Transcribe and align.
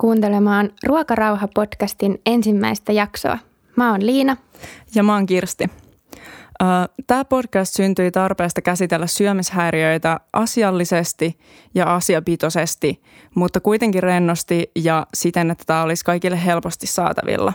Kuuntelemaan 0.00 0.70
Ruokarauha-podcastin 0.86 2.20
ensimmäistä 2.26 2.92
jaksoa. 2.92 3.38
Mä 3.76 3.90
oon 3.90 4.06
Liina. 4.06 4.36
Ja 4.94 5.02
mä 5.02 5.14
oon 5.14 5.26
Kirsti. 5.26 5.64
Tämä 7.06 7.24
podcast 7.24 7.74
syntyi 7.74 8.10
tarpeesta 8.10 8.62
käsitellä 8.62 9.06
syömishäiriöitä 9.06 10.20
asiallisesti 10.32 11.38
ja 11.74 11.94
asiapitoisesti, 11.94 13.02
mutta 13.34 13.60
kuitenkin 13.60 14.02
rennosti 14.02 14.70
ja 14.76 15.06
siten, 15.14 15.50
että 15.50 15.64
tämä 15.66 15.82
olisi 15.82 16.04
kaikille 16.04 16.44
helposti 16.44 16.86
saatavilla. 16.86 17.52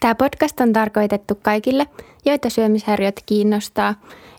Tämä 0.00 0.14
podcast 0.14 0.60
on 0.60 0.72
tarkoitettu 0.72 1.34
kaikille, 1.34 1.86
joita 2.24 2.50
syömishäiriöt 2.50 3.22
kiinnostaa, 3.26 3.94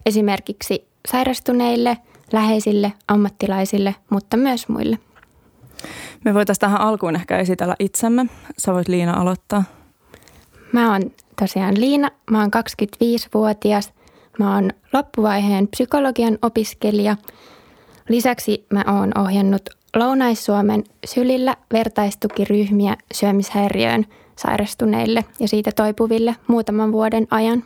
esimerkiksi 0.05 0.87
sairastuneille, 1.07 1.97
läheisille, 2.33 2.93
ammattilaisille, 3.07 3.95
mutta 4.09 4.37
myös 4.37 4.69
muille. 4.69 4.97
Me 6.25 6.33
voitaisiin 6.33 6.61
tähän 6.61 6.81
alkuun 6.81 7.15
ehkä 7.15 7.37
esitellä 7.37 7.75
itsemme. 7.79 8.25
Sä 8.57 8.73
voit 8.73 8.87
Liina 8.87 9.13
aloittaa. 9.13 9.63
Mä 10.71 10.91
oon 10.91 11.01
tosiaan 11.39 11.79
Liina, 11.79 12.09
mä 12.31 12.39
oon 12.39 12.51
25-vuotias. 13.03 13.93
Mä 14.39 14.55
oon 14.55 14.71
loppuvaiheen 14.93 15.67
psykologian 15.67 16.37
opiskelija. 16.41 17.15
Lisäksi 18.09 18.65
mä 18.73 18.83
oon 18.87 19.11
ohjannut 19.19 19.69
Lounais-Suomen 19.95 20.83
sylillä 21.05 21.55
vertaistukiryhmiä 21.73 22.97
syömishäiriöön 23.13 24.05
sairastuneille 24.35 25.25
ja 25.39 25.47
siitä 25.47 25.71
toipuville 25.75 26.35
muutaman 26.47 26.91
vuoden 26.91 27.27
ajan. 27.31 27.63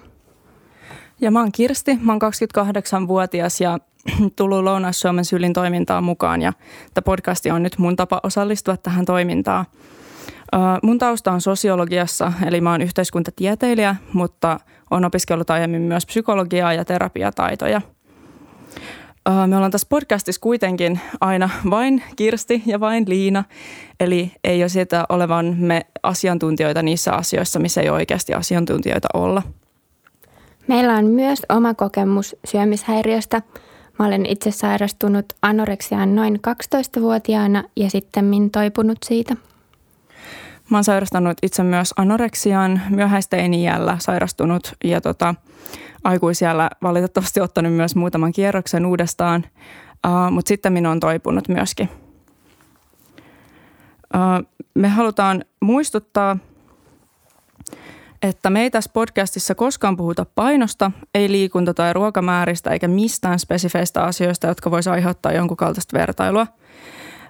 Ja 1.21 1.31
mä 1.31 1.39
oon 1.39 1.51
Kirsti, 1.51 1.99
mä 2.01 2.11
oon 2.11 2.21
28-vuotias 2.21 3.61
ja 3.61 3.79
tullut 4.35 4.63
Lounais-Suomen 4.63 5.25
sylin 5.25 5.53
toimintaan 5.53 6.03
mukaan 6.03 6.41
ja 6.41 6.53
tämä 6.93 7.03
podcasti 7.03 7.51
on 7.51 7.63
nyt 7.63 7.77
mun 7.77 7.95
tapa 7.95 8.19
osallistua 8.23 8.77
tähän 8.77 9.05
toimintaan. 9.05 9.65
Mun 10.83 10.97
tausta 10.97 11.31
on 11.31 11.41
sosiologiassa, 11.41 12.33
eli 12.45 12.61
mä 12.61 12.71
oon 12.71 12.81
yhteiskuntatieteilijä, 12.81 13.95
mutta 14.13 14.59
on 14.91 15.05
opiskellut 15.05 15.49
aiemmin 15.49 15.81
myös 15.81 16.05
psykologiaa 16.05 16.73
ja 16.73 16.85
terapiataitoja. 16.85 17.81
Me 19.47 19.55
ollaan 19.55 19.71
tässä 19.71 19.87
podcastissa 19.89 20.41
kuitenkin 20.41 20.99
aina 21.21 21.49
vain 21.69 22.03
Kirsti 22.15 22.63
ja 22.65 22.79
vain 22.79 23.05
Liina, 23.07 23.43
eli 23.99 24.31
ei 24.43 24.63
ole 24.63 24.69
sitä 24.69 25.05
olevan 25.09 25.55
me 25.59 25.81
asiantuntijoita 26.03 26.81
niissä 26.81 27.13
asioissa, 27.13 27.59
missä 27.59 27.81
ei 27.81 27.89
oikeasti 27.89 28.33
asiantuntijoita 28.33 29.07
olla. 29.13 29.41
Meillä 30.67 30.93
on 30.93 31.05
myös 31.05 31.41
oma 31.49 31.73
kokemus 31.73 32.35
syömishäiriöstä– 32.45 33.41
Mä 33.99 34.05
olen 34.05 34.25
itse 34.25 34.51
sairastunut 34.51 35.25
anoreksiaan 35.41 36.15
noin 36.15 36.35
12-vuotiaana 36.35 37.63
ja 37.75 37.89
sitten 37.89 38.49
toipunut 38.51 38.97
siitä. 39.05 39.35
Mä 40.69 40.77
oon 40.77 40.83
sairastanut 40.83 41.37
itse 41.41 41.63
myös 41.63 41.93
anoreksiaan 41.97 42.81
myöhäisteini-iällä 42.89 43.97
sairastunut 43.99 44.73
ja 44.83 45.01
tota, 45.01 45.35
aikuisiällä 46.03 46.69
valitettavasti 46.83 47.41
ottanut 47.41 47.73
myös 47.73 47.95
muutaman 47.95 48.31
kierroksen 48.31 48.85
uudestaan, 48.85 49.45
uh, 50.07 50.31
mutta 50.31 50.49
sitten 50.49 50.73
minä 50.73 50.91
on 50.91 50.99
toipunut 50.99 51.47
myöskin. 51.47 51.89
Uh, 54.13 54.47
me 54.75 54.87
halutaan 54.87 55.45
muistuttaa– 55.61 56.37
että 58.23 58.49
me 58.49 58.61
ei 58.61 58.71
tässä 58.71 58.91
podcastissa 58.93 59.55
koskaan 59.55 59.97
puhuta 59.97 60.25
painosta, 60.35 60.91
ei 61.13 61.31
liikunta- 61.31 61.73
tai 61.73 61.93
ruokamääristä 61.93 62.69
eikä 62.69 62.87
mistään 62.87 63.39
spesifeistä 63.39 64.03
asioista, 64.03 64.47
jotka 64.47 64.71
voisi 64.71 64.89
aiheuttaa 64.89 65.31
jonkun 65.31 65.57
kaltaista 65.57 65.97
vertailua. 65.97 66.47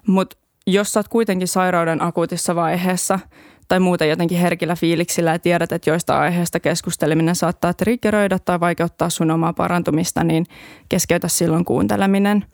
Mutta 0.07 0.37
jos 0.67 0.93
sä 0.93 0.99
oot 0.99 1.07
kuitenkin 1.07 1.47
sairauden 1.47 2.01
akuutissa 2.01 2.55
vaiheessa 2.55 3.19
tai 3.67 3.79
muuten 3.79 4.09
jotenkin 4.09 4.37
herkillä 4.37 4.75
fiiliksillä 4.75 5.31
ja 5.31 5.39
tiedät, 5.39 5.71
että 5.71 5.89
joista 5.89 6.19
aiheesta 6.19 6.59
keskusteleminen 6.59 7.35
saattaa 7.35 7.73
triggeröidä 7.73 8.39
tai 8.39 8.59
vaikeuttaa 8.59 9.09
sun 9.09 9.31
omaa 9.31 9.53
parantumista, 9.53 10.23
niin 10.23 10.45
keskeytä 10.89 11.27
silloin 11.27 11.65
kuunteleminen. 11.65 12.45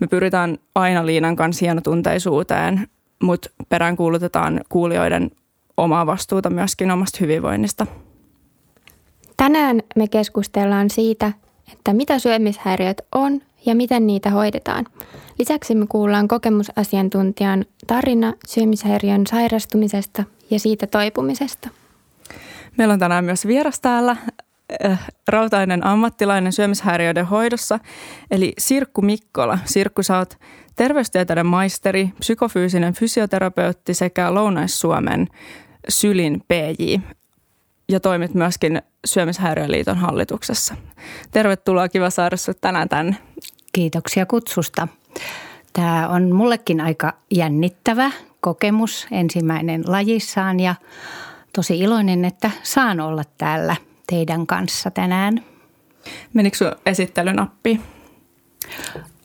Me 0.00 0.06
pyritään 0.06 0.58
aina 0.74 1.06
Liinan 1.06 1.36
kanssa 1.36 1.64
hienotunteisuuteen, 1.64 2.88
mutta 3.22 3.50
peräänkuulutetaan 3.68 4.60
kuulijoiden 4.68 5.30
omaa 5.76 6.06
vastuuta 6.06 6.50
myöskin 6.50 6.90
omasta 6.90 7.18
hyvinvoinnista. 7.20 7.86
Tänään 9.36 9.82
me 9.96 10.08
keskustellaan 10.08 10.90
siitä, 10.90 11.32
että 11.72 11.92
mitä 11.92 12.18
syömishäiriöt 12.18 13.00
on 13.14 13.40
ja 13.66 13.74
miten 13.74 14.06
niitä 14.06 14.30
hoidetaan. 14.30 14.86
Lisäksi 15.38 15.74
me 15.74 15.86
kuullaan 15.86 16.28
kokemusasiantuntijan 16.28 17.64
tarina 17.86 18.34
syömishäiriön 18.46 19.26
sairastumisesta 19.26 20.24
ja 20.50 20.58
siitä 20.58 20.86
toipumisesta. 20.86 21.68
Meillä 22.76 22.92
on 22.92 23.00
tänään 23.00 23.24
myös 23.24 23.46
vieras 23.46 23.80
täällä, 23.80 24.16
äh, 24.84 25.08
rautainen 25.30 25.86
ammattilainen 25.86 26.52
syömishäiriöiden 26.52 27.26
hoidossa, 27.26 27.78
eli 28.30 28.52
Sirkku 28.58 29.02
Mikkola. 29.02 29.58
Sirkku, 29.64 30.02
sä 30.02 30.18
oot 30.18 30.38
terveystieteiden 30.76 31.46
maisteri, 31.46 32.10
psykofyysinen 32.18 32.94
fysioterapeutti 32.94 33.94
sekä 33.94 34.34
Lounais-Suomen 34.34 35.28
Sylin 35.88 36.42
PJ 36.48 36.94
ja 37.88 38.00
toimit 38.00 38.34
myöskin 38.34 38.82
Syömishäiriöliiton 39.04 39.98
hallituksessa. 39.98 40.74
Tervetuloa, 41.30 41.88
kiva 41.88 42.10
saada 42.10 42.36
sinut 42.36 42.60
tänään 42.60 42.88
tänne. 42.88 43.16
Kiitoksia 43.72 44.26
kutsusta. 44.26 44.88
Tämä 45.72 46.08
on 46.08 46.32
mullekin 46.32 46.80
aika 46.80 47.12
jännittävä 47.30 48.10
kokemus, 48.40 49.06
ensimmäinen 49.10 49.82
lajissaan 49.86 50.60
ja 50.60 50.74
tosi 51.52 51.78
iloinen, 51.78 52.24
että 52.24 52.50
saan 52.62 53.00
olla 53.00 53.22
täällä 53.38 53.76
teidän 54.10 54.46
kanssa 54.46 54.90
tänään. 54.90 55.44
Menikö 56.32 56.56
sinun 56.56 56.74
esittelynappi? 56.86 57.80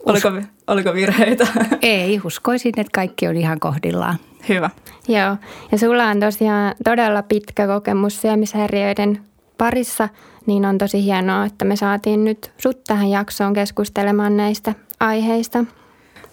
Oliko, 0.05 0.31
oliko 0.67 0.93
virheitä? 0.93 1.47
Ei, 1.81 2.21
uskoisin, 2.23 2.73
että 2.77 2.91
kaikki 2.93 3.27
on 3.27 3.37
ihan 3.37 3.59
kohdillaan. 3.59 4.15
Hyvä. 4.49 4.69
Joo, 5.07 5.37
ja 5.71 5.77
sulla 5.77 6.05
on 6.05 6.19
tosiaan 6.19 6.75
todella 6.83 7.23
pitkä 7.23 7.67
kokemus 7.67 8.21
syömishäiriöiden 8.21 9.21
parissa, 9.57 10.09
niin 10.45 10.65
on 10.65 10.77
tosi 10.77 11.03
hienoa, 11.03 11.45
että 11.45 11.65
me 11.65 11.75
saatiin 11.75 12.25
nyt 12.25 12.51
sut 12.57 12.83
tähän 12.83 13.09
jaksoon 13.09 13.53
keskustelemaan 13.53 14.37
näistä 14.37 14.73
aiheista. 14.99 15.65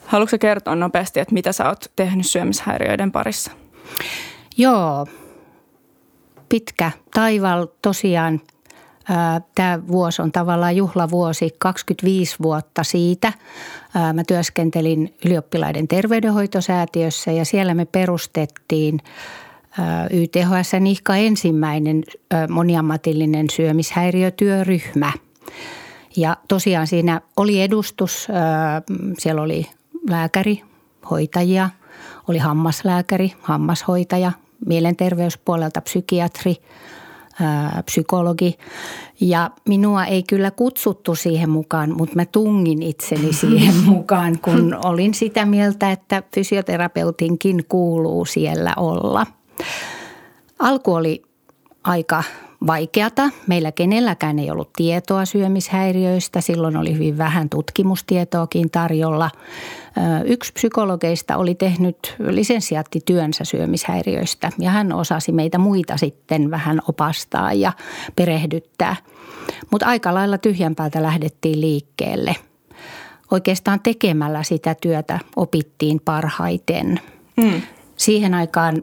Haluatko 0.06 0.38
kertoa 0.38 0.74
nopeasti, 0.74 1.20
että 1.20 1.34
mitä 1.34 1.52
sä 1.52 1.68
oot 1.68 1.92
tehnyt 1.96 2.26
syömishäiriöiden 2.26 3.12
parissa? 3.12 3.50
Joo, 4.56 5.06
pitkä 6.52 6.90
taival 7.14 7.66
tosiaan 7.82 8.40
Tämä 9.54 9.86
vuosi 9.88 10.22
on 10.22 10.32
tavallaan 10.32 10.76
juhlavuosi, 10.76 11.50
25 11.58 12.36
vuotta 12.42 12.84
siitä. 12.84 13.32
Mä 14.12 14.24
työskentelin 14.26 15.14
ylioppilaiden 15.24 15.88
terveydenhoitosäätiössä 15.88 17.32
ja 17.32 17.44
siellä 17.44 17.74
me 17.74 17.84
perustettiin 17.84 19.00
YTHS 20.10 20.72
Nihka 20.80 21.16
ensimmäinen 21.16 22.04
moniammatillinen 22.48 23.50
syömishäiriötyöryhmä. 23.50 25.12
Ja 26.16 26.36
tosiaan 26.48 26.86
siinä 26.86 27.20
oli 27.36 27.62
edustus, 27.62 28.28
siellä 29.18 29.42
oli 29.42 29.66
lääkäri, 30.10 30.62
hoitajia, 31.10 31.70
oli 32.28 32.38
hammaslääkäri, 32.38 33.32
hammashoitaja, 33.40 34.32
mielenterveyspuolelta 34.66 35.80
psykiatri– 35.80 36.56
psykologi. 37.84 38.58
Ja 39.20 39.50
minua 39.68 40.04
ei 40.04 40.22
kyllä 40.22 40.50
kutsuttu 40.50 41.14
siihen 41.14 41.50
mukaan, 41.50 41.96
mutta 41.96 42.16
mä 42.16 42.26
tungin 42.26 42.82
itseni 42.82 43.32
siihen 43.40 43.76
mukaan, 43.76 44.38
kun 44.38 44.78
olin 44.84 45.14
sitä 45.14 45.46
mieltä, 45.46 45.92
että 45.92 46.22
fysioterapeutinkin 46.34 47.64
kuuluu 47.68 48.24
siellä 48.24 48.74
olla. 48.76 49.26
Alku 50.58 50.94
oli 50.94 51.22
aika 51.84 52.22
vaikeata. 52.66 53.30
Meillä 53.46 53.72
kenelläkään 53.72 54.38
ei 54.38 54.50
ollut 54.50 54.72
tietoa 54.76 55.24
syömishäiriöistä. 55.24 56.40
Silloin 56.40 56.76
oli 56.76 56.94
hyvin 56.94 57.18
vähän 57.18 57.48
tutkimustietoakin 57.48 58.70
tarjolla. 58.70 59.30
Yksi 60.24 60.52
psykologeista 60.52 61.36
oli 61.36 61.54
tehnyt 61.54 62.16
lisensiaattityönsä 62.18 63.44
syömishäiriöistä 63.44 64.50
ja 64.58 64.70
hän 64.70 64.92
osasi 64.92 65.32
meitä 65.32 65.58
muita 65.58 65.96
sitten 65.96 66.50
vähän 66.50 66.80
opastaa 66.88 67.52
ja 67.52 67.72
perehdyttää. 68.16 68.96
Mutta 69.70 69.86
aika 69.86 70.14
lailla 70.14 70.38
tyhjän 70.38 70.74
päältä 70.74 71.02
lähdettiin 71.02 71.60
liikkeelle. 71.60 72.36
Oikeastaan 73.30 73.80
tekemällä 73.80 74.42
sitä 74.42 74.74
työtä 74.74 75.18
opittiin 75.36 76.00
parhaiten. 76.04 77.00
Mm. 77.36 77.62
Siihen 77.96 78.34
aikaan 78.34 78.82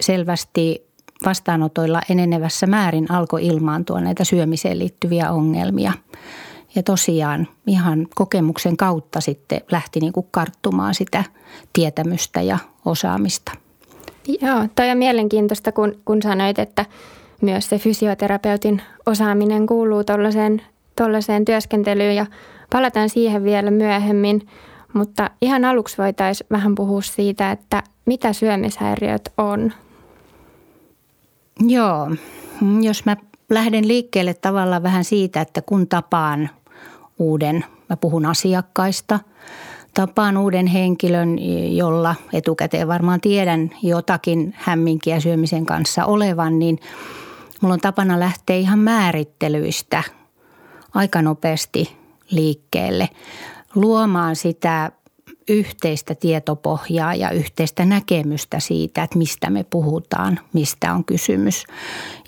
selvästi 0.00 0.86
vastaanotoilla 1.26 2.00
enenevässä 2.10 2.66
määrin 2.66 3.10
alkoi 3.10 3.46
ilmaantua 3.46 4.00
näitä 4.00 4.24
syömiseen 4.24 4.78
liittyviä 4.78 5.30
ongelmia. 5.30 5.92
ja 6.74 6.82
tosiaan 6.82 7.48
ihan 7.66 8.06
kokemuksen 8.14 8.76
kautta 8.76 9.20
sitten 9.20 9.60
lähti 9.70 10.00
niin 10.00 10.12
kuin 10.12 10.26
karttumaan 10.30 10.94
sitä 10.94 11.24
tietämystä 11.72 12.42
ja 12.42 12.58
osaamista. 12.84 13.52
Joo, 14.40 14.68
toi 14.76 14.90
on 14.90 14.98
mielenkiintoista, 14.98 15.72
kun, 15.72 16.00
kun 16.04 16.22
sanoit, 16.22 16.58
että 16.58 16.86
myös 17.40 17.68
se 17.68 17.78
fysioterapeutin 17.78 18.82
osaaminen 19.06 19.66
kuuluu 19.66 20.04
tuollaiseen 20.96 21.44
työskentelyyn 21.44 22.16
ja 22.16 22.26
palataan 22.72 23.08
siihen 23.08 23.44
vielä 23.44 23.70
myöhemmin. 23.70 24.48
Mutta 24.92 25.30
ihan 25.42 25.64
aluksi 25.64 25.98
voitaisiin 25.98 26.46
vähän 26.50 26.74
puhua 26.74 27.02
siitä, 27.02 27.50
että 27.50 27.82
mitä 28.06 28.32
syömishäiriöt 28.32 29.32
on. 29.38 29.72
Joo, 31.60 32.10
jos 32.82 33.04
mä 33.04 33.16
lähden 33.50 33.88
liikkeelle 33.88 34.34
tavallaan 34.34 34.82
vähän 34.82 35.04
siitä, 35.04 35.40
että 35.40 35.62
kun 35.62 35.88
tapaan 35.88 36.50
uuden, 37.18 37.64
mä 37.88 37.96
puhun 37.96 38.26
asiakkaista, 38.26 39.20
tapaan 39.94 40.36
uuden 40.36 40.66
henkilön, 40.66 41.38
jolla 41.76 42.14
etukäteen 42.32 42.88
varmaan 42.88 43.20
tiedän 43.20 43.70
jotakin 43.82 44.54
hämminkiä 44.56 45.20
syömisen 45.20 45.66
kanssa 45.66 46.04
olevan, 46.04 46.58
niin 46.58 46.78
mulla 47.60 47.74
on 47.74 47.80
tapana 47.80 48.20
lähteä 48.20 48.56
ihan 48.56 48.78
määrittelyistä 48.78 50.02
aika 50.94 51.22
nopeasti 51.22 51.96
liikkeelle 52.30 53.08
luomaan 53.74 54.36
sitä 54.36 54.92
yhteistä 55.48 56.14
tietopohjaa 56.14 57.14
ja 57.14 57.30
yhteistä 57.30 57.84
näkemystä 57.84 58.60
siitä, 58.60 59.02
että 59.02 59.18
mistä 59.18 59.50
me 59.50 59.64
puhutaan, 59.64 60.40
mistä 60.52 60.92
on 60.92 61.04
kysymys. 61.04 61.64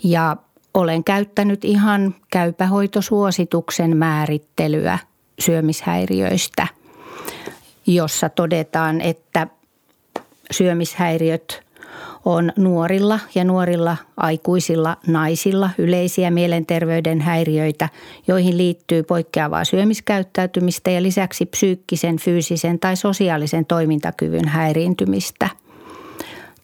Ja 0.03 0.37
olen 0.73 1.03
käyttänyt 1.03 1.65
ihan 1.65 2.15
käypähoitosuosituksen 2.31 3.97
määrittelyä 3.97 4.99
syömishäiriöistä, 5.39 6.67
jossa 7.87 8.29
todetaan, 8.29 9.01
että 9.01 9.47
syömishäiriöt 10.51 11.66
on 12.27 12.51
nuorilla 12.57 13.19
ja 13.35 13.43
nuorilla 13.43 13.97
aikuisilla 14.17 14.97
naisilla 15.07 15.69
yleisiä 15.77 16.31
mielenterveyden 16.31 17.21
häiriöitä, 17.21 17.89
joihin 18.27 18.57
liittyy 18.57 19.03
poikkeavaa 19.03 19.65
syömiskäyttäytymistä 19.65 20.91
ja 20.91 21.03
lisäksi 21.03 21.45
psyykkisen, 21.45 22.17
fyysisen 22.17 22.79
tai 22.79 22.95
sosiaalisen 22.95 23.65
toimintakyvyn 23.65 24.47
häiriintymistä. 24.47 25.49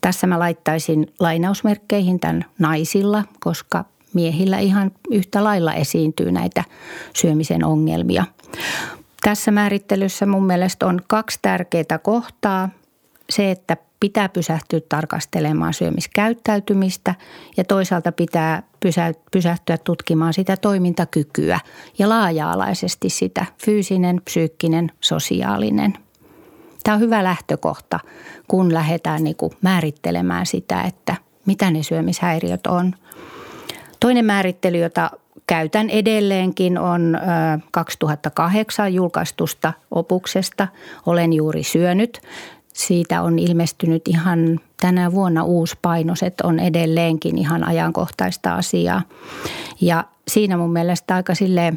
Tässä 0.01 0.27
mä 0.27 0.39
laittaisin 0.39 1.13
lainausmerkkeihin 1.19 2.19
tämän 2.19 2.45
naisilla, 2.59 3.23
koska 3.39 3.85
miehillä 4.13 4.59
ihan 4.59 4.91
yhtä 5.11 5.43
lailla 5.43 5.73
esiintyy 5.73 6.31
näitä 6.31 6.63
syömisen 7.15 7.65
ongelmia. 7.65 8.25
Tässä 9.21 9.51
määrittelyssä 9.51 10.25
mun 10.25 10.45
mielestä 10.45 10.87
on 10.87 11.01
kaksi 11.07 11.39
tärkeää 11.41 11.97
kohtaa. 12.01 12.69
Se, 13.29 13.51
että 13.51 13.77
pitää 14.03 14.29
pysähtyä 14.29 14.79
tarkastelemaan 14.89 15.73
syömiskäyttäytymistä 15.73 17.15
ja 17.57 17.63
toisaalta 17.63 18.11
pitää 18.11 18.63
pysähtyä 19.31 19.77
tutkimaan 19.77 20.33
sitä 20.33 20.57
toimintakykyä 20.57 21.59
ja 21.99 22.09
laaja-alaisesti 22.09 23.09
sitä 23.09 23.45
fyysinen, 23.65 24.21
psyykkinen, 24.25 24.91
sosiaalinen. 25.01 25.93
Tämä 26.83 26.95
on 26.95 27.01
hyvä 27.01 27.23
lähtökohta, 27.23 27.99
kun 28.47 28.73
lähdetään 28.73 29.23
niin 29.23 29.35
kuin 29.35 29.51
määrittelemään 29.61 30.45
sitä, 30.45 30.81
että 30.81 31.15
mitä 31.45 31.71
ne 31.71 31.83
syömishäiriöt 31.83 32.67
on. 32.67 32.95
Toinen 33.99 34.25
määrittely, 34.25 34.77
jota 34.77 35.11
käytän 35.47 35.89
edelleenkin, 35.89 36.77
on 36.77 37.17
2008 37.71 38.93
julkaistusta 38.93 39.73
opuksesta 39.91 40.67
Olen 41.05 41.33
juuri 41.33 41.63
syönyt. 41.63 42.21
Siitä 42.73 43.21
on 43.21 43.39
ilmestynyt 43.39 44.07
ihan 44.07 44.59
tänä 44.81 45.11
vuonna 45.11 45.43
uusi 45.43 45.75
painos, 45.81 46.23
että 46.23 46.47
on 46.47 46.59
edelleenkin 46.59 47.37
ihan 47.37 47.63
ajankohtaista 47.63 48.55
asiaa. 48.55 49.01
Ja 49.81 50.03
siinä 50.27 50.57
mun 50.57 50.73
mielestä 50.73 51.15
aika 51.15 51.35
sille 51.35 51.73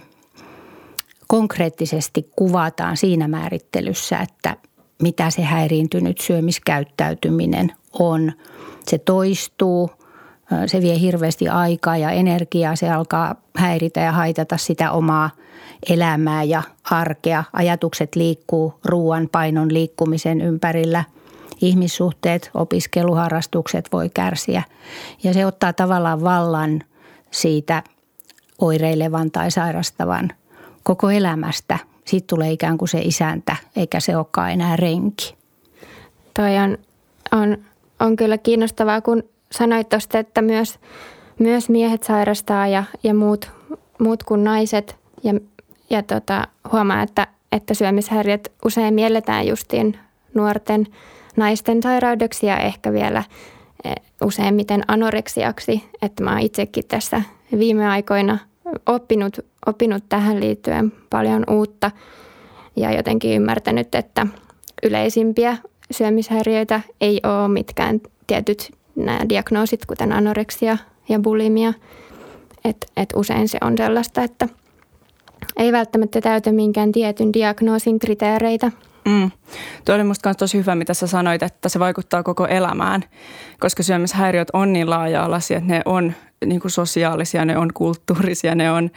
konkreettisesti 1.27 2.31
kuvataan 2.37 2.97
siinä 2.97 3.29
määrittelyssä, 3.29 4.19
että 4.19 4.57
mitä 5.03 5.31
se 5.31 5.43
häiriintynyt 5.43 6.19
syömiskäyttäytyminen 6.19 7.73
on. 7.99 8.33
Se 8.87 8.99
toistuu, 8.99 9.91
se 10.67 10.83
vie 10.83 11.01
hirveästi 11.01 11.49
aikaa 11.49 11.97
ja 11.97 12.11
energiaa, 12.11 12.77
se 12.77 12.91
alkaa 12.91 13.35
häiritä 13.57 14.01
ja 14.01 14.13
haitata 14.13 14.57
sitä 14.57 14.91
omaa– 14.91 15.31
elämää 15.91 16.43
ja 16.43 16.63
arkea. 16.91 17.45
Ajatukset 17.53 18.17
liikkuu 18.17 18.75
ruoan 18.85 19.29
painon 19.33 19.75
liikkumisen 19.75 20.41
ympärillä. 20.41 21.05
Ihmissuhteet, 21.61 22.51
opiskeluharrastukset 22.55 23.89
voi 23.93 24.11
kärsiä. 24.15 24.63
Ja 25.23 25.35
se 25.35 25.47
ottaa 25.47 25.73
tavallaan 25.73 26.23
vallan 26.23 26.83
siitä 27.31 27.83
oireilevan 28.59 29.31
tai 29.31 29.51
sairastavan 29.51 30.31
koko 30.83 31.11
elämästä. 31.11 31.79
Siitä 32.05 32.27
tulee 32.27 32.53
ikään 32.53 32.79
kuin 32.79 32.89
se 32.89 32.99
isäntä, 32.99 33.57
eikä 33.77 34.01
se 34.01 34.17
olekaan 34.17 34.51
enää 34.51 34.77
renki. 34.77 35.37
Toi 36.35 36.57
on, 36.57 36.79
on, 37.33 37.59
on 38.01 38.17
kyllä 38.17 38.39
kiinnostavaa, 38.39 39.01
kun 39.01 39.23
sanoit 39.53 39.89
tuosta, 39.89 40.19
että 40.19 40.43
myös, 40.43 40.79
myös 41.39 41.69
miehet 41.69 42.03
sairastaa 42.03 42.69
ja, 42.69 42.85
ja 43.03 43.15
muut, 43.15 43.51
muut 43.99 44.23
kuin 44.23 44.45
naiset. 44.45 44.97
Ja 45.23 45.33
ja 45.91 46.03
tota, 46.03 46.49
huomaa, 46.73 47.03
että, 47.03 47.27
että 47.53 47.75
syömishäiriöt 47.75 48.53
usein 48.65 48.95
mielletään 48.95 49.47
justiin 49.47 49.99
nuorten 50.35 50.87
naisten 51.37 51.83
sairaudeksi 51.83 52.47
ja 52.47 52.59
ehkä 52.59 52.93
vielä 52.93 53.25
e, 53.85 53.93
useimmiten 54.25 54.83
anoreksiaksi. 54.89 55.85
Että 56.03 56.25
mä 56.25 56.31
oon 56.31 56.41
itsekin 56.41 56.85
tässä 56.89 57.23
viime 57.59 57.89
aikoina 57.89 58.39
oppinut, 58.87 59.39
oppinut 59.67 60.05
tähän 60.09 60.41
liittyen 60.41 60.93
paljon 61.11 61.45
uutta 61.51 61.91
ja 62.77 62.93
jotenkin 62.93 63.37
ymmärtänyt, 63.37 63.95
että 63.95 64.27
yleisimpiä 64.83 65.57
syömishäiriöitä 65.91 66.81
ei 67.01 67.21
ole 67.25 67.49
mitkään 67.49 68.01
tietyt 68.27 68.73
nämä 68.97 69.21
diagnoosit, 69.29 69.87
kuten 69.87 70.13
anoreksia 70.13 70.79
ja 71.09 71.19
bulimia. 71.19 71.73
Et, 72.65 72.87
et 72.97 73.09
usein 73.17 73.49
se 73.49 73.59
on 73.61 73.79
sellaista, 73.79 74.23
että– 74.23 74.49
ei 75.57 75.73
välttämättä 75.73 76.21
täytä 76.21 76.53
minkään 76.53 76.93
tietyn 76.93 77.33
diagnoosin 77.33 77.99
kriteereitä. 77.99 78.73
Mm. 79.05 79.31
Tuo 79.85 79.95
oli 79.95 80.05
musta 80.05 80.35
tosi 80.35 80.59
hyvä, 80.59 80.75
mitä 80.75 80.95
sä 80.95 81.07
sanoit, 81.07 81.43
että 81.43 81.69
se 81.69 81.79
vaikuttaa 81.79 82.23
koko 82.23 82.47
elämään, 82.47 83.05
koska 83.61 83.83
syömishäiriöt 83.83 84.49
on 84.53 84.73
niin 84.73 84.91
laaja-alaisia, 84.91 85.59
että 85.59 85.73
ne 85.73 85.83
on 85.85 86.13
niin 86.47 86.61
kuin 86.61 86.71
sosiaalisia, 86.71 87.45
ne 87.45 87.59
on 87.59 87.73
kulttuurisia, 87.75 88.55
ne 88.55 88.71
on 88.71 88.91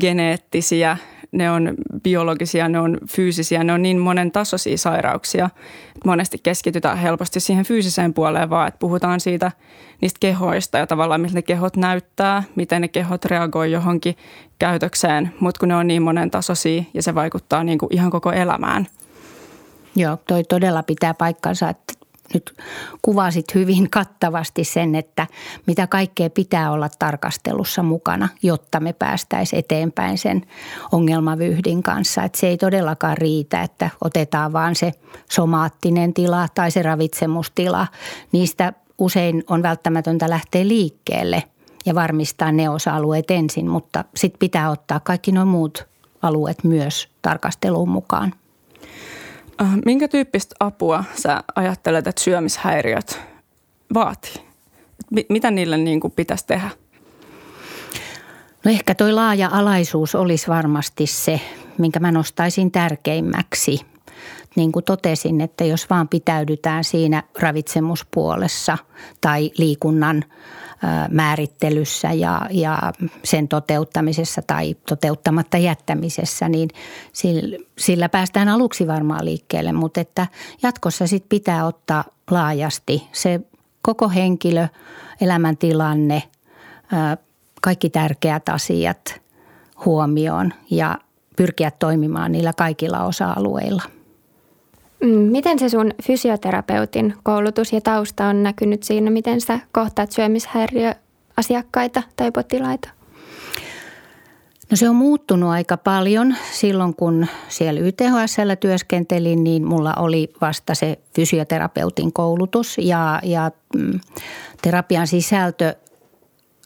geneettisiä, 0.00 0.96
ne 1.32 1.50
on 1.50 1.74
biologisia, 2.02 2.68
ne 2.68 2.78
on 2.78 2.98
fyysisiä, 3.08 3.64
ne 3.64 3.72
on 3.72 3.82
niin 3.82 3.98
monen 3.98 4.32
tasoisia 4.32 4.78
sairauksia. 4.78 5.50
Että 5.88 6.00
monesti 6.04 6.38
keskitytään 6.42 6.98
helposti 6.98 7.40
siihen 7.40 7.64
fyysiseen 7.64 8.14
puoleen 8.14 8.50
vaan, 8.50 8.68
että 8.68 8.78
puhutaan 8.78 9.20
siitä 9.20 9.52
niistä 10.00 10.18
kehoista 10.20 10.78
ja 10.78 10.86
tavallaan 10.86 11.20
miltä 11.20 11.34
ne 11.34 11.42
kehot 11.42 11.76
näyttää, 11.76 12.42
miten 12.56 12.80
ne 12.82 12.88
kehot 12.88 13.24
reagoi 13.24 13.72
johonkin 13.72 14.16
käytökseen, 14.58 15.34
mutta 15.40 15.58
kun 15.58 15.68
ne 15.68 15.76
on 15.76 15.86
niin 15.86 16.02
monen 16.02 16.30
tasoisia 16.30 16.82
ja 16.94 17.02
se 17.02 17.14
vaikuttaa 17.14 17.64
niin 17.64 17.78
kuin 17.78 17.94
ihan 17.94 18.10
koko 18.10 18.32
elämään. 18.32 18.86
Joo, 19.96 20.18
toi 20.28 20.44
todella 20.44 20.82
pitää 20.82 21.14
paikkansa, 21.14 21.68
että 21.68 21.92
nyt 22.34 22.56
kuvasit 23.02 23.54
hyvin 23.54 23.90
kattavasti 23.90 24.64
sen, 24.64 24.94
että 24.94 25.26
mitä 25.66 25.86
kaikkea 25.86 26.30
pitää 26.30 26.70
olla 26.70 26.88
tarkastelussa 26.98 27.82
mukana, 27.82 28.28
jotta 28.42 28.80
me 28.80 28.92
päästäisiin 28.92 29.60
eteenpäin 29.60 30.18
sen 30.18 30.46
ongelmavyhdin 30.92 31.82
kanssa. 31.82 32.22
Että 32.22 32.38
se 32.38 32.46
ei 32.46 32.56
todellakaan 32.56 33.18
riitä, 33.18 33.62
että 33.62 33.90
otetaan 34.04 34.52
vaan 34.52 34.74
se 34.74 34.92
somaattinen 35.30 36.14
tila 36.14 36.48
tai 36.54 36.70
se 36.70 36.82
ravitsemustila. 36.82 37.86
Niistä 38.32 38.72
usein 38.98 39.44
on 39.46 39.62
välttämätöntä 39.62 40.30
lähteä 40.30 40.68
liikkeelle 40.68 41.42
ja 41.86 41.94
varmistaa 41.94 42.52
ne 42.52 42.68
osa-alueet 42.68 43.30
ensin, 43.30 43.68
mutta 43.68 44.04
sitten 44.16 44.38
pitää 44.38 44.70
ottaa 44.70 45.00
kaikki 45.00 45.32
nuo 45.32 45.44
muut 45.44 45.86
alueet 46.22 46.64
myös 46.64 47.08
tarkasteluun 47.22 47.88
mukaan. 47.88 48.34
Äh, 49.60 49.68
minkä 49.84 50.08
tyyppistä 50.08 50.54
apua 50.60 51.04
sä 51.14 51.44
ajattelet, 51.54 52.06
että 52.06 52.22
syömishäiriöt 52.22 53.20
vaatii? 53.94 54.34
Mitä 55.28 55.50
niille 55.50 55.76
niin 55.76 56.00
kuin 56.00 56.12
pitäisi 56.12 56.46
tehdä? 56.46 56.70
No 58.64 58.70
ehkä 58.70 58.94
toi 58.94 59.12
laaja-alaisuus 59.12 60.14
olisi 60.14 60.48
varmasti 60.48 61.06
se, 61.06 61.40
minkä 61.78 62.00
mä 62.00 62.12
nostaisin 62.12 62.70
tärkeimmäksi. 62.70 63.80
Niin 64.56 64.72
kuin 64.72 64.84
totesin, 64.84 65.40
että 65.40 65.64
jos 65.64 65.90
vaan 65.90 66.08
pitäydytään 66.08 66.84
siinä 66.84 67.22
ravitsemuspuolessa 67.40 68.78
tai 69.20 69.50
liikunnan 69.58 70.24
määrittelyssä 71.10 72.12
ja, 72.12 72.40
ja 72.50 72.92
sen 73.24 73.48
toteuttamisessa 73.48 74.42
tai 74.46 74.76
toteuttamatta 74.88 75.58
jättämisessä, 75.58 76.48
niin 76.48 76.68
sillä, 77.12 77.58
sillä 77.78 78.08
päästään 78.08 78.48
aluksi 78.48 78.86
varmaan 78.86 79.24
liikkeelle, 79.24 79.72
mutta 79.72 80.00
että 80.00 80.26
jatkossa 80.62 81.06
sit 81.06 81.24
pitää 81.28 81.66
ottaa 81.66 82.04
laajasti 82.30 83.08
se 83.12 83.40
koko 83.82 84.08
henkilö, 84.08 84.68
elämäntilanne, 85.20 86.22
kaikki 87.62 87.90
tärkeät 87.90 88.48
asiat 88.48 89.20
huomioon 89.84 90.52
ja 90.70 90.98
pyrkiä 91.36 91.70
toimimaan 91.70 92.32
niillä 92.32 92.52
kaikilla 92.52 93.04
osa-alueilla. 93.04 93.82
Mm, 95.02 95.08
miten 95.08 95.58
se 95.58 95.68
sun 95.68 95.90
fysioterapeutin 96.02 97.14
koulutus 97.22 97.72
ja 97.72 97.80
tausta 97.80 98.26
on 98.26 98.42
näkynyt 98.42 98.82
siinä, 98.82 99.10
miten 99.10 99.40
sä 99.40 99.58
kohtaat 99.72 100.12
syömishäiriöasiakkaita 100.12 102.02
tai 102.16 102.30
potilaita? 102.30 102.88
No 104.70 104.76
se 104.76 104.88
on 104.88 104.96
muuttunut 104.96 105.50
aika 105.50 105.76
paljon. 105.76 106.36
Silloin 106.52 106.96
kun 106.96 107.26
siellä 107.48 107.80
YTHSllä 107.80 108.56
työskentelin, 108.56 109.44
niin 109.44 109.64
mulla 109.64 109.94
oli 109.94 110.32
vasta 110.40 110.74
se 110.74 110.98
fysioterapeutin 111.14 112.12
koulutus 112.12 112.76
ja, 112.78 113.20
ja 113.22 113.50
mm, 113.76 114.00
terapian 114.62 115.06
sisältö 115.06 115.74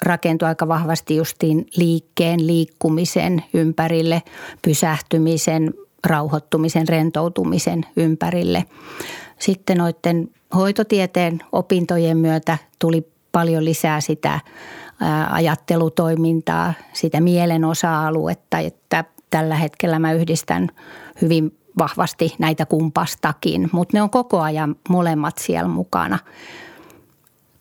rakentui 0.02 0.48
aika 0.48 0.68
vahvasti 0.68 1.16
justiin 1.16 1.66
liikkeen, 1.76 2.46
liikkumisen 2.46 3.44
ympärille, 3.54 4.22
pysähtymisen, 4.62 5.74
rauhoittumisen, 6.06 6.88
rentoutumisen 6.88 7.86
ympärille. 7.96 8.64
Sitten 9.38 9.78
noiden 9.78 10.30
hoitotieteen 10.54 11.38
opintojen 11.52 12.18
myötä 12.18 12.58
tuli 12.78 13.08
paljon 13.32 13.64
lisää 13.64 14.00
sitä 14.00 14.40
ajattelutoimintaa, 15.30 16.72
sitä 16.92 17.20
mielen 17.20 17.64
osa-aluetta, 17.64 18.58
että 18.58 19.04
tällä 19.30 19.54
hetkellä 19.54 19.98
mä 19.98 20.12
yhdistän 20.12 20.68
hyvin 21.22 21.58
vahvasti 21.78 22.34
näitä 22.38 22.66
kumpastakin, 22.66 23.68
mutta 23.72 23.96
ne 23.96 24.02
on 24.02 24.10
koko 24.10 24.40
ajan 24.40 24.76
molemmat 24.88 25.38
siellä 25.38 25.68
mukana. 25.68 26.18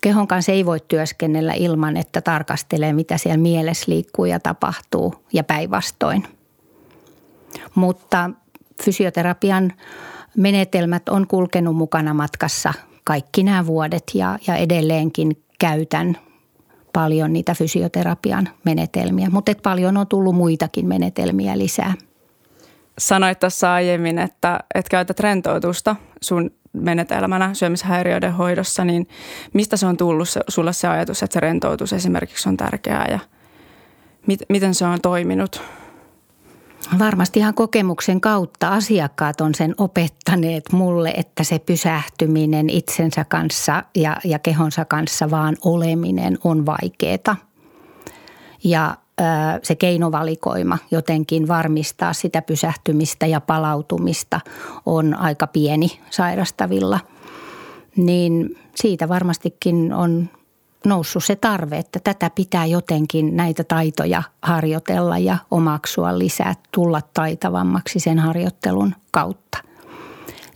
Kehon 0.01 0.27
kanssa 0.27 0.51
ei 0.51 0.65
voi 0.65 0.79
työskennellä 0.87 1.53
ilman, 1.53 1.97
että 1.97 2.21
tarkastelee, 2.21 2.93
mitä 2.93 3.17
siellä 3.17 3.37
mielessä 3.37 3.91
liikkuu 3.91 4.25
ja 4.25 4.39
tapahtuu 4.39 5.15
ja 5.33 5.43
päinvastoin. 5.43 6.27
Mutta 7.75 8.29
fysioterapian 8.83 9.71
menetelmät 10.37 11.09
on 11.09 11.27
kulkenut 11.27 11.75
mukana 11.75 12.13
matkassa 12.13 12.73
kaikki 13.03 13.43
nämä 13.43 13.65
vuodet 13.65 14.03
ja, 14.13 14.39
ja 14.47 14.55
edelleenkin 14.55 15.43
käytän 15.59 16.17
paljon 16.93 17.33
niitä 17.33 17.53
fysioterapian 17.53 18.49
menetelmiä, 18.65 19.29
mutta 19.29 19.51
et 19.51 19.61
paljon 19.63 19.97
on 19.97 20.07
tullut 20.07 20.35
muitakin 20.35 20.87
menetelmiä 20.87 21.57
lisää. 21.57 21.93
Sanoit 22.97 23.39
tuossa 23.39 23.73
aiemmin, 23.73 24.19
että, 24.19 24.59
että 24.75 24.89
käytät 24.89 25.19
rentoutusta 25.19 25.95
sun 26.21 26.51
menetelmänä 26.73 27.53
syömishäiriöiden 27.53 28.33
hoidossa, 28.33 28.85
niin 28.85 29.07
mistä 29.53 29.77
se 29.77 29.85
on 29.85 29.97
tullut 29.97 30.29
se, 30.29 30.41
sulle 30.47 30.73
se 30.73 30.87
ajatus, 30.87 31.23
että 31.23 31.33
se 31.33 31.39
rentoutus 31.39 31.93
esimerkiksi 31.93 32.49
on 32.49 32.57
tärkeää 32.57 33.07
ja 33.11 33.19
mit, 34.27 34.39
miten 34.49 34.75
se 34.75 34.85
on 34.85 35.01
toiminut? 35.01 35.61
Varmasti 36.99 37.39
ihan 37.39 37.53
kokemuksen 37.53 38.21
kautta 38.21 38.67
asiakkaat 38.67 39.41
on 39.41 39.55
sen 39.55 39.75
opettaneet 39.77 40.71
mulle, 40.71 41.09
että 41.09 41.43
se 41.43 41.59
pysähtyminen 41.59 42.69
itsensä 42.69 43.25
kanssa 43.25 43.83
ja, 43.95 44.17
ja 44.23 44.39
kehonsa 44.39 44.85
kanssa 44.85 45.31
vaan 45.31 45.57
oleminen 45.65 46.37
on 46.43 46.65
vaikeaa. 46.65 47.35
Ja 48.63 48.97
se 49.63 49.75
keinovalikoima 49.75 50.77
jotenkin 50.91 51.47
varmistaa 51.47 52.13
sitä 52.13 52.41
pysähtymistä 52.41 53.25
ja 53.25 53.41
palautumista 53.41 54.39
on 54.85 55.13
aika 55.13 55.47
pieni 55.47 55.99
sairastavilla. 56.09 56.99
Niin 57.95 58.57
siitä 58.75 59.09
varmastikin 59.09 59.93
on 59.93 60.29
noussut 60.85 61.23
se 61.23 61.35
tarve, 61.35 61.77
että 61.77 61.99
tätä 62.03 62.29
pitää 62.29 62.65
jotenkin 62.65 63.35
näitä 63.35 63.63
taitoja 63.63 64.23
harjoitella 64.41 65.17
ja 65.17 65.37
omaksua 65.51 66.19
lisää, 66.19 66.53
tulla 66.71 67.01
taitavammaksi 67.13 67.99
sen 67.99 68.19
harjoittelun 68.19 68.95
kautta. 69.11 69.57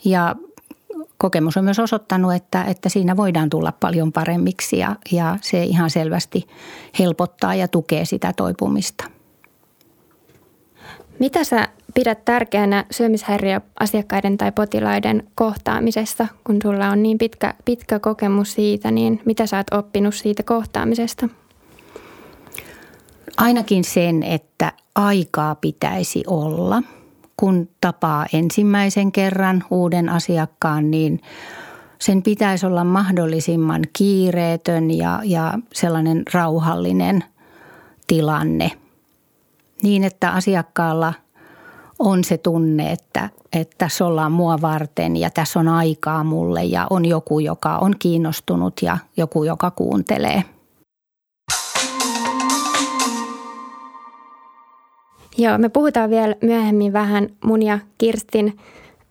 Ja 0.05 0.36
kokemus 1.17 1.57
on 1.57 1.63
myös 1.63 1.79
osoittanut, 1.79 2.33
että, 2.33 2.63
että 2.63 2.89
siinä 2.89 3.17
voidaan 3.17 3.50
tulla 3.50 3.71
paljon 3.71 4.12
paremmiksi 4.12 4.77
ja, 4.77 4.95
ja 5.12 5.38
se 5.41 5.63
ihan 5.63 5.89
selvästi 5.89 6.48
helpottaa 7.00 7.55
ja 7.55 7.67
tukee 7.67 8.05
sitä 8.05 8.33
toipumista. 8.33 9.03
Mitä 11.19 11.43
sä 11.43 11.67
pidät 11.99 12.25
tärkeänä 12.25 12.85
syömishäiriöasiakkaiden 12.91 14.37
tai 14.37 14.51
potilaiden 14.51 15.27
kohtaamisessa, 15.35 16.27
kun 16.43 16.59
sulla 16.63 16.89
on 16.89 17.03
niin 17.03 17.17
pitkä, 17.17 17.53
pitkä 17.65 17.99
kokemus 17.99 18.53
siitä, 18.53 18.91
niin 18.91 19.21
mitä 19.25 19.45
sä 19.45 19.57
oot 19.57 19.73
oppinut 19.73 20.15
siitä 20.15 20.43
kohtaamisesta? 20.43 21.29
Ainakin 23.37 23.83
sen, 23.83 24.23
että 24.23 24.71
aikaa 24.95 25.55
pitäisi 25.55 26.23
olla. 26.27 26.83
Kun 27.37 27.69
tapaa 27.81 28.25
ensimmäisen 28.33 29.11
kerran 29.11 29.63
uuden 29.71 30.09
asiakkaan, 30.09 30.91
niin 30.91 31.21
sen 31.99 32.23
pitäisi 32.23 32.65
olla 32.65 32.83
mahdollisimman 32.83 33.81
kiireetön 33.93 34.91
ja, 34.91 35.19
ja 35.23 35.53
sellainen 35.73 36.23
rauhallinen 36.33 37.23
tilanne. 38.07 38.71
Niin, 39.83 40.03
että 40.03 40.31
asiakkaalla– 40.31 41.13
on 41.99 42.23
se 42.23 42.37
tunne, 42.37 42.91
että, 42.91 43.29
että 43.53 43.75
tässä 43.77 44.05
ollaan 44.05 44.31
mua 44.31 44.61
varten 44.61 45.15
ja 45.15 45.29
tässä 45.29 45.59
on 45.59 45.67
aikaa 45.67 46.23
mulle 46.23 46.63
ja 46.63 46.87
on 46.89 47.05
joku, 47.05 47.39
joka 47.39 47.77
on 47.77 47.95
kiinnostunut 47.99 48.73
ja 48.81 48.97
joku, 49.17 49.43
joka 49.43 49.71
kuuntelee. 49.71 50.43
Joo, 55.37 55.57
me 55.57 55.69
puhutaan 55.69 56.09
vielä 56.09 56.35
myöhemmin 56.41 56.93
vähän 56.93 57.29
mun 57.43 57.61
ja 57.61 57.79
Kirstin 57.97 58.57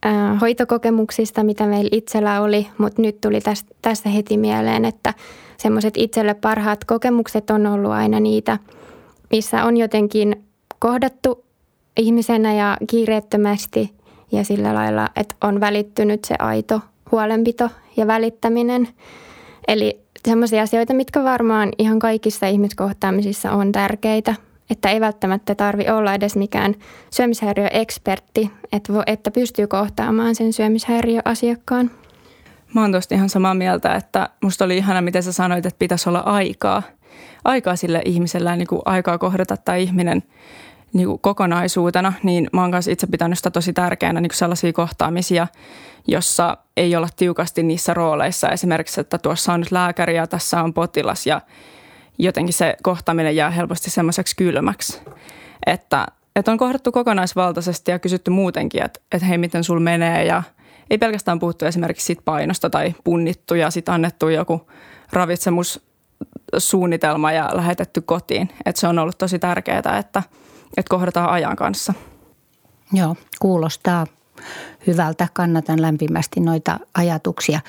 äh, 0.07 0.41
hoitokokemuksista, 0.41 1.45
mitä 1.45 1.67
meillä 1.67 1.89
itsellä 1.93 2.41
oli, 2.41 2.67
mutta 2.79 3.03
nyt 3.03 3.21
tuli 3.21 3.41
tästä, 3.41 3.75
tässä 3.83 4.09
heti 4.09 4.37
mieleen, 4.37 4.85
että 4.85 5.15
semmoiset 5.57 5.95
itselle 5.97 6.35
parhaat 6.35 6.85
kokemukset 6.85 7.51
on 7.51 7.67
ollut 7.67 7.91
aina 7.91 8.21
niitä, 8.21 8.59
missä 9.31 9.65
on 9.65 9.77
jotenkin 9.77 10.45
kohdattu 10.79 11.48
ihmisenä 11.99 12.55
ja 12.55 12.77
kiireettömästi 12.91 13.93
ja 14.33 14.45
sillä 14.45 14.75
lailla, 14.75 15.09
että 15.17 15.35
on 15.41 15.61
välittynyt 15.61 16.25
se 16.25 16.35
aito 16.39 16.81
huolenpito 17.13 17.71
ja 17.97 18.07
välittäminen. 18.07 18.89
Eli 19.69 20.01
sellaisia 20.27 20.63
asioita, 20.63 20.95
mitkä 20.95 21.25
varmaan 21.25 21.69
ihan 21.79 21.99
kaikissa 21.99 22.47
ihmiskohtaamisissa 22.47 23.53
on 23.53 23.73
tärkeitä, 23.73 24.35
että 24.71 24.91
ei 24.91 25.01
välttämättä 25.01 25.55
tarvi 25.55 25.91
olla 25.91 26.15
edes 26.15 26.37
mikään 26.37 26.75
syömishäiriöekspertti, 27.11 28.51
että, 28.73 28.93
että 29.07 29.31
pystyy 29.31 29.67
kohtaamaan 29.67 30.35
sen 30.35 30.53
syömishäiriöasiakkaan. 30.53 31.91
Mä 32.75 32.81
oon 32.81 32.93
tosta 32.93 33.15
ihan 33.15 33.29
samaa 33.29 33.55
mieltä, 33.55 33.95
että 33.95 34.29
musta 34.43 34.65
oli 34.65 34.77
ihana, 34.77 35.01
miten 35.01 35.23
sä 35.23 35.33
sanoit, 35.33 35.67
että 35.67 35.79
pitäisi 35.79 36.09
olla 36.09 36.19
aikaa. 36.19 36.83
Aikaa 37.45 37.77
sille 37.77 38.03
ihmisellä, 38.05 38.57
niin 38.57 38.69
kuin 38.69 38.83
aikaa 38.85 39.19
kohdata 39.19 39.57
tämä 39.57 39.77
ihminen 39.77 40.23
niin 40.99 41.09
kuin 41.09 41.21
kokonaisuutena, 41.21 42.13
niin 42.23 42.51
mä 42.53 42.61
oon 42.61 42.71
kanssa 42.71 42.91
itse 42.91 43.07
pitänyt 43.07 43.39
sitä 43.39 43.51
tosi 43.51 43.73
tärkeänä 43.73 44.21
niin 44.21 44.29
kuin 44.29 44.37
sellaisia 44.37 44.73
kohtaamisia, 44.73 45.47
jossa 46.07 46.57
ei 46.77 46.97
olla 46.97 47.09
tiukasti 47.17 47.63
niissä 47.63 47.95
rooleissa. 47.95 48.49
Esimerkiksi, 48.49 49.01
että 49.01 49.19
tuossa 49.19 49.53
on 49.53 49.61
nyt 49.61 49.73
lääkäri 49.73 50.17
ja 50.17 50.27
tässä 50.27 50.63
on 50.63 50.75
potilas 50.75 51.27
ja 51.27 51.41
jotenkin 52.19 52.53
se 52.53 52.77
kohtaaminen 52.83 53.37
jää 53.37 53.51
helposti 53.51 53.91
semmoiseksi 53.91 54.37
kylmäksi. 54.37 55.01
Että, 55.67 56.07
että 56.37 56.53
on 56.53 56.59
kohdattu 56.59 56.93
kokonaisvaltaisesti 56.93 57.91
ja 57.91 57.99
kysytty 57.99 58.31
muutenkin, 58.31 58.83
että, 58.83 59.01
että 59.13 59.27
hei, 59.27 59.39
miten 59.39 59.65
sul 59.65 59.81
menee 59.81 60.25
ja 60.25 60.43
ei 60.91 60.99
pelkästään 60.99 61.39
puhuttu 61.39 61.65
esimerkiksi 61.65 62.07
siitä 62.07 62.23
painosta 62.25 62.71
tai 62.71 62.95
punnittu 63.05 63.55
ja 63.55 63.71
sitten 63.71 63.95
annettu 63.95 64.29
joku 64.29 64.71
ravitsemussuunnitelma 65.13 67.33
ja 67.33 67.51
lähetetty 67.53 68.01
kotiin. 68.01 68.49
Että 68.67 68.81
se 68.81 68.89
on 68.89 68.99
ollut 68.99 69.19
tosi 69.19 69.39
tärkeää, 69.39 69.99
että– 69.99 70.23
että 70.77 70.91
kohdataan 70.91 71.31
ajan 71.31 71.57
kanssa. 71.57 71.95
Joo, 72.93 73.17
kuulostaa 73.39 74.07
hyvältä. 74.87 75.29
Kannatan 75.33 75.83
lämpimästi 75.83 76.41
noita 76.41 76.81
ajatuksia. 76.95 77.61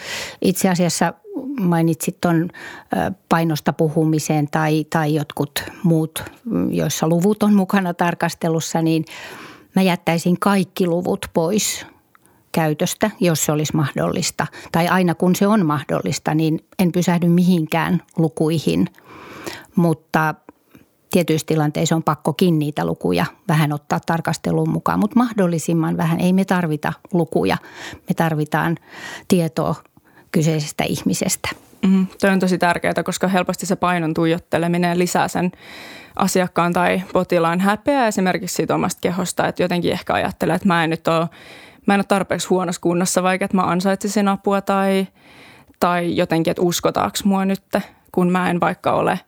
Itse 0.41 0.69
asiassa 0.69 1.13
mainitsit 1.59 2.21
tuon 2.21 2.49
painosta 3.29 3.73
puhumiseen 3.73 4.47
tai, 4.47 4.85
tai 4.89 5.15
jotkut 5.15 5.63
muut, 5.83 6.23
joissa 6.69 7.07
luvut 7.07 7.43
on 7.43 7.53
mukana 7.53 7.93
tarkastelussa, 7.93 8.81
niin 8.81 9.05
mä 9.75 9.81
jättäisin 9.81 10.39
kaikki 10.39 10.87
luvut 10.87 11.25
pois 11.33 11.85
käytöstä, 12.51 13.11
jos 13.19 13.45
se 13.45 13.51
olisi 13.51 13.75
mahdollista. 13.75 14.47
Tai 14.71 14.87
aina 14.87 15.15
kun 15.15 15.35
se 15.35 15.47
on 15.47 15.65
mahdollista, 15.65 16.33
niin 16.33 16.65
en 16.79 16.91
pysähdy 16.91 17.27
mihinkään 17.27 18.03
lukuihin. 18.17 18.87
Mutta 19.75 20.35
tietyissä 21.11 21.47
tilanteissa 21.47 21.95
on 21.95 22.03
pakkokin 22.03 22.59
niitä 22.59 22.85
lukuja 22.85 23.25
vähän 23.47 23.73
ottaa 23.73 23.99
tarkasteluun 24.05 24.69
mukaan, 24.69 24.99
mutta 24.99 25.19
mahdollisimman 25.19 25.97
vähän. 25.97 26.19
Ei 26.19 26.33
me 26.33 26.45
tarvita 26.45 26.93
lukuja, 27.13 27.57
me 27.93 28.13
tarvitaan 28.15 28.77
tietoa 29.27 29.75
kyseisestä 30.31 30.83
ihmisestä. 30.83 31.49
Mm, 31.87 32.07
toi 32.21 32.29
on 32.29 32.39
tosi 32.39 32.57
tärkeää, 32.57 33.03
koska 33.05 33.27
helposti 33.27 33.65
se 33.65 33.75
painon 33.75 34.13
tuijotteleminen 34.13 34.99
lisää 34.99 35.27
sen 35.27 35.51
asiakkaan 36.15 36.73
tai 36.73 37.01
potilaan 37.13 37.59
häpeää 37.59 38.07
esimerkiksi 38.07 38.55
siitä 38.55 38.75
omasta 38.75 38.99
kehosta. 39.01 39.47
Että 39.47 39.63
jotenkin 39.63 39.91
ehkä 39.91 40.13
ajattelee, 40.13 40.55
että 40.55 40.67
mä 40.67 40.83
en 40.83 40.89
nyt 40.89 41.07
ole, 41.07 41.29
mä 41.85 41.93
en 41.93 41.99
ole 41.99 42.05
tarpeeksi 42.07 42.47
huonossa 42.47 42.81
kunnossa, 42.81 43.23
vaikka 43.23 43.45
että 43.45 43.57
mä 43.57 43.63
ansaitsisin 43.63 44.27
apua 44.27 44.61
tai, 44.61 45.07
tai 45.79 46.15
jotenkin, 46.15 46.51
että 46.51 46.61
uskotaanko 46.61 47.17
mua 47.23 47.45
nyt, 47.45 47.63
kun 48.11 48.31
mä 48.31 48.49
en 48.49 48.59
vaikka 48.59 48.91
ole, 48.91 49.19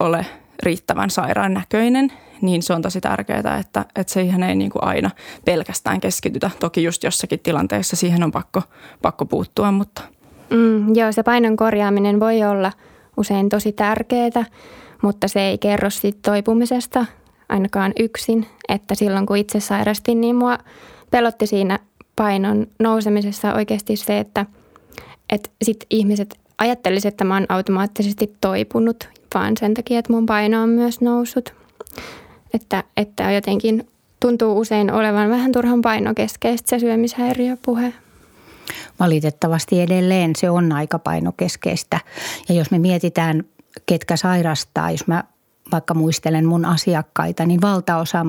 ole 0.00 0.26
riittävän 0.62 1.10
sairaan 1.10 1.54
näköinen, 1.54 2.12
niin 2.40 2.62
se 2.62 2.72
on 2.72 2.82
tosi 2.82 3.00
tärkeää, 3.00 3.58
että, 3.60 3.84
että 3.96 4.12
siihen 4.12 4.42
ei 4.42 4.56
niin 4.56 4.70
kuin 4.70 4.84
aina 4.84 5.10
pelkästään 5.44 6.00
keskitytä. 6.00 6.50
Toki 6.60 6.82
just 6.82 7.04
jossakin 7.04 7.40
tilanteessa 7.40 7.96
siihen 7.96 8.22
on 8.22 8.32
pakko, 8.32 8.62
pakko 9.02 9.24
puuttua, 9.24 9.72
mutta– 9.72 10.02
Mm, 10.50 10.94
joo, 10.94 11.12
se 11.12 11.22
painon 11.22 11.56
korjaaminen 11.56 12.20
voi 12.20 12.44
olla 12.44 12.72
usein 13.16 13.48
tosi 13.48 13.72
tärkeää, 13.72 14.44
mutta 15.02 15.28
se 15.28 15.40
ei 15.40 15.58
kerro 15.58 15.90
siitä 15.90 16.18
toipumisesta 16.22 17.06
ainakaan 17.48 17.92
yksin. 17.98 18.46
Että 18.68 18.94
silloin 18.94 19.26
kun 19.26 19.36
itse 19.36 19.60
sairastin, 19.60 20.20
niin 20.20 20.36
mua 20.36 20.58
pelotti 21.10 21.46
siinä 21.46 21.78
painon 22.16 22.66
nousemisessa 22.78 23.54
oikeasti 23.54 23.96
se, 23.96 24.18
että, 24.18 24.46
että 25.30 25.50
sit 25.62 25.86
ihmiset 25.90 26.38
ajattelisivat, 26.58 27.12
että 27.12 27.24
mä 27.24 27.34
oon 27.34 27.46
automaattisesti 27.48 28.34
toipunut, 28.40 29.08
vaan 29.34 29.56
sen 29.60 29.74
takia, 29.74 29.98
että 29.98 30.12
mun 30.12 30.26
paino 30.26 30.62
on 30.62 30.68
myös 30.68 31.00
noussut. 31.00 31.54
Että, 32.54 32.84
että 32.96 33.32
jotenkin 33.32 33.88
tuntuu 34.20 34.58
usein 34.58 34.92
olevan 34.92 35.30
vähän 35.30 35.52
turhan 35.52 35.82
painokeskeistä 35.82 36.70
se 36.70 36.78
syömishäiriöpuhe. 36.78 37.92
Valitettavasti 39.00 39.80
edelleen 39.80 40.32
se 40.36 40.50
on 40.50 40.72
aika 40.72 40.98
painokeskeistä. 40.98 42.00
Ja 42.48 42.54
jos 42.54 42.70
me 42.70 42.78
mietitään, 42.78 43.44
ketkä 43.86 44.16
sairastaa, 44.16 44.90
jos 44.90 45.06
mä 45.06 45.24
vaikka 45.72 45.94
muistelen 45.94 46.46
mun 46.46 46.64
asiakkaita, 46.64 47.46
niin 47.46 47.60
valtaosa 47.60 48.26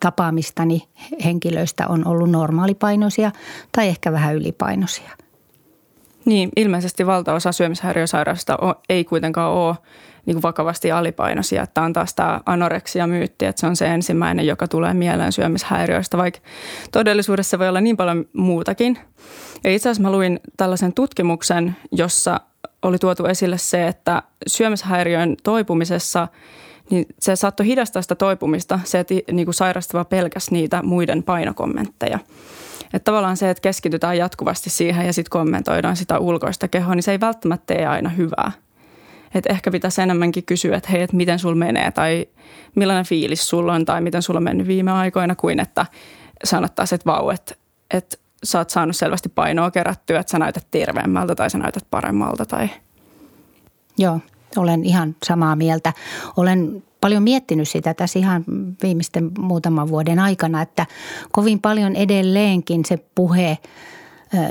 tapaamistani 0.00 0.88
henkilöistä 1.24 1.88
on 1.88 2.06
ollut 2.06 2.30
normaalipainoisia 2.30 3.32
tai 3.72 3.88
ehkä 3.88 4.12
vähän 4.12 4.34
ylipainoisia. 4.34 5.10
Niin, 6.24 6.50
ilmeisesti 6.56 7.06
valtaosa 7.06 7.52
syömishäiriösairaista 7.52 8.58
ei 8.88 9.04
kuitenkaan 9.04 9.52
ole 9.52 9.76
niin 10.26 10.34
kuin 10.34 10.42
vakavasti 10.42 10.92
alipainoisia. 10.92 11.66
Tämä 11.66 11.84
on 11.84 11.92
taas 11.92 12.14
tämä 12.14 12.40
anoreksia-myytti, 12.46 13.44
että 13.44 13.60
se 13.60 13.66
on 13.66 13.76
se 13.76 13.86
ensimmäinen, 13.86 14.46
joka 14.46 14.68
tulee 14.68 14.94
mieleen 14.94 15.32
syömishäiriöistä, 15.32 16.18
vaikka 16.18 16.40
todellisuudessa 16.92 17.58
voi 17.58 17.68
olla 17.68 17.80
niin 17.80 17.96
paljon 17.96 18.24
muutakin. 18.32 18.98
Ja 19.64 19.70
itse 19.70 19.88
asiassa 19.88 20.02
mä 20.02 20.12
luin 20.12 20.40
tällaisen 20.56 20.92
tutkimuksen, 20.92 21.76
jossa 21.92 22.40
oli 22.82 22.98
tuotu 22.98 23.26
esille 23.26 23.58
se, 23.58 23.88
että 23.88 24.22
syömishäiriön 24.46 25.36
toipumisessa 25.42 26.28
niin 26.90 27.06
se 27.20 27.36
saattoi 27.36 27.66
hidastaa 27.66 28.02
sitä 28.02 28.14
toipumista, 28.14 28.80
se, 28.84 28.98
että 28.98 29.14
niin 29.32 29.46
kuin 29.46 29.54
sairastava 29.54 30.04
pelkäs 30.04 30.50
niitä 30.50 30.82
muiden 30.82 31.22
painokommentteja. 31.22 32.18
Että 32.84 33.04
tavallaan 33.04 33.36
se, 33.36 33.50
että 33.50 33.60
keskitytään 33.60 34.18
jatkuvasti 34.18 34.70
siihen 34.70 35.06
ja 35.06 35.12
sitten 35.12 35.30
kommentoidaan 35.30 35.96
sitä 35.96 36.18
ulkoista 36.18 36.68
kehoa, 36.68 36.94
niin 36.94 37.02
se 37.02 37.12
ei 37.12 37.20
välttämättä 37.20 37.74
tee 37.74 37.86
aina 37.86 38.08
hyvää. 38.08 38.52
Että 39.34 39.52
ehkä 39.52 39.70
pitäisi 39.70 40.02
enemmänkin 40.02 40.44
kysyä, 40.44 40.76
että 40.76 40.90
hei, 40.92 41.02
että 41.02 41.16
miten 41.16 41.38
sulla 41.38 41.54
menee 41.54 41.90
tai 41.90 42.26
millainen 42.74 43.04
fiilis 43.04 43.48
sulla 43.48 43.72
on 43.72 43.84
tai 43.84 44.00
miten 44.00 44.22
sulla 44.22 44.38
on 44.38 44.44
mennyt 44.44 44.66
viime 44.66 44.92
aikoina, 44.92 45.34
kuin 45.34 45.60
että 45.60 45.86
sanottaisiin, 46.44 46.96
että 46.96 47.10
vau, 47.10 47.30
että, 47.30 47.54
että 47.90 48.16
sä 48.44 48.58
oot 48.58 48.70
saanut 48.70 48.96
selvästi 48.96 49.28
painoa 49.28 49.70
kerättyä, 49.70 50.20
että 50.20 50.30
sä 50.30 50.38
näytät 50.38 50.66
terveemmältä 50.70 51.34
tai 51.34 51.50
sä 51.50 51.58
näytät 51.58 51.86
paremmalta. 51.90 52.46
Tai... 52.46 52.68
Joo, 53.98 54.20
olen 54.56 54.84
ihan 54.84 55.16
samaa 55.26 55.56
mieltä. 55.56 55.92
Olen 56.36 56.82
paljon 57.00 57.22
miettinyt 57.22 57.68
sitä 57.68 57.94
tässä 57.94 58.18
ihan 58.18 58.44
viimeisten 58.82 59.30
muutaman 59.38 59.88
vuoden 59.88 60.18
aikana, 60.18 60.62
että 60.62 60.86
kovin 61.32 61.60
paljon 61.60 61.96
edelleenkin 61.96 62.84
se 62.84 62.98
puhe 63.14 63.58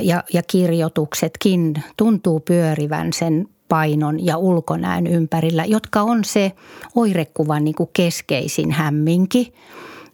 ja, 0.02 0.24
ja 0.34 0.43
kirjoituksetkin 0.43 1.84
tuntuu 1.98 2.39
pyörivän 2.39 3.13
sen 3.13 3.48
painon 3.69 4.26
ja 4.26 4.38
ulkonäön 4.38 5.08
ympärillä, 5.08 5.65
jotka 5.65 6.02
on 6.02 6.23
se 6.23 6.52
oirekuvan 6.95 7.63
niin 7.63 7.76
kuin 7.76 7.89
keskeisin 7.93 8.71
hämminki, 8.71 9.54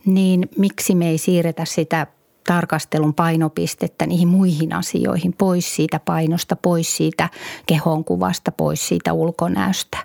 niin 0.05 0.49
miksi 0.57 0.95
me 0.95 1.09
ei 1.09 1.17
siirretä 1.17 1.65
sitä 1.65 2.07
tarkastelun 2.47 3.13
painopistettä 3.13 4.05
niihin 4.05 4.27
muihin 4.27 4.73
asioihin, 4.73 5.33
pois 5.37 5.75
siitä 5.75 5.99
painosta, 6.05 6.55
pois 6.55 6.97
siitä 6.97 7.29
kehonkuvasta, 7.65 8.51
pois 8.51 8.87
siitä 8.87 9.13
ulkonäöstä. 9.13 9.97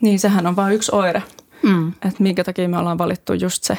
Niin, 0.00 0.18
sehän 0.18 0.46
on 0.46 0.56
vain 0.56 0.74
yksi 0.74 0.94
oire, 0.94 1.22
mm. 1.62 1.88
että 1.88 2.22
minkä 2.22 2.44
takia 2.44 2.68
me 2.68 2.78
ollaan 2.78 2.98
valittu 2.98 3.32
just 3.32 3.64
se. 3.64 3.78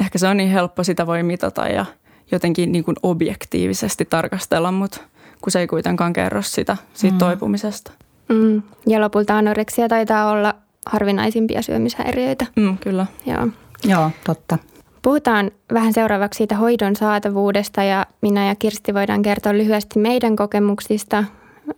Ehkä 0.00 0.18
se 0.18 0.28
on 0.28 0.36
niin 0.36 0.50
helppo, 0.50 0.84
sitä 0.84 1.06
voi 1.06 1.22
mitata 1.22 1.68
ja 1.68 1.84
jotenkin 2.32 2.72
niin 2.72 2.84
kuin 2.84 2.96
objektiivisesti 3.02 4.04
tarkastella, 4.04 4.72
mutta 4.72 5.00
kun 5.40 5.50
se 5.50 5.60
ei 5.60 5.66
kuitenkaan 5.66 6.12
kerro 6.12 6.42
sitä, 6.42 6.76
siitä 6.94 7.14
mm. 7.14 7.18
toipumisesta. 7.18 7.92
Mm. 8.28 8.62
Ja 8.86 9.00
lopulta 9.00 9.38
anoreksia 9.38 9.88
taitaa 9.88 10.30
olla 10.30 10.54
harvinaisimpia 10.86 11.62
syömishäiriöitä. 11.62 12.46
Mm, 12.56 12.78
kyllä. 12.78 13.06
Joo. 13.26 13.48
Joo, 13.84 14.10
totta. 14.26 14.58
Puhutaan 15.02 15.50
vähän 15.72 15.92
seuraavaksi 15.92 16.38
siitä 16.38 16.56
hoidon 16.56 16.96
saatavuudesta 16.96 17.82
ja 17.82 18.06
minä 18.20 18.48
ja 18.48 18.54
Kirsti 18.54 18.94
voidaan 18.94 19.22
kertoa 19.22 19.52
lyhyesti 19.52 19.98
meidän 19.98 20.36
kokemuksista. 20.36 21.24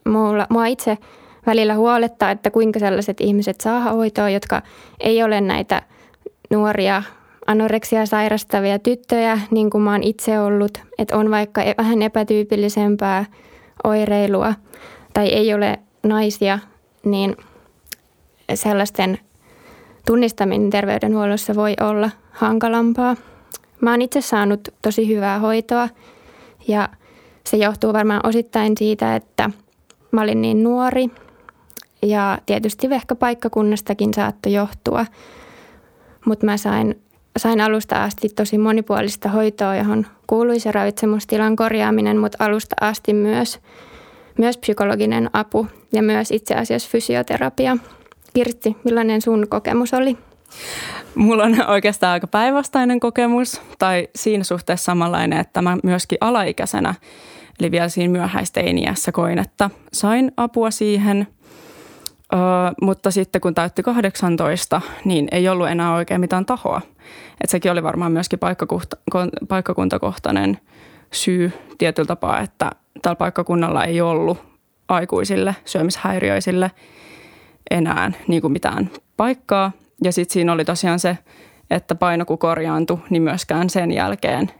Mulla, 0.08 0.46
mua 0.50 0.66
itse 0.66 0.98
välillä 1.46 1.74
huolettaa, 1.74 2.30
että 2.30 2.50
kuinka 2.50 2.78
sellaiset 2.78 3.20
ihmiset 3.20 3.60
saa 3.60 3.80
hoitoa, 3.80 4.30
jotka 4.30 4.62
ei 5.00 5.22
ole 5.22 5.40
näitä 5.40 5.82
nuoria 6.50 7.02
anoreksia 7.46 8.06
sairastavia 8.06 8.78
tyttöjä, 8.78 9.40
niin 9.50 9.70
kuin 9.70 9.82
mä 9.82 9.92
oon 9.92 10.02
itse 10.02 10.40
ollut. 10.40 10.78
Että 10.98 11.16
on 11.16 11.30
vaikka 11.30 11.62
e- 11.62 11.74
vähän 11.78 12.02
epätyypillisempää 12.02 13.24
oireilua 13.84 14.54
tai 15.14 15.28
ei 15.28 15.54
ole 15.54 15.78
naisia, 16.02 16.58
niin 17.04 17.36
sellaisten 18.54 19.18
tunnistaminen 20.06 20.70
terveydenhuollossa 20.70 21.54
voi 21.54 21.74
olla 21.80 22.10
hankalampaa. 22.30 23.16
Mä 23.80 23.90
oon 23.90 24.02
itse 24.02 24.20
saanut 24.20 24.68
tosi 24.82 25.08
hyvää 25.08 25.38
hoitoa 25.38 25.88
ja 26.68 26.88
se 27.46 27.56
johtuu 27.56 27.92
varmaan 27.92 28.26
osittain 28.26 28.76
siitä, 28.76 29.16
että 29.16 29.50
mä 30.10 30.22
olin 30.22 30.42
niin 30.42 30.64
nuori 30.64 31.10
ja 32.02 32.38
tietysti 32.46 32.86
ehkä 32.90 33.14
paikkakunnastakin 33.14 34.14
saattoi 34.14 34.52
johtua. 34.52 35.06
Mutta 36.26 36.46
mä 36.46 36.56
sain, 36.56 37.01
sain 37.36 37.60
alusta 37.60 38.04
asti 38.04 38.28
tosi 38.28 38.58
monipuolista 38.58 39.28
hoitoa, 39.28 39.76
johon 39.76 40.06
kuului 40.26 40.60
se 40.60 40.72
ravitsemustilan 40.72 41.56
korjaaminen, 41.56 42.18
mutta 42.18 42.44
alusta 42.44 42.76
asti 42.80 43.14
myös, 43.14 43.60
myös 44.38 44.58
psykologinen 44.58 45.30
apu 45.32 45.66
ja 45.92 46.02
myös 46.02 46.30
itse 46.30 46.54
asiassa 46.54 46.90
fysioterapia. 46.90 47.76
Kirsti, 48.34 48.76
millainen 48.84 49.22
sun 49.22 49.46
kokemus 49.48 49.94
oli? 49.94 50.16
Mulla 51.14 51.44
on 51.44 51.66
oikeastaan 51.68 52.12
aika 52.12 52.26
päinvastainen 52.26 53.00
kokemus, 53.00 53.62
tai 53.78 54.08
siinä 54.16 54.44
suhteessa 54.44 54.84
samanlainen, 54.84 55.40
että 55.40 55.62
mä 55.62 55.76
myöskin 55.82 56.18
alaikäisenä, 56.20 56.94
eli 57.60 57.70
vielä 57.70 57.88
siinä 57.88 58.12
myöhäisteiniässä 58.12 59.12
koin, 59.12 59.38
että 59.38 59.70
sain 59.92 60.32
apua 60.36 60.70
siihen, 60.70 61.26
ö, 62.32 62.36
mutta 62.82 63.10
sitten 63.10 63.40
kun 63.40 63.54
täytti 63.54 63.82
18, 63.82 64.80
niin 65.04 65.28
ei 65.32 65.48
ollut 65.48 65.68
enää 65.68 65.94
oikein 65.94 66.20
mitään 66.20 66.46
tahoa. 66.46 66.80
Et 67.44 67.50
sekin 67.50 67.72
oli 67.72 67.82
varmaan 67.82 68.12
myöskin 68.12 68.38
paikkakuntakohtainen 69.48 70.58
syy 71.12 71.52
tietyllä 71.78 72.06
tapaa, 72.06 72.40
että 72.40 72.70
tällä 73.02 73.16
paikkakunnalla 73.16 73.84
ei 73.84 74.00
ollut 74.00 74.38
aikuisille 74.88 75.56
syömishäiriöisille 75.64 76.70
enää 77.70 78.12
niin 78.28 78.42
kuin 78.42 78.52
mitään 78.52 78.90
paikkaa. 79.16 79.72
Ja 80.04 80.12
sitten 80.12 80.32
siinä 80.32 80.52
oli 80.52 80.64
tosiaan 80.64 80.98
se, 80.98 81.18
että 81.70 81.94
paino 81.94 82.24
kun 82.24 82.38
korjaantui, 82.38 82.98
niin 83.10 83.22
myöskään 83.22 83.70
sen 83.70 83.90
jälkeen 83.92 84.50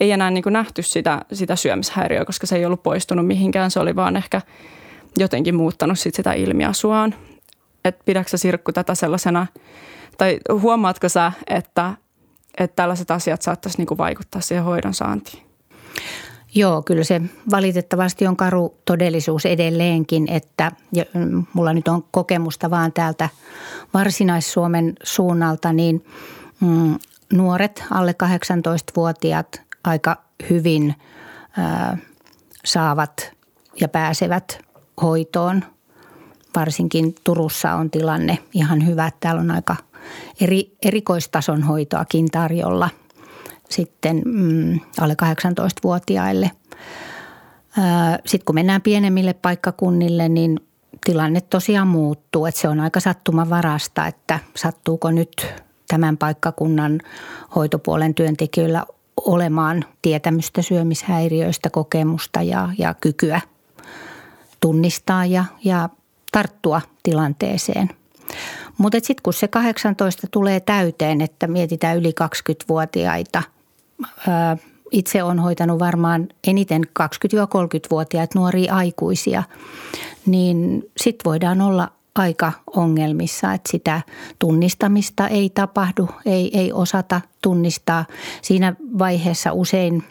ei 0.00 0.12
enää 0.12 0.30
niin 0.30 0.42
kuin 0.42 0.52
nähty 0.52 0.82
sitä, 0.82 1.20
sitä 1.32 1.56
syömishäiriöä, 1.56 2.24
koska 2.24 2.46
se 2.46 2.56
ei 2.56 2.66
ollut 2.66 2.82
poistunut 2.82 3.26
mihinkään. 3.26 3.70
Se 3.70 3.80
oli 3.80 3.96
vaan 3.96 4.16
ehkä 4.16 4.40
jotenkin 5.18 5.54
muuttanut 5.54 5.98
sit 5.98 6.14
sitä 6.14 6.32
ilmiasuaan. 6.32 7.14
Että 7.84 8.02
pidätkö 8.04 8.36
Sirkku 8.36 8.72
tätä 8.72 8.94
sellaisena, 8.94 9.46
tai 10.18 10.38
huomaatko 10.52 11.08
sä, 11.08 11.32
että, 11.46 11.94
että 12.58 12.76
tällaiset 12.76 13.10
asiat 13.10 13.42
saattaisi 13.42 13.78
niin 13.78 13.86
kuin 13.86 13.98
vaikuttaa 13.98 14.40
siihen 14.40 14.64
hoidon 14.64 14.94
saantiin? 14.94 15.42
Joo, 16.54 16.82
kyllä 16.82 17.04
se 17.04 17.20
valitettavasti 17.50 18.26
on 18.26 18.36
karu 18.36 18.78
todellisuus 18.84 19.46
edelleenkin, 19.46 20.30
että 20.30 20.72
mm, 21.14 21.46
mulla 21.52 21.72
nyt 21.72 21.88
on 21.88 22.04
kokemusta 22.10 22.70
vaan 22.70 22.92
täältä 22.92 23.28
Varsinais-Suomen 23.94 24.92
suunnalta, 25.02 25.72
niin 25.72 26.04
mm, 26.60 26.98
nuoret 27.32 27.84
alle 27.90 28.14
18-vuotiaat 28.22 29.62
aika 29.84 30.16
hyvin 30.50 30.94
ää, 31.56 31.98
saavat 32.64 33.32
ja 33.80 33.88
pääsevät 33.88 34.58
hoitoon. 35.02 35.64
Varsinkin 36.56 37.14
Turussa 37.24 37.74
on 37.74 37.90
tilanne 37.90 38.38
ihan 38.52 38.86
hyvä. 38.86 39.10
Täällä 39.20 39.40
on 39.40 39.50
aika 39.50 39.76
eri, 40.40 40.76
erikoistason 40.82 41.62
hoitoakin 41.62 42.30
tarjolla 42.30 42.90
sitten 43.70 44.22
mm, 44.24 44.80
alle 45.00 45.16
18-vuotiaille. 45.22 46.50
Sitten 48.26 48.44
kun 48.44 48.54
mennään 48.54 48.82
pienemmille 48.82 49.34
paikkakunnille, 49.34 50.28
niin 50.28 50.60
tilanne 51.04 51.40
tosiaan 51.40 51.88
muuttuu. 51.88 52.46
Että 52.46 52.60
se 52.60 52.68
on 52.68 52.80
aika 52.80 53.00
sattumavarasta, 53.00 54.06
että 54.06 54.38
sattuuko 54.56 55.10
nyt 55.10 55.46
tämän 55.88 56.16
paikkakunnan 56.16 57.00
hoitopuolen 57.54 58.14
työntekijöillä 58.14 58.84
olemaan 59.16 59.84
tietämystä 60.02 60.62
syömishäiriöistä, 60.62 61.70
kokemusta 61.70 62.42
ja, 62.42 62.68
ja 62.78 62.94
kykyä 62.94 63.40
tunnistaa 64.60 65.26
ja, 65.26 65.44
ja 65.64 65.88
tarttua 66.32 66.80
tilanteeseen. 67.02 67.90
Mutta 68.78 68.98
sitten 69.02 69.22
kun 69.22 69.32
se 69.32 69.48
18 69.48 70.26
tulee 70.30 70.60
täyteen, 70.60 71.20
että 71.20 71.46
mietitään 71.46 71.96
yli 71.96 72.14
20-vuotiaita, 72.20 73.42
itse 74.90 75.22
on 75.22 75.38
hoitanut 75.38 75.78
varmaan 75.78 76.28
eniten 76.46 76.82
20-30-vuotiaita 77.00 78.38
nuoria 78.38 78.74
aikuisia, 78.74 79.42
niin 80.26 80.90
sitten 80.96 81.30
voidaan 81.30 81.60
olla 81.60 81.88
aika 82.14 82.52
ongelmissa, 82.76 83.52
että 83.52 83.70
sitä 83.70 84.00
tunnistamista 84.38 85.28
ei 85.28 85.50
tapahdu, 85.50 86.08
ei, 86.26 86.58
ei 86.58 86.72
osata 86.72 87.20
tunnistaa. 87.42 88.04
Siinä 88.42 88.74
vaiheessa 88.98 89.52
usein 89.52 90.04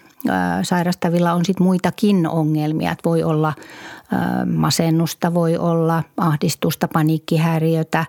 sairastavilla 0.64 1.34
on 1.34 1.46
sitten 1.46 1.64
muitakin 1.64 2.28
ongelmia. 2.28 2.92
Että 2.92 3.10
voi 3.10 3.24
olla 3.24 3.54
masennusta, 4.56 5.34
voi 5.34 5.58
olla 5.58 6.04
ahdistusta, 6.18 6.88
paniikkihäiriötä 6.94 8.06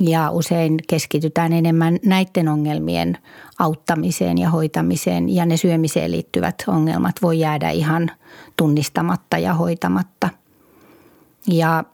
ja 0.00 0.30
usein 0.30 0.76
keskitytään 0.88 1.52
enemmän 1.52 1.98
näiden 2.04 2.48
ongelmien 2.48 3.18
auttamiseen 3.58 4.38
ja 4.38 4.50
hoitamiseen 4.50 5.28
ja 5.28 5.46
ne 5.46 5.56
syömiseen 5.56 6.10
liittyvät 6.10 6.54
ongelmat 6.66 7.16
voi 7.22 7.38
jäädä 7.38 7.70
ihan 7.70 8.10
tunnistamatta 8.56 9.38
ja 9.38 9.54
hoitamatta. 9.54 10.28
Ja 11.48 11.84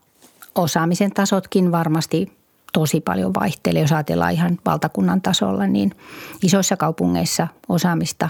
osaamisen 0.55 1.11
tasotkin 1.11 1.73
varmasti 1.73 2.37
tosi 2.73 3.01
paljon 3.01 3.35
vaihtelee. 3.41 3.83
Jos 3.83 3.93
ajatellaan 3.93 4.33
ihan 4.33 4.59
valtakunnan 4.67 5.23
tasolla, 5.23 5.67
niin 5.67 5.93
isoissa 6.43 6.77
kaupungeissa 6.77 7.49
osaamista 7.69 8.29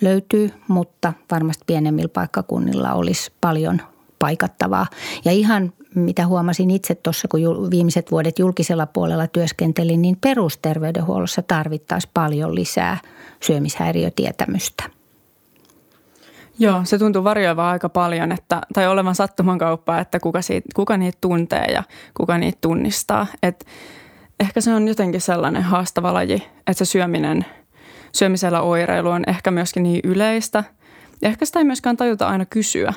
löytyy, 0.00 0.50
mutta 0.68 1.12
varmasti 1.30 1.64
pienemmillä 1.66 2.08
paikkakunnilla 2.08 2.92
olisi 2.92 3.32
paljon 3.40 3.80
paikattavaa. 4.18 4.86
Ja 5.24 5.32
ihan 5.32 5.72
mitä 5.94 6.26
huomasin 6.26 6.70
itse 6.70 6.94
tuossa, 6.94 7.28
kun 7.28 7.70
viimeiset 7.70 8.10
vuodet 8.10 8.38
julkisella 8.38 8.86
puolella 8.86 9.26
työskentelin, 9.26 10.02
niin 10.02 10.16
perusterveydenhuollossa 10.20 11.42
tarvittaisiin 11.42 12.10
paljon 12.14 12.54
lisää 12.54 12.98
syömishäiriötietämystä. 13.40 14.84
Joo, 16.58 16.80
se 16.84 16.98
tuntuu 16.98 17.24
varjoivaa 17.24 17.70
aika 17.70 17.88
paljon, 17.88 18.32
että, 18.32 18.60
tai 18.74 18.88
olevan 18.88 19.14
sattuman 19.14 19.58
kauppaa, 19.58 20.00
että 20.00 20.20
kuka, 20.20 20.42
siitä, 20.42 20.68
kuka 20.74 20.96
niitä 20.96 21.18
tuntee 21.20 21.64
ja 21.64 21.82
kuka 22.16 22.38
niitä 22.38 22.58
tunnistaa. 22.60 23.26
Et 23.42 23.66
ehkä 24.40 24.60
se 24.60 24.74
on 24.74 24.88
jotenkin 24.88 25.20
sellainen 25.20 25.62
haastava 25.62 26.14
laji, 26.14 26.42
että 26.58 26.72
se 26.72 26.84
syöminen, 26.84 27.44
syömisellä 28.12 28.60
oireilu 28.62 29.08
on 29.08 29.22
ehkä 29.26 29.50
myöskin 29.50 29.82
niin 29.82 30.00
yleistä. 30.04 30.64
Ja 31.22 31.28
ehkä 31.28 31.44
sitä 31.44 31.58
ei 31.58 31.64
myöskään 31.64 31.96
tajuta 31.96 32.28
aina 32.28 32.44
kysyä. 32.44 32.92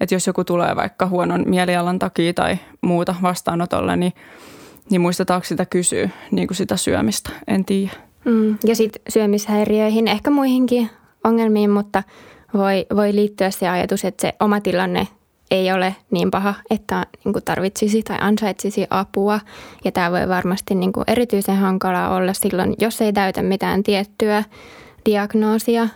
Että 0.00 0.14
jos 0.14 0.26
joku 0.26 0.44
tulee 0.44 0.76
vaikka 0.76 1.06
huonon 1.06 1.44
mielialan 1.46 1.98
takia 1.98 2.34
tai 2.34 2.58
muuta 2.80 3.14
vastaanotolle, 3.22 3.96
niin, 3.96 4.12
niin 4.90 5.00
muistetaanko 5.00 5.44
sitä 5.44 5.66
kysyä 5.66 6.10
niin 6.30 6.48
kuin 6.48 6.56
sitä 6.56 6.76
syömistä, 6.76 7.30
en 7.48 7.64
tiedä. 7.64 7.92
Mm, 8.24 8.58
ja 8.64 8.76
sitten 8.76 9.02
syömishäiriöihin, 9.08 10.08
ehkä 10.08 10.30
muihinkin 10.30 10.90
ongelmiin, 11.24 11.70
mutta– 11.70 12.02
voi, 12.54 12.86
voi 12.96 13.14
liittyä 13.14 13.50
se 13.50 13.68
ajatus, 13.68 14.04
että 14.04 14.22
se 14.22 14.32
oma 14.40 14.60
tilanne 14.60 15.08
ei 15.50 15.72
ole 15.72 15.96
niin 16.10 16.30
paha, 16.30 16.54
että 16.70 17.06
niin 17.24 17.34
tarvitsisi 17.44 18.02
tai 18.02 18.16
ansaitsisi 18.20 18.86
apua. 18.90 19.40
Ja 19.84 19.92
tämä 19.92 20.10
voi 20.10 20.28
varmasti 20.28 20.74
niin 20.74 20.92
kuin 20.92 21.04
erityisen 21.06 21.56
hankala 21.56 22.08
olla 22.08 22.32
silloin, 22.32 22.74
jos 22.78 23.00
ei 23.00 23.12
täytä 23.12 23.42
mitään 23.42 23.82
tiettyä 23.82 24.44
diagnoosia. 25.04 25.88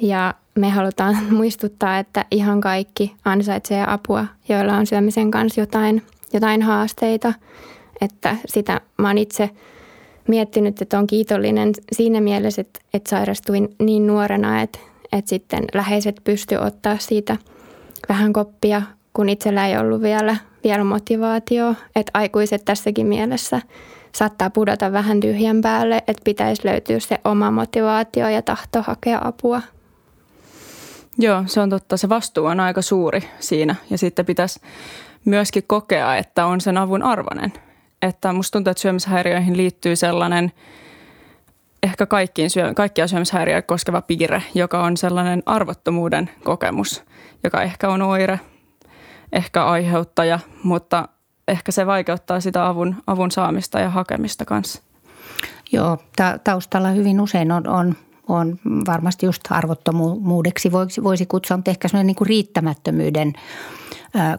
Ja 0.00 0.34
me 0.56 0.70
halutaan 0.70 1.16
muistuttaa, 1.30 1.98
että 1.98 2.24
ihan 2.30 2.60
kaikki 2.60 3.14
ansaitsee 3.24 3.84
apua, 3.86 4.26
joilla 4.48 4.76
on 4.76 4.86
syömisen 4.86 5.30
kanssa 5.30 5.60
jotain, 5.60 6.02
jotain 6.32 6.62
haasteita. 6.62 7.32
Että 8.00 8.36
sitä 8.46 8.80
mä 8.98 9.08
oon 9.08 9.18
itse 9.18 9.50
miettinyt, 10.28 10.82
että 10.82 10.98
on 10.98 11.06
kiitollinen 11.06 11.72
siinä 11.92 12.20
mielessä, 12.20 12.60
että, 12.60 12.80
että 12.94 13.10
sairastuin 13.10 13.68
niin 13.78 14.06
nuorena, 14.06 14.62
että 14.62 14.78
että 15.12 15.28
sitten 15.28 15.64
läheiset 15.74 16.20
pysty 16.24 16.56
ottaa 16.56 16.98
siitä 16.98 17.36
vähän 18.08 18.32
koppia, 18.32 18.82
kun 19.12 19.28
itsellä 19.28 19.66
ei 19.66 19.78
ollut 19.78 20.02
vielä, 20.02 20.36
vielä 20.64 20.84
motivaatio. 20.84 21.74
Että 21.96 22.10
aikuiset 22.14 22.64
tässäkin 22.64 23.06
mielessä 23.06 23.60
saattaa 24.12 24.50
pudota 24.50 24.92
vähän 24.92 25.20
tyhjän 25.20 25.60
päälle, 25.60 25.96
että 25.96 26.22
pitäisi 26.24 26.68
löytyä 26.68 26.98
se 26.98 27.18
oma 27.24 27.50
motivaatio 27.50 28.28
ja 28.28 28.42
tahto 28.42 28.82
hakea 28.82 29.20
apua. 29.24 29.62
Joo, 31.18 31.42
se 31.46 31.60
on 31.60 31.70
totta. 31.70 31.96
Se 31.96 32.08
vastuu 32.08 32.46
on 32.46 32.60
aika 32.60 32.82
suuri 32.82 33.28
siinä 33.40 33.74
ja 33.90 33.98
sitten 33.98 34.26
pitäisi 34.26 34.60
myöskin 35.24 35.62
kokea, 35.66 36.16
että 36.16 36.46
on 36.46 36.60
sen 36.60 36.78
avun 36.78 37.02
arvoinen. 37.02 37.52
Että 38.02 38.32
musta 38.32 38.52
tuntuu, 38.52 38.70
että 38.70 38.80
syömishäiriöihin 38.80 39.56
liittyy 39.56 39.96
sellainen– 39.96 40.52
ehkä 41.86 42.06
kaikkiin 42.06 42.50
kaikkia 42.76 43.06
syömishäiriöitä 43.06 43.66
koskeva 43.66 44.02
piirre, 44.02 44.42
joka 44.54 44.82
on 44.82 44.96
sellainen 44.96 45.42
arvottomuuden 45.46 46.30
kokemus, 46.44 47.04
joka 47.44 47.62
ehkä 47.62 47.88
on 47.88 48.02
oire, 48.02 48.40
ehkä 49.32 49.64
aiheuttaja, 49.64 50.38
mutta 50.62 51.08
ehkä 51.48 51.72
se 51.72 51.86
vaikeuttaa 51.86 52.40
sitä 52.40 52.66
avun, 52.66 52.96
avun 53.06 53.30
saamista 53.30 53.80
ja 53.80 53.90
hakemista 53.90 54.44
kanssa. 54.44 54.82
Joo, 55.72 55.98
ta- 56.16 56.38
taustalla 56.44 56.88
hyvin 56.88 57.20
usein 57.20 57.52
on, 57.52 57.68
on, 57.68 57.96
on 58.28 58.58
varmasti 58.86 59.26
just 59.26 59.42
arvottomuudeksi 59.50 60.72
voisi, 60.72 61.02
voisi 61.02 61.26
kutsua, 61.26 61.56
mutta 61.56 61.70
ehkä 61.70 61.88
sellainen 61.88 62.06
niin 62.06 62.16
kuin 62.16 62.28
riittämättömyyden– 62.28 63.32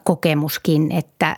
kokemuskin, 0.04 0.92
että 0.92 1.36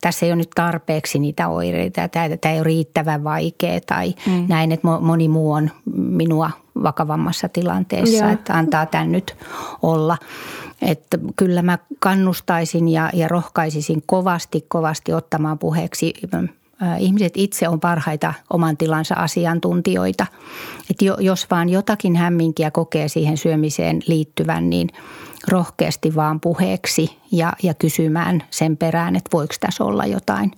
tässä 0.00 0.26
ei 0.26 0.32
ole 0.32 0.36
nyt 0.36 0.50
tarpeeksi 0.54 1.18
niitä 1.18 1.48
oireita, 1.48 2.08
tämä, 2.08 2.28
tämä 2.36 2.52
ei 2.52 2.58
ole 2.58 2.64
riittävän 2.64 3.24
vaikea 3.24 3.80
tai 3.80 4.14
mm. 4.26 4.46
näin, 4.48 4.72
että 4.72 4.88
moni 5.00 5.28
muu 5.28 5.52
on 5.52 5.70
minua 5.94 6.50
vakavammassa 6.82 7.48
tilanteessa, 7.48 8.24
Joo. 8.24 8.32
että 8.32 8.54
antaa 8.54 8.86
tämän 8.86 9.12
nyt 9.12 9.36
olla. 9.82 10.18
Että 10.82 11.18
kyllä 11.36 11.62
mä 11.62 11.78
kannustaisin 11.98 12.88
ja, 12.88 13.10
ja 13.14 13.28
rohkaisisin 13.28 14.02
kovasti, 14.06 14.64
kovasti 14.68 15.12
ottamaan 15.12 15.58
puheeksi 15.58 16.14
ihmiset 16.98 17.32
itse 17.36 17.68
on 17.68 17.80
parhaita 17.80 18.34
oman 18.50 18.76
tilansa 18.76 19.14
asiantuntijoita. 19.14 20.26
Että 20.90 21.04
jos 21.18 21.46
vaan 21.50 21.68
jotakin 21.68 22.16
hämminkiä 22.16 22.70
kokee 22.70 23.08
siihen 23.08 23.36
syömiseen 23.36 24.02
liittyvän, 24.06 24.70
niin 24.70 24.88
rohkeasti 25.48 26.14
vaan 26.14 26.40
puheeksi 26.40 27.18
ja, 27.32 27.52
ja 27.62 27.74
kysymään 27.74 28.42
sen 28.50 28.76
perään, 28.76 29.16
että 29.16 29.30
voiko 29.32 29.54
tässä 29.60 29.84
olla 29.84 30.06
jotain 30.06 30.52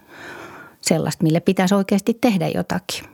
sellaista, 0.80 1.24
mille 1.24 1.40
pitäisi 1.40 1.74
oikeasti 1.74 2.18
tehdä 2.20 2.48
jotakin. 2.48 3.04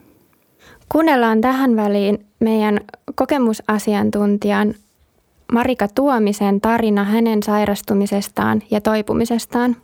Kuunnellaan 0.88 1.40
tähän 1.40 1.77
väliin 1.77 2.27
meidän 2.40 2.81
kokemusasiantuntijan 3.14 4.75
Marika 5.53 5.88
Tuomisen 5.88 6.61
tarina 6.61 7.05
hänen 7.05 7.42
sairastumisestaan 7.42 8.62
ja 8.71 8.81
toipumisestaan. 8.81 9.77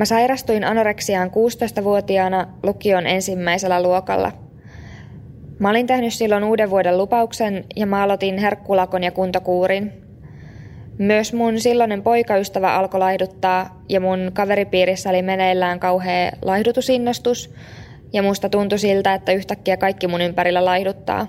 Mä 0.00 0.04
sairastuin 0.04 0.64
anoreksiaan 0.64 1.30
16-vuotiaana 1.30 2.46
lukion 2.62 3.06
ensimmäisellä 3.06 3.82
luokalla. 3.82 4.32
Mä 5.58 5.70
olin 5.70 5.86
tehnyt 5.86 6.14
silloin 6.14 6.44
uuden 6.44 6.70
vuoden 6.70 6.98
lupauksen 6.98 7.64
ja 7.76 7.86
mä 7.86 8.02
aloitin 8.02 8.38
herkkulakon 8.38 9.04
ja 9.04 9.10
kuntokuurin. 9.10 9.92
Myös 10.98 11.32
mun 11.32 11.60
silloinen 11.60 12.02
poikaystävä 12.02 12.74
alkoi 12.74 13.00
laihduttaa 13.00 13.82
ja 13.88 14.00
mun 14.00 14.30
kaveripiirissä 14.34 15.10
oli 15.10 15.22
meneillään 15.22 15.80
kauhea 15.80 16.32
laihdutusinnostus 16.42 17.54
ja 18.12 18.22
musta 18.22 18.48
tuntui 18.48 18.78
siltä, 18.78 19.14
että 19.14 19.32
yhtäkkiä 19.32 19.76
kaikki 19.76 20.06
mun 20.06 20.20
ympärillä 20.20 20.64
laihduttaa. 20.64 21.26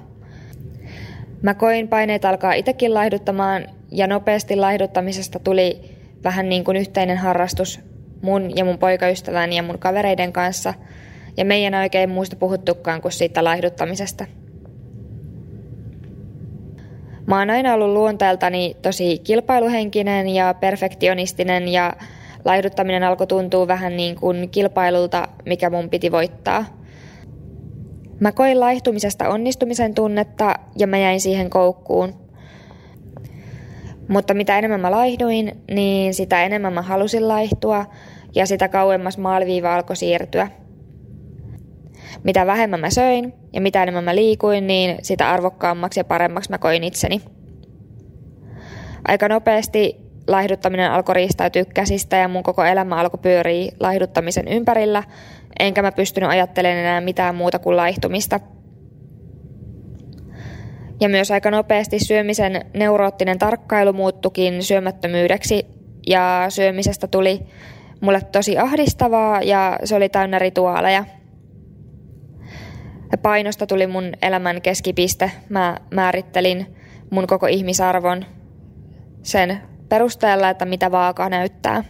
Mä 1.41 1.53
koin 1.53 1.87
paineet 1.87 2.25
alkaa 2.25 2.53
itsekin 2.53 2.93
laihduttamaan 2.93 3.65
ja 3.91 4.07
nopeasti 4.07 4.55
laihduttamisesta 4.55 5.39
tuli 5.39 5.81
vähän 6.23 6.49
niin 6.49 6.63
kuin 6.63 6.77
yhteinen 6.77 7.17
harrastus 7.17 7.90
mun 8.21 8.57
ja 8.57 8.65
mun 8.65 8.77
poikaystävän 8.77 9.53
ja 9.53 9.63
mun 9.63 9.79
kavereiden 9.79 10.33
kanssa. 10.33 10.73
Ja 11.37 11.45
meidän 11.45 11.73
oikein 11.73 12.09
muista 12.09 12.35
puhuttukaan 12.35 13.01
kuin 13.01 13.11
siitä 13.11 13.43
laihduttamisesta. 13.43 14.25
Mä 17.27 17.39
oon 17.39 17.49
aina 17.49 17.73
ollut 17.73 17.93
luonteeltani 17.93 18.77
tosi 18.81 19.17
kilpailuhenkinen 19.17 20.29
ja 20.29 20.53
perfektionistinen 20.53 21.67
ja 21.67 21.93
laihduttaminen 22.45 23.03
alkoi 23.03 23.27
tuntua 23.27 23.67
vähän 23.67 23.97
niin 23.97 24.15
kuin 24.15 24.49
kilpailulta, 24.49 25.27
mikä 25.45 25.69
mun 25.69 25.89
piti 25.89 26.11
voittaa. 26.11 26.65
Mä 28.19 28.31
koin 28.31 28.59
laihtumisesta 28.59 29.29
onnistumisen 29.29 29.93
tunnetta 29.93 30.55
ja 30.77 30.87
mä 30.87 30.97
jäin 30.97 31.21
siihen 31.21 31.49
koukkuun. 31.49 32.13
Mutta 34.07 34.33
mitä 34.33 34.57
enemmän 34.57 34.79
mä 34.81 34.91
laihduin, 34.91 35.61
niin 35.71 36.13
sitä 36.13 36.43
enemmän 36.43 36.73
mä 36.73 36.81
halusin 36.81 37.27
laihtua 37.27 37.85
ja 38.35 38.45
sitä 38.45 38.67
kauemmas 38.67 39.17
maaliviiva 39.17 39.75
alkoi 39.75 39.95
siirtyä. 39.95 40.47
Mitä 42.23 42.45
vähemmän 42.45 42.79
mä 42.79 42.89
söin 42.89 43.33
ja 43.53 43.61
mitä 43.61 43.83
enemmän 43.83 44.03
mä 44.03 44.15
liikuin, 44.15 44.67
niin 44.67 44.97
sitä 45.01 45.31
arvokkaammaksi 45.31 45.99
ja 45.99 46.03
paremmaksi 46.03 46.49
mä 46.49 46.57
koin 46.57 46.83
itseni. 46.83 47.21
Aika 49.07 49.27
nopeasti 49.27 49.97
laihduttaminen 50.27 50.91
alkoi 50.91 51.15
riistäytyä 51.15 51.65
käsistä 51.65 52.17
ja 52.17 52.27
mun 52.27 52.43
koko 52.43 52.63
elämä 52.63 52.95
alkoi 52.95 53.19
pyöriä 53.21 53.71
laihduttamisen 53.79 54.47
ympärillä, 54.47 55.03
enkä 55.59 55.81
mä 55.81 55.91
pystynyt 55.91 56.29
ajattelemaan 56.29 56.79
enää 56.79 57.01
mitään 57.01 57.35
muuta 57.35 57.59
kuin 57.59 57.77
laihtumista. 57.77 58.39
Ja 61.01 61.09
myös 61.09 61.31
aika 61.31 61.51
nopeasti 61.51 61.99
syömisen 61.99 62.65
neuroottinen 62.73 63.39
tarkkailu 63.39 63.93
muuttukin 63.93 64.63
syömättömyydeksi 64.63 65.65
ja 66.07 66.45
syömisestä 66.49 67.07
tuli 67.07 67.39
mulle 68.01 68.21
tosi 68.21 68.57
ahdistavaa 68.57 69.41
ja 69.41 69.79
se 69.83 69.95
oli 69.95 70.09
täynnä 70.09 70.39
rituaaleja. 70.39 71.05
Ja 73.11 73.17
painosta 73.17 73.67
tuli 73.67 73.87
mun 73.87 74.11
elämän 74.21 74.61
keskipiste. 74.61 75.31
Mä 75.49 75.77
määrittelin 75.91 76.75
mun 77.09 77.27
koko 77.27 77.47
ihmisarvon 77.47 78.25
sen 79.23 79.61
perusteella, 79.89 80.49
että 80.49 80.65
mitä 80.65 80.91
vaaka 80.91 81.29
näyttää. 81.29 81.83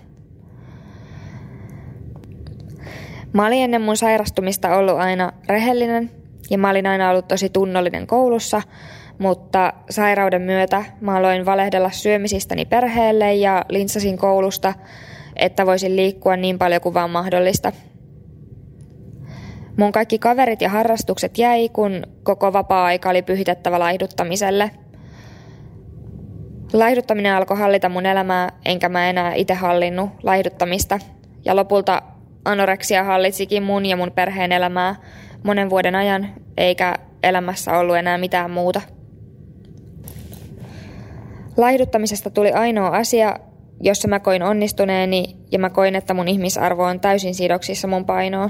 Mä 3.34 3.48
olin 3.48 3.64
ennen 3.64 3.82
mun 3.82 3.98
sairastumista 3.98 4.76
ollut 4.76 4.98
aina 4.98 5.34
rehellinen 5.48 6.12
ja 6.50 6.58
mä 6.58 6.70
olin 6.70 6.88
aina 6.88 7.10
ollut 7.10 7.28
tosi 7.28 7.50
tunnollinen 7.50 8.08
koulussa, 8.08 8.62
mutta 9.18 9.74
sairauden 9.90 10.42
myötä 10.42 10.86
mä 11.02 11.18
aloin 11.18 11.46
valehdella 11.46 11.92
syömisistäni 11.92 12.66
perheelle 12.66 13.34
ja 13.34 13.66
linssasin 13.70 14.18
koulusta, 14.18 14.74
että 15.36 15.66
voisin 15.66 15.96
liikkua 15.96 16.38
niin 16.38 16.60
paljon 16.60 16.82
kuin 16.82 16.94
vaan 16.94 17.10
mahdollista. 17.10 17.72
Mun 19.78 19.92
kaikki 19.92 20.20
kaverit 20.20 20.62
ja 20.62 20.70
harrastukset 20.70 21.38
jäi, 21.38 21.70
kun 21.70 22.04
koko 22.24 22.54
vapaa-aika 22.54 23.10
oli 23.10 23.22
pyhitettävä 23.22 23.80
laihduttamiselle– 23.80 24.72
Laihduttaminen 26.74 27.36
alkoi 27.36 27.58
hallita 27.58 27.90
mun 27.90 28.06
elämää, 28.06 28.50
enkä 28.66 28.90
mä 28.90 29.10
enää 29.10 29.34
itse 29.34 29.54
hallinnut 29.54 30.10
laihduttamista. 30.24 31.00
Ja 31.46 31.56
lopulta 31.56 32.02
anoreksia 32.46 33.04
hallitsikin 33.04 33.64
mun 33.64 33.86
ja 33.86 33.98
mun 33.98 34.12
perheen 34.12 34.52
elämää 34.52 34.96
monen 35.44 35.70
vuoden 35.70 35.96
ajan, 35.96 36.30
eikä 36.58 36.96
elämässä 37.24 37.78
ollut 37.78 37.96
enää 37.96 38.18
mitään 38.18 38.52
muuta. 38.52 38.82
Laihduttamisesta 41.58 42.30
tuli 42.30 42.52
ainoa 42.52 42.90
asia, 42.90 43.36
jossa 43.82 44.08
mä 44.08 44.20
koin 44.20 44.44
onnistuneeni 44.44 45.38
ja 45.52 45.60
mä 45.60 45.70
koin, 45.70 45.96
että 45.96 46.14
mun 46.14 46.28
ihmisarvo 46.28 46.84
on 46.84 47.00
täysin 47.00 47.36
sidoksissa 47.36 47.88
mun 47.88 48.06
painoon. 48.06 48.50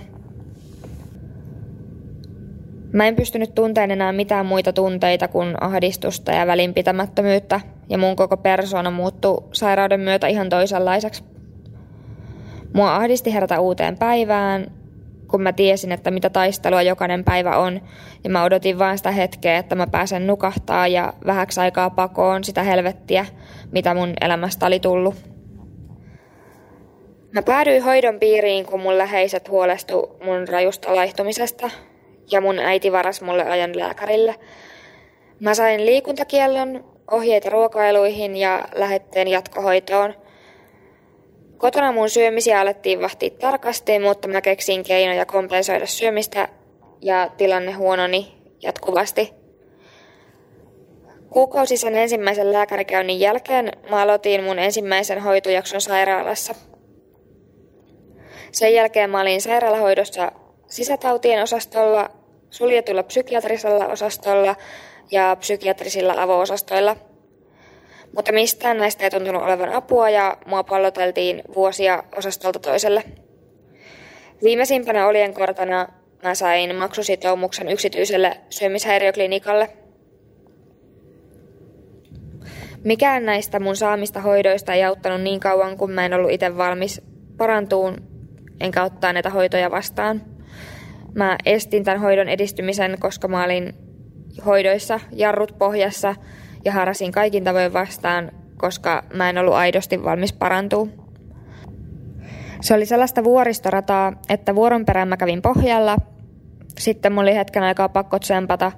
Mä 2.93 3.07
en 3.07 3.15
pystynyt 3.15 3.55
tunteen 3.55 3.91
enää 3.91 4.11
mitään 4.11 4.45
muita 4.45 4.73
tunteita 4.73 5.27
kuin 5.27 5.63
ahdistusta 5.63 6.31
ja 6.31 6.47
välinpitämättömyyttä, 6.47 7.61
ja 7.89 7.97
mun 7.97 8.15
koko 8.15 8.37
persoona 8.37 8.91
muuttui 8.91 9.43
sairauden 9.53 9.99
myötä 9.99 10.27
ihan 10.27 10.49
toisenlaiseksi. 10.49 11.23
Mua 12.73 12.95
ahdisti 12.95 13.33
herätä 13.33 13.59
uuteen 13.59 13.97
päivään, 13.97 14.71
kun 15.31 15.41
mä 15.41 15.53
tiesin, 15.53 15.91
että 15.91 16.11
mitä 16.11 16.29
taistelua 16.29 16.81
jokainen 16.81 17.23
päivä 17.23 17.57
on, 17.57 17.81
ja 18.23 18.29
mä 18.29 18.43
odotin 18.43 18.79
vain 18.79 18.97
sitä 18.97 19.11
hetkeä, 19.11 19.57
että 19.57 19.75
mä 19.75 19.87
pääsen 19.87 20.27
nukahtaa 20.27 20.87
ja 20.87 21.13
vähäksi 21.25 21.59
aikaa 21.59 21.89
pakoon 21.89 22.43
sitä 22.43 22.63
helvettiä, 22.63 23.25
mitä 23.71 23.93
mun 23.93 24.13
elämästä 24.21 24.65
oli 24.65 24.79
tullut. 24.79 25.15
Mä 27.31 27.41
päädyin 27.41 27.83
hoidon 27.83 28.19
piiriin, 28.19 28.65
kun 28.65 28.79
mun 28.79 28.97
läheiset 28.97 29.49
huolestu 29.49 30.17
mun 30.23 30.47
rajusta 30.47 30.95
laihtumisesta, 30.95 31.69
ja 32.31 32.41
mun 32.41 32.59
äiti 32.59 32.91
varas 32.91 33.21
mulle 33.21 33.43
ajan 33.43 33.79
lääkärille. 33.79 34.35
Mä 35.39 35.53
sain 35.53 35.85
liikuntakiellon, 35.85 36.83
ohjeita 37.11 37.49
ruokailuihin 37.49 38.35
ja 38.35 38.65
lähetteen 38.75 39.27
jatkohoitoon. 39.27 40.13
Kotona 41.61 41.91
mun 41.91 42.09
syömisiä 42.09 42.59
alettiin 42.59 43.01
vahtia 43.01 43.29
tarkasti, 43.29 43.99
mutta 43.99 44.27
mä 44.27 44.41
keksin 44.41 44.83
keinoja 44.83 45.25
kompensoida 45.25 45.85
syömistä 45.85 46.47
ja 47.01 47.29
tilanne 47.37 47.71
huononi 47.71 48.37
jatkuvasti. 48.61 49.33
Kuukausi 51.29 51.77
sen 51.77 51.95
ensimmäisen 51.95 52.53
lääkärikäynnin 52.53 53.19
jälkeen 53.19 53.71
mä 53.89 54.01
aloitin 54.01 54.43
mun 54.43 54.59
ensimmäisen 54.59 55.21
hoitojakson 55.21 55.81
sairaalassa. 55.81 56.55
Sen 58.51 58.73
jälkeen 58.73 59.09
mä 59.09 59.21
olin 59.21 59.41
sairaalahoidossa 59.41 60.31
sisätautien 60.67 61.43
osastolla, 61.43 62.09
suljetulla 62.49 63.03
psykiatrisella 63.03 63.87
osastolla 63.87 64.55
ja 65.11 65.35
psykiatrisilla 65.39 66.13
avo-osastoilla. 66.17 67.10
Mutta 68.15 68.31
mistään 68.31 68.77
näistä 68.77 69.03
ei 69.03 69.09
tuntunut 69.09 69.43
olevan 69.43 69.73
apua 69.73 70.09
ja 70.09 70.37
mua 70.45 70.63
palloteltiin 70.63 71.41
vuosia 71.55 72.03
osastolta 72.17 72.59
toiselle. 72.59 73.03
Viimeisimpänä 74.43 75.05
kortana 75.33 75.87
mä 76.23 76.35
sain 76.35 76.75
maksusitoumuksen 76.75 77.69
yksityiselle 77.69 78.37
syömishäiriöklinikalle. 78.49 79.69
Mikään 82.83 83.25
näistä 83.25 83.59
mun 83.59 83.75
saamista 83.75 84.21
hoidoista 84.21 84.73
ei 84.73 84.83
auttanut 84.83 85.21
niin 85.21 85.39
kauan, 85.39 85.77
kun 85.77 85.91
mä 85.91 86.05
en 86.05 86.13
ollut 86.13 86.31
itse 86.31 86.57
valmis 86.57 87.01
parantuun 87.37 87.97
enkä 88.59 88.83
ottaa 88.83 89.13
näitä 89.13 89.29
hoitoja 89.29 89.71
vastaan. 89.71 90.21
Mä 91.15 91.37
estin 91.45 91.83
tämän 91.83 92.01
hoidon 92.01 92.29
edistymisen, 92.29 92.97
koska 92.99 93.27
mä 93.27 93.43
olin 93.43 93.73
hoidoissa 94.45 94.99
jarrut 95.11 95.57
pohjassa 95.57 96.15
ja 96.65 96.71
harasin 96.71 97.11
kaikin 97.11 97.43
tavoin 97.43 97.73
vastaan, 97.73 98.31
koska 98.57 99.03
mä 99.13 99.29
en 99.29 99.37
ollut 99.37 99.53
aidosti 99.53 100.03
valmis 100.03 100.33
parantua. 100.33 100.87
Se 102.61 102.73
oli 102.73 102.85
sellaista 102.85 103.23
vuoristorataa, 103.23 104.13
että 104.29 104.55
vuoron 104.55 104.85
perään 104.85 105.07
mä 105.07 105.17
kävin 105.17 105.41
pohjalla, 105.41 105.97
sitten 106.79 107.11
mulla 107.11 107.21
oli 107.21 107.35
hetken 107.35 107.63
aikaa 107.63 107.89
pakko 107.89 108.19
tsempata 108.19 108.71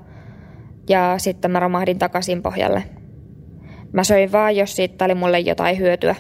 ja 0.90 1.16
sitten 1.18 1.52
mä 1.52 1.60
romahdin 1.60 2.00
takaisin 2.00 2.42
pohjalle. 2.42 2.84
Mä 3.92 4.04
söin 4.04 4.32
vaan, 4.32 4.56
jos 4.56 4.76
siitä 4.76 5.06
oli 5.06 5.16
mulle 5.16 5.40
jotain 5.40 5.80
hyötyä. 5.80 6.16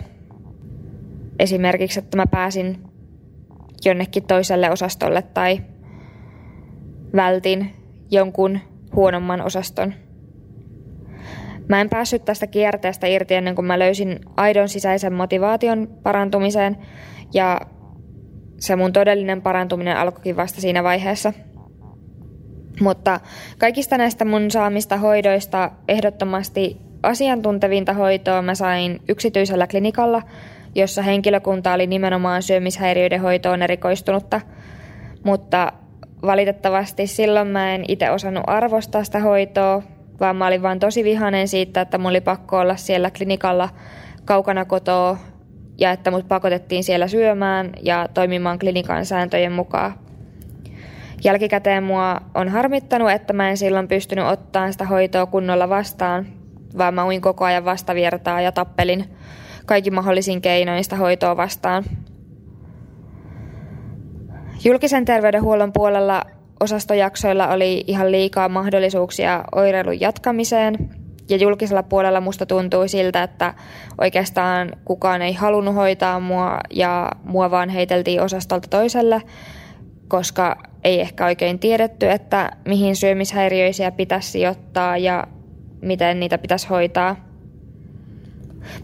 Esimerkiksi, 1.40 2.00
että 2.00 2.18
mä 2.18 2.28
pääsin 2.28 2.84
jonnekin 3.86 4.24
toiselle 4.24 4.72
osastolle 4.72 5.22
tai 5.22 5.62
vältin 7.16 7.76
jonkun 8.12 8.60
huonomman 8.96 9.42
osaston. 9.42 9.94
Mä 11.70 11.82
en 11.82 11.90
päässyt 11.90 12.26
tästä 12.26 12.48
kierteestä 12.48 13.08
irti 13.08 13.34
ennen 13.34 13.56
kuin 13.56 13.66
mä 13.66 13.80
löysin 13.80 14.20
aidon 14.38 14.70
sisäisen 14.70 15.14
motivaation 15.14 15.88
parantumiseen 16.04 16.78
ja 17.34 17.62
se 18.60 18.76
mun 18.76 18.94
todellinen 18.94 19.42
parantuminen 19.42 19.98
alkoikin 19.98 20.36
vasta 20.36 20.62
siinä 20.62 20.84
vaiheessa. 20.84 21.34
Mutta 22.82 23.20
kaikista 23.58 23.98
näistä 23.98 24.26
mun 24.26 24.52
saamista 24.52 24.98
hoidoista 24.98 25.72
ehdottomasti 25.88 26.78
asiantuntevinta 27.04 27.94
hoitoa 27.94 28.42
mä 28.42 28.56
sain 28.56 29.00
yksityisellä 29.10 29.68
klinikalla, 29.68 30.22
jossa 30.76 31.02
henkilökunta 31.02 31.74
oli 31.74 31.88
nimenomaan 31.88 32.44
syömishäiriöiden 32.44 33.22
hoitoon 33.22 33.62
erikoistunutta. 33.62 34.42
Mutta 35.24 35.74
valitettavasti 36.22 37.08
silloin 37.08 37.48
mä 37.48 37.76
en 37.76 37.86
itse 37.88 38.12
osannut 38.12 38.44
arvostaa 38.48 39.04
sitä 39.04 39.20
hoitoa, 39.20 39.84
vaan 40.20 40.36
mä 40.36 40.48
olin 40.48 40.62
vaan 40.62 40.80
tosi 40.80 41.04
vihainen 41.04 41.48
siitä, 41.48 41.82
että 41.82 41.98
mulla 41.98 42.10
oli 42.10 42.22
pakko 42.22 42.60
olla 42.60 42.76
siellä 42.76 43.12
klinikalla 43.12 43.70
kaukana 44.26 44.66
kotoa 44.66 45.18
ja 45.78 45.92
että 45.92 46.12
mut 46.12 46.28
pakotettiin 46.28 46.84
siellä 46.84 47.08
syömään 47.08 47.70
ja 47.82 48.08
toimimaan 48.14 48.60
klinikan 48.60 49.06
sääntöjen 49.06 49.52
mukaan. 49.52 49.94
Jälkikäteen 51.24 51.84
mua 51.84 52.22
on 52.36 52.50
harmittanut, 52.50 53.12
että 53.12 53.34
mä 53.34 53.50
en 53.50 53.58
silloin 53.58 53.88
pystynyt 53.88 54.26
ottaa 54.26 54.72
sitä 54.72 54.86
hoitoa 54.86 55.26
kunnolla 55.26 55.70
vastaan, 55.70 56.26
vaan 56.78 56.94
mä 56.94 57.06
uin 57.06 57.22
koko 57.22 57.46
ajan 57.46 57.66
vastavirtaa 57.66 58.42
ja 58.42 58.52
tappelin 58.52 59.06
kaikki 59.66 59.92
mahdollisin 59.92 60.42
keinoin 60.42 60.84
sitä 60.84 60.96
hoitoa 60.96 61.38
vastaan. 61.38 61.84
Julkisen 64.64 65.06
terveydenhuollon 65.06 65.74
puolella 65.74 66.24
osastojaksoilla 66.64 67.48
oli 67.48 67.84
ihan 67.88 68.12
liikaa 68.12 68.50
mahdollisuuksia 68.50 69.44
oireilun 69.56 70.02
jatkamiseen 70.02 70.90
ja 71.30 71.38
julkisella 71.38 71.84
puolella 71.84 72.22
musta 72.22 72.46
tuntui 72.46 72.90
siltä, 72.90 73.24
että 73.24 73.54
oikeastaan 74.02 74.72
kukaan 74.86 75.22
ei 75.22 75.34
halunnut 75.34 75.76
hoitaa 75.76 76.20
mua 76.20 76.60
ja 76.70 77.12
mua 77.24 77.52
vaan 77.52 77.70
heiteltiin 77.70 78.22
osastolta 78.22 78.68
toiselle, 78.70 79.22
koska 80.08 80.56
ei 80.84 81.02
ehkä 81.02 81.26
oikein 81.26 81.60
tiedetty, 81.60 82.10
että 82.10 82.52
mihin 82.66 82.96
syömishäiriöisiä 82.96 83.92
pitäisi 83.92 84.32
sijoittaa 84.32 84.98
ja 84.98 85.28
miten 85.82 86.20
niitä 86.20 86.38
pitäisi 86.38 86.68
hoitaa. 86.68 87.16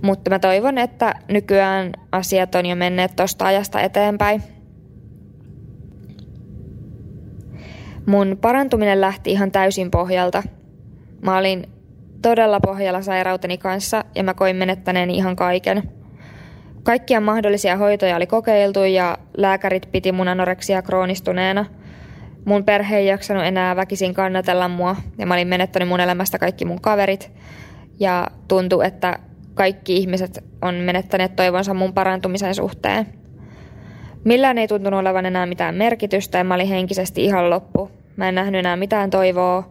Mutta 0.01 0.29
mä 0.29 0.39
toivon, 0.39 0.77
että 0.77 1.13
nykyään 1.27 1.91
asiat 2.11 2.55
on 2.55 2.65
jo 2.65 2.75
menneet 2.75 3.15
tuosta 3.15 3.45
ajasta 3.45 3.81
eteenpäin. 3.81 4.58
Mun 8.09 8.37
parantuminen 8.41 9.01
lähti 9.01 9.31
ihan 9.31 9.51
täysin 9.51 9.91
pohjalta. 9.91 10.43
Mä 11.21 11.37
olin 11.37 11.69
todella 12.21 12.59
pohjalla 12.59 13.01
sairauteni 13.01 13.57
kanssa 13.57 14.05
ja 14.15 14.23
mä 14.23 14.33
koin 14.33 14.55
menettäneeni 14.55 15.15
ihan 15.15 15.35
kaiken. 15.35 15.83
Kaikkia 16.83 17.21
mahdollisia 17.21 17.77
hoitoja 17.77 18.15
oli 18.15 18.27
kokeiltu 18.27 18.83
ja 18.83 19.17
lääkärit 19.37 19.89
piti 19.91 20.11
mun 20.11 20.27
anoreksia 20.27 20.81
kroonistuneena. 20.81 21.65
Mun 22.45 22.63
perhe 22.63 22.97
ei 22.97 23.07
jaksanut 23.07 23.43
enää 23.43 23.75
väkisin 23.75 24.13
kannatella 24.13 24.67
mua 24.67 24.95
ja 25.17 25.25
mä 25.25 25.33
olin 25.33 25.47
menettänyt 25.47 25.87
mun 25.87 25.99
elämästä 25.99 26.39
kaikki 26.39 26.65
mun 26.65 26.81
kaverit. 26.81 27.31
Ja 27.99 28.27
tuntui, 28.47 28.85
että 28.85 29.19
kaikki 29.53 29.97
ihmiset 29.97 30.43
on 30.61 30.75
menettäneet 30.75 31.35
toivonsa 31.35 31.73
mun 31.73 31.93
parantumisen 31.93 32.55
suhteen. 32.55 33.05
Millään 34.23 34.57
ei 34.57 34.67
tuntunut 34.67 34.99
olevan 34.99 35.25
enää 35.25 35.45
mitään 35.45 35.75
merkitystä 35.75 36.37
ja 36.37 36.43
mä 36.43 36.53
olin 36.53 36.67
henkisesti 36.67 37.25
ihan 37.25 37.49
loppu. 37.49 37.98
Mä 38.19 38.29
en 38.29 38.35
nähnyt 38.35 38.59
enää 38.59 38.75
mitään 38.75 39.09
toivoa 39.09 39.69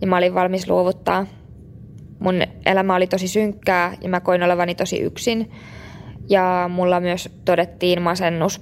ja 0.00 0.06
mä 0.06 0.16
olin 0.16 0.34
valmis 0.34 0.68
luovuttaa. 0.68 1.26
Mun 2.18 2.42
elämä 2.66 2.94
oli 2.94 3.06
tosi 3.06 3.28
synkkää 3.28 3.94
ja 4.00 4.08
mä 4.08 4.20
koin 4.20 4.42
olevani 4.42 4.74
tosi 4.74 5.00
yksin. 5.00 5.50
Ja 6.28 6.70
mulla 6.72 7.00
myös 7.00 7.28
todettiin 7.44 8.02
masennus. 8.02 8.60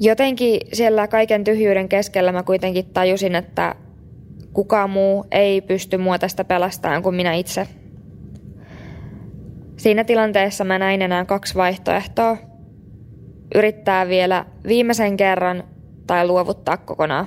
Jotenkin 0.00 0.60
siellä 0.72 1.08
kaiken 1.08 1.44
tyhjyyden 1.44 1.88
keskellä 1.88 2.32
mä 2.32 2.42
kuitenkin 2.42 2.86
tajusin, 2.86 3.34
että 3.34 3.74
kukaan 4.52 4.90
muu 4.90 5.26
ei 5.30 5.60
pysty 5.60 5.96
mua 5.96 6.18
tästä 6.18 6.44
pelastamaan 6.44 7.02
kuin 7.02 7.14
minä 7.14 7.32
itse. 7.32 7.68
Siinä 9.76 10.04
tilanteessa 10.04 10.64
mä 10.64 10.78
näin 10.78 11.02
enää 11.02 11.24
kaksi 11.24 11.54
vaihtoehtoa. 11.54 12.36
Yrittää 13.54 14.08
vielä 14.08 14.46
viimeisen 14.68 15.16
kerran 15.16 15.64
tai 16.06 16.26
luovuttaa 16.26 16.76
kokonaan. 16.76 17.26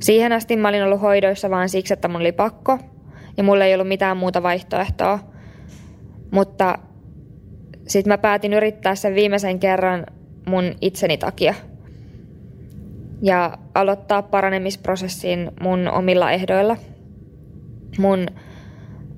Siihen 0.00 0.32
asti 0.32 0.56
mä 0.56 0.68
olin 0.68 0.84
ollut 0.84 1.00
hoidoissa 1.00 1.50
vaan 1.50 1.68
siksi, 1.68 1.94
että 1.94 2.08
mun 2.08 2.20
oli 2.20 2.32
pakko 2.32 2.78
ja 3.36 3.44
mulla 3.44 3.64
ei 3.64 3.74
ollut 3.74 3.88
mitään 3.88 4.16
muuta 4.16 4.42
vaihtoehtoa. 4.42 5.18
Mutta 6.30 6.78
sitten 7.86 8.12
mä 8.12 8.18
päätin 8.18 8.52
yrittää 8.52 8.94
sen 8.94 9.14
viimeisen 9.14 9.60
kerran 9.60 10.06
mun 10.46 10.74
itseni 10.80 11.16
takia. 11.16 11.54
Ja 13.22 13.58
aloittaa 13.74 14.22
paranemisprosessin 14.22 15.50
mun 15.60 15.88
omilla 15.88 16.30
ehdoilla. 16.30 16.76
Mun 17.98 18.26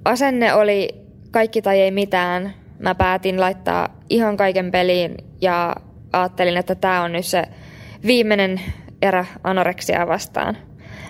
asenne 0.04 0.54
oli 0.54 0.88
kaikki 1.30 1.62
tai 1.62 1.80
ei 1.80 1.90
mitään. 1.90 2.54
Mä 2.78 2.94
päätin 2.94 3.40
laittaa 3.40 3.88
ihan 4.10 4.36
kaiken 4.36 4.70
peliin 4.70 5.14
ja 5.40 5.76
ajattelin, 6.12 6.56
että 6.56 6.74
tämä 6.74 7.02
on 7.02 7.12
nyt 7.12 7.24
se 7.24 7.42
viimeinen 8.06 8.60
erä 9.02 9.24
anoreksia 9.44 10.06
vastaan. 10.06 10.56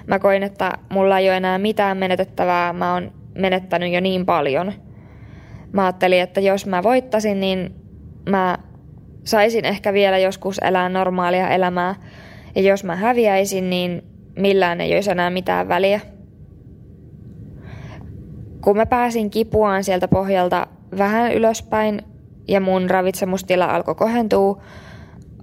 Mä 0.07 0.18
koin, 0.18 0.42
että 0.42 0.72
mulla 0.88 1.18
ei 1.18 1.29
ole 1.29 1.37
enää 1.37 1.59
mitään 1.59 1.96
menetettävää, 1.96 2.72
mä 2.72 2.94
oon 2.94 3.12
menettänyt 3.35 3.92
jo 3.92 4.01
niin 4.01 4.27
paljon. 4.27 4.72
Mä 5.72 5.85
ajattelin, 5.85 6.20
että 6.20 6.40
jos 6.40 6.66
mä 6.66 6.83
voittasin, 6.83 7.40
niin 7.40 7.75
mä 8.29 8.59
saisin 9.25 9.64
ehkä 9.64 9.92
vielä 9.92 10.18
joskus 10.18 10.59
elää 10.59 10.88
normaalia 10.88 11.49
elämää. 11.49 11.94
Ja 12.55 12.62
jos 12.62 12.85
mä 12.85 12.96
häviäisin, 12.96 13.70
niin 13.70 14.03
millään 14.37 14.81
ei 14.81 14.94
olisi 14.94 15.11
enää 15.11 15.31
mitään 15.31 15.68
väliä. 15.68 16.01
Kun 18.61 18.77
mä 18.77 18.87
pääsin 18.87 19.31
kipuaan 19.31 19.85
sieltä 19.85 20.09
pohjalta 20.09 20.66
vähän 20.99 21.33
ylöspäin 21.33 22.03
ja 22.49 22.61
mun 22.61 22.90
ravitsemustila 22.90 23.64
alkoi 23.64 23.94
kohentua, 23.94 24.62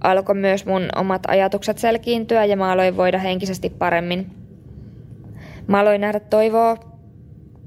alkoi 0.04 0.34
myös 0.34 0.66
mun 0.66 0.88
omat 0.96 1.22
ajatukset 1.28 1.78
selkiintyä 1.78 2.44
ja 2.44 2.56
mä 2.56 2.72
aloin 2.72 2.96
voida 2.96 3.18
henkisesti 3.18 3.70
paremmin. 3.70 4.30
Mä 5.66 5.80
aloin 5.80 6.00
nähdä 6.00 6.20
toivoa 6.20 6.76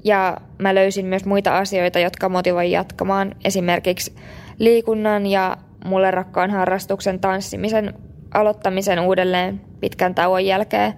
ja 0.04 0.36
mä 0.58 0.74
löysin 0.74 1.06
myös 1.06 1.24
muita 1.24 1.58
asioita, 1.58 1.98
jotka 1.98 2.28
motivoi 2.28 2.70
jatkamaan. 2.70 3.34
Esimerkiksi 3.44 4.14
liikunnan 4.58 5.26
ja 5.26 5.56
mulle 5.84 6.10
rakkaan 6.10 6.50
harrastuksen 6.50 7.20
tanssimisen 7.20 7.94
aloittamisen 8.34 9.00
uudelleen 9.00 9.60
pitkän 9.80 10.14
tauon 10.14 10.46
jälkeen. 10.46 10.94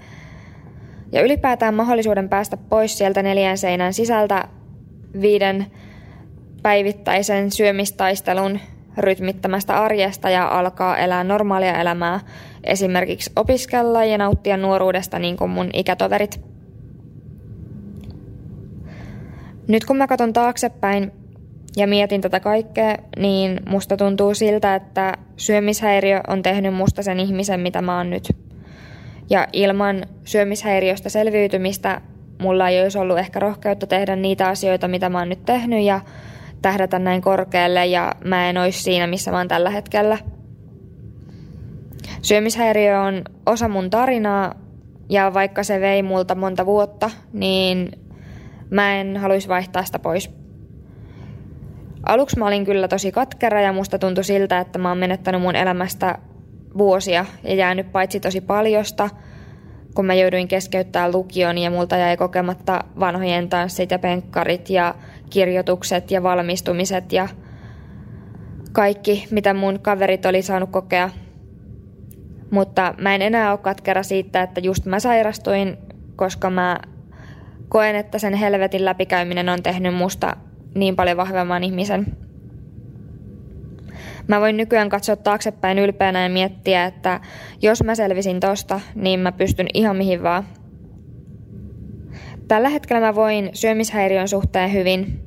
Ja 1.13 1.23
ylipäätään 1.23 1.75
mahdollisuuden 1.75 2.29
päästä 2.29 2.57
pois 2.57 2.99
sieltä 2.99 3.23
neljän 3.23 3.59
seinän 3.59 3.95
sisältä 3.95 4.49
viiden 5.21 5.67
päivittäisen 6.63 7.51
syömistaistelun 7.51 8.61
rytmittämästä 8.99 9.83
arjesta 9.83 10.31
ja 10.31 10.49
alkaa 10.49 10.99
elää 10.99 11.25
normaalia 11.25 11.81
elämää, 11.81 12.21
esimerkiksi 12.65 13.33
opiskella 13.37 14.05
ja 14.05 14.19
nauttia 14.19 14.57
nuoruudesta 14.57 15.19
niin 15.19 15.37
kuin 15.37 15.51
mun 15.51 15.71
ikätoverit. 15.73 16.41
Nyt 19.69 19.85
kun 19.85 19.97
mä 19.97 20.07
katson 20.07 20.33
taaksepäin 20.33 21.13
ja 21.77 21.87
mietin 21.87 22.21
tätä 22.21 22.41
kaikkea, 22.41 22.97
niin 23.19 23.61
musta 23.69 23.97
tuntuu 23.97 24.35
siltä, 24.35 24.75
että 24.75 25.15
syömishäiriö 25.37 26.21
on 26.29 26.43
tehnyt 26.43 26.75
musta 26.75 27.03
sen 27.03 27.21
ihmisen, 27.21 27.61
mitä 27.61 27.83
mä 27.83 27.97
oon 27.97 28.11
nyt. 28.11 28.37
Ja 29.31 29.49
ilman 29.53 30.07
syömishäiriöstä 30.25 31.09
selviytymistä 31.09 32.01
mulla 32.41 32.69
ei 32.69 32.83
olisi 32.83 32.99
ollut 32.99 33.19
ehkä 33.19 33.39
rohkeutta 33.39 33.87
tehdä 33.87 34.17
niitä 34.17 34.49
asioita, 34.49 34.89
mitä 34.89 35.09
mä 35.09 35.19
oon 35.19 35.29
nyt 35.29 35.45
tehnyt 35.45 35.83
ja 35.85 36.01
tähdätä 36.63 36.99
näin 36.99 37.23
korkealle 37.23 37.87
ja 37.87 38.15
mä 38.25 38.51
en 38.51 38.59
olisi 38.59 38.83
siinä, 38.83 39.07
missä 39.07 39.31
mä 39.31 39.39
oon 39.39 39.49
tällä 39.49 39.71
hetkellä. 39.71 40.19
Syömishäiriö 42.23 43.01
on 43.01 43.23
osa 43.47 43.69
mun 43.69 43.91
tarinaa 43.91 44.55
ja 45.09 45.35
vaikka 45.35 45.63
se 45.63 45.81
vei 45.81 46.03
multa 46.03 46.35
monta 46.35 46.67
vuotta, 46.67 47.11
niin 47.33 47.93
mä 48.71 48.95
en 48.95 49.17
haluaisi 49.17 49.49
vaihtaa 49.49 49.85
sitä 49.85 49.99
pois. 49.99 50.31
Aluksi 52.07 52.39
mä 52.39 52.47
olin 52.47 52.65
kyllä 52.65 52.89
tosi 52.89 53.13
katkera 53.13 53.61
ja 53.61 53.73
musta 53.73 53.99
tuntui 53.99 54.25
siltä, 54.25 54.59
että 54.59 54.79
mä 54.79 54.89
oon 54.89 54.99
menettänyt 54.99 55.43
mun 55.43 55.57
elämästä 55.57 56.19
vuosia 56.79 57.27
ja 57.43 57.55
jäänyt 57.55 57.93
paitsi 57.93 58.21
tosi 58.21 58.41
paljosta, 58.41 59.11
kun 59.95 60.07
mä 60.07 60.15
jouduin 60.15 60.49
keskeyttää 60.49 61.13
lukion 61.13 61.59
ja 61.59 61.71
multa 61.71 61.97
jäi 61.97 62.17
kokematta 62.17 62.85
vanhojen 63.01 63.49
tanssit 63.49 63.91
ja 63.91 63.99
penkkarit 63.99 64.71
ja 64.71 64.95
kirjoitukset 65.31 66.11
ja 66.11 66.23
valmistumiset 66.23 67.13
ja 67.13 67.29
kaikki, 68.73 69.27
mitä 69.31 69.55
mun 69.55 69.81
kaverit 69.81 70.27
oli 70.27 70.43
saanut 70.43 70.71
kokea. 70.71 71.11
Mutta 72.51 72.95
mä 72.99 73.15
en 73.15 73.23
enää 73.23 73.51
ole 73.51 73.59
katkera 73.59 74.03
siitä, 74.03 74.43
että 74.43 74.61
just 74.61 74.87
mä 74.87 75.01
sairastuin, 75.01 75.77
koska 76.17 76.51
mä 76.51 76.79
koen, 77.69 77.97
että 77.97 78.19
sen 78.19 78.35
helvetin 78.35 78.85
läpikäyminen 78.85 79.49
on 79.49 79.63
tehnyt 79.63 79.95
musta 79.95 80.37
niin 80.75 80.97
paljon 80.97 81.17
vahvemman 81.17 81.65
ihmisen. 81.65 82.07
Mä 84.29 84.41
voin 84.41 84.57
nykyään 84.57 84.89
katsoa 84.89 85.17
taaksepäin 85.17 85.79
ylpeänä 85.79 86.23
ja 86.23 86.29
miettiä, 86.29 86.85
että 86.85 87.21
jos 87.63 87.85
mä 87.85 87.95
selvisin 87.95 88.41
tosta, 88.41 88.81
niin 88.95 89.21
mä 89.21 89.33
pystyn 89.33 89.67
ihan 89.75 89.97
mihin 89.97 90.23
vaan. 90.23 90.45
Tällä 92.51 92.69
hetkellä 92.69 93.01
mä 93.01 93.15
voin 93.15 93.51
syömishäiriön 93.53 94.29
suhteen 94.29 94.73
hyvin. 94.73 95.21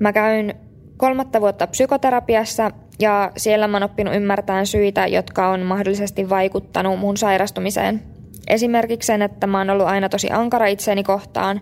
Mä 0.00 0.12
käyn 0.12 0.54
kolmatta 0.96 1.40
vuotta 1.40 1.66
psykoterapiassa 1.66 2.70
ja 3.00 3.32
siellä 3.36 3.68
mä 3.68 3.76
oon 3.76 3.82
oppinut 3.82 4.14
ymmärtämään 4.14 4.66
syitä, 4.66 5.06
jotka 5.06 5.48
on 5.48 5.60
mahdollisesti 5.60 6.30
vaikuttanut 6.30 6.98
mun 6.98 7.16
sairastumiseen. 7.16 8.02
Esimerkiksi 8.46 9.06
sen, 9.06 9.22
että 9.22 9.46
mä 9.46 9.58
oon 9.58 9.70
ollut 9.70 9.86
aina 9.86 10.08
tosi 10.08 10.30
ankara 10.30 10.66
itseeni 10.66 11.02
kohtaan, 11.02 11.60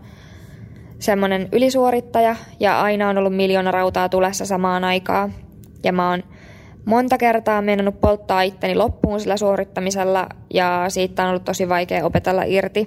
semmonen 0.99 1.49
ylisuorittaja 1.53 2.37
ja 2.61 2.81
aina 2.83 3.09
on 3.09 3.19
ollut 3.19 3.37
miljoona 3.37 3.71
rautaa 3.71 4.09
tulessa 4.09 4.47
samaan 4.47 4.85
aikaan. 4.85 5.33
Ja 5.85 5.93
mä 5.93 6.11
oon 6.11 6.23
monta 6.85 7.19
kertaa 7.19 7.63
meinannut 7.63 8.01
polttaa 8.01 8.43
itteni 8.43 8.75
loppuun 8.75 9.21
sillä 9.21 9.37
suorittamisella 9.37 10.27
ja 10.55 10.85
siitä 10.89 11.23
on 11.23 11.29
ollut 11.29 11.45
tosi 11.45 11.69
vaikea 11.69 12.05
opetella 12.05 12.43
irti. 12.43 12.87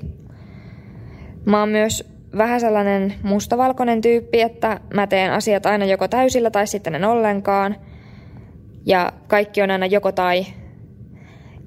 Mä 1.49 1.59
oon 1.59 1.69
myös 1.69 2.09
vähän 2.37 2.59
sellainen 2.59 3.13
mustavalkoinen 3.23 4.01
tyyppi, 4.01 4.41
että 4.41 4.79
mä 4.93 5.07
teen 5.07 5.31
asiat 5.31 5.65
aina 5.65 5.85
joko 5.85 6.07
täysillä 6.07 6.51
tai 6.51 6.67
sitten 6.67 6.95
en 6.95 7.05
ollenkaan. 7.05 7.75
Ja 8.85 9.13
kaikki 9.27 9.61
on 9.61 9.71
aina 9.71 9.85
joko 9.85 10.11
tai. 10.11 10.45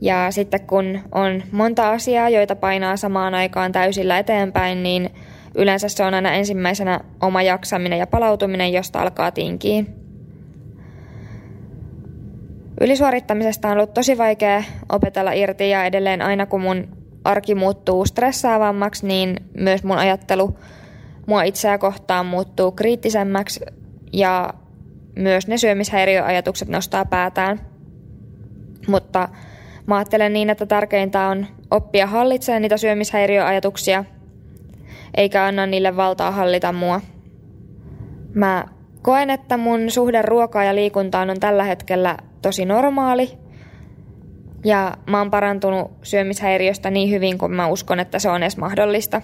Ja 0.00 0.30
sitten 0.30 0.66
kun 0.66 0.98
on 1.12 1.42
monta 1.52 1.90
asiaa, 1.90 2.28
joita 2.28 2.56
painaa 2.56 2.96
samaan 2.96 3.34
aikaan 3.34 3.72
täysillä 3.72 4.18
eteenpäin, 4.18 4.82
niin 4.82 5.10
yleensä 5.54 5.88
se 5.88 6.04
on 6.04 6.14
aina 6.14 6.32
ensimmäisenä 6.32 7.00
oma 7.20 7.42
jaksaminen 7.42 7.98
ja 7.98 8.06
palautuminen, 8.06 8.72
josta 8.72 9.02
alkaa 9.02 9.30
tinkiin. 9.30 9.86
Ylisuorittamisesta 12.80 13.68
on 13.68 13.76
ollut 13.76 13.94
tosi 13.94 14.18
vaikea 14.18 14.62
opetella 14.88 15.32
irti 15.32 15.70
ja 15.70 15.84
edelleen 15.84 16.22
aina 16.22 16.46
kun 16.46 16.60
mun 16.60 17.01
arki 17.24 17.54
muuttuu 17.54 18.04
stressaavammaksi, 18.04 19.06
niin 19.06 19.36
myös 19.58 19.84
mun 19.84 19.98
ajattelu 19.98 20.58
mua 21.26 21.42
itseä 21.42 21.78
kohtaan 21.78 22.26
muuttuu 22.26 22.72
kriittisemmäksi 22.72 23.60
ja 24.12 24.54
myös 25.16 25.48
ne 25.48 25.58
syömishäiriöajatukset 25.58 26.68
nostaa 26.68 27.04
päätään. 27.04 27.60
Mutta 28.88 29.28
mä 29.86 29.96
ajattelen 29.96 30.32
niin, 30.32 30.50
että 30.50 30.66
tärkeintä 30.66 31.28
on 31.28 31.46
oppia 31.70 32.06
hallitsemaan 32.06 32.62
niitä 32.62 32.76
syömishäiriöajatuksia, 32.76 34.04
eikä 35.16 35.44
anna 35.44 35.66
niille 35.66 35.96
valtaa 35.96 36.30
hallita 36.30 36.72
mua. 36.72 37.00
Mä 38.34 38.64
koen, 39.02 39.30
että 39.30 39.56
mun 39.56 39.90
suhde 39.90 40.22
ruokaa 40.22 40.64
ja 40.64 40.74
liikuntaan 40.74 41.30
on 41.30 41.40
tällä 41.40 41.64
hetkellä 41.64 42.16
tosi 42.42 42.64
normaali 42.64 43.41
ja 44.64 44.96
mä 45.06 45.18
oon 45.18 45.30
parantunut 45.30 45.90
syömishäiriöstä 46.02 46.90
niin 46.90 47.10
hyvin 47.10 47.38
kuin 47.38 47.52
mä 47.52 47.66
uskon, 47.66 48.00
että 48.00 48.18
se 48.18 48.30
on 48.30 48.42
edes 48.42 48.56
mahdollista. 48.56 49.22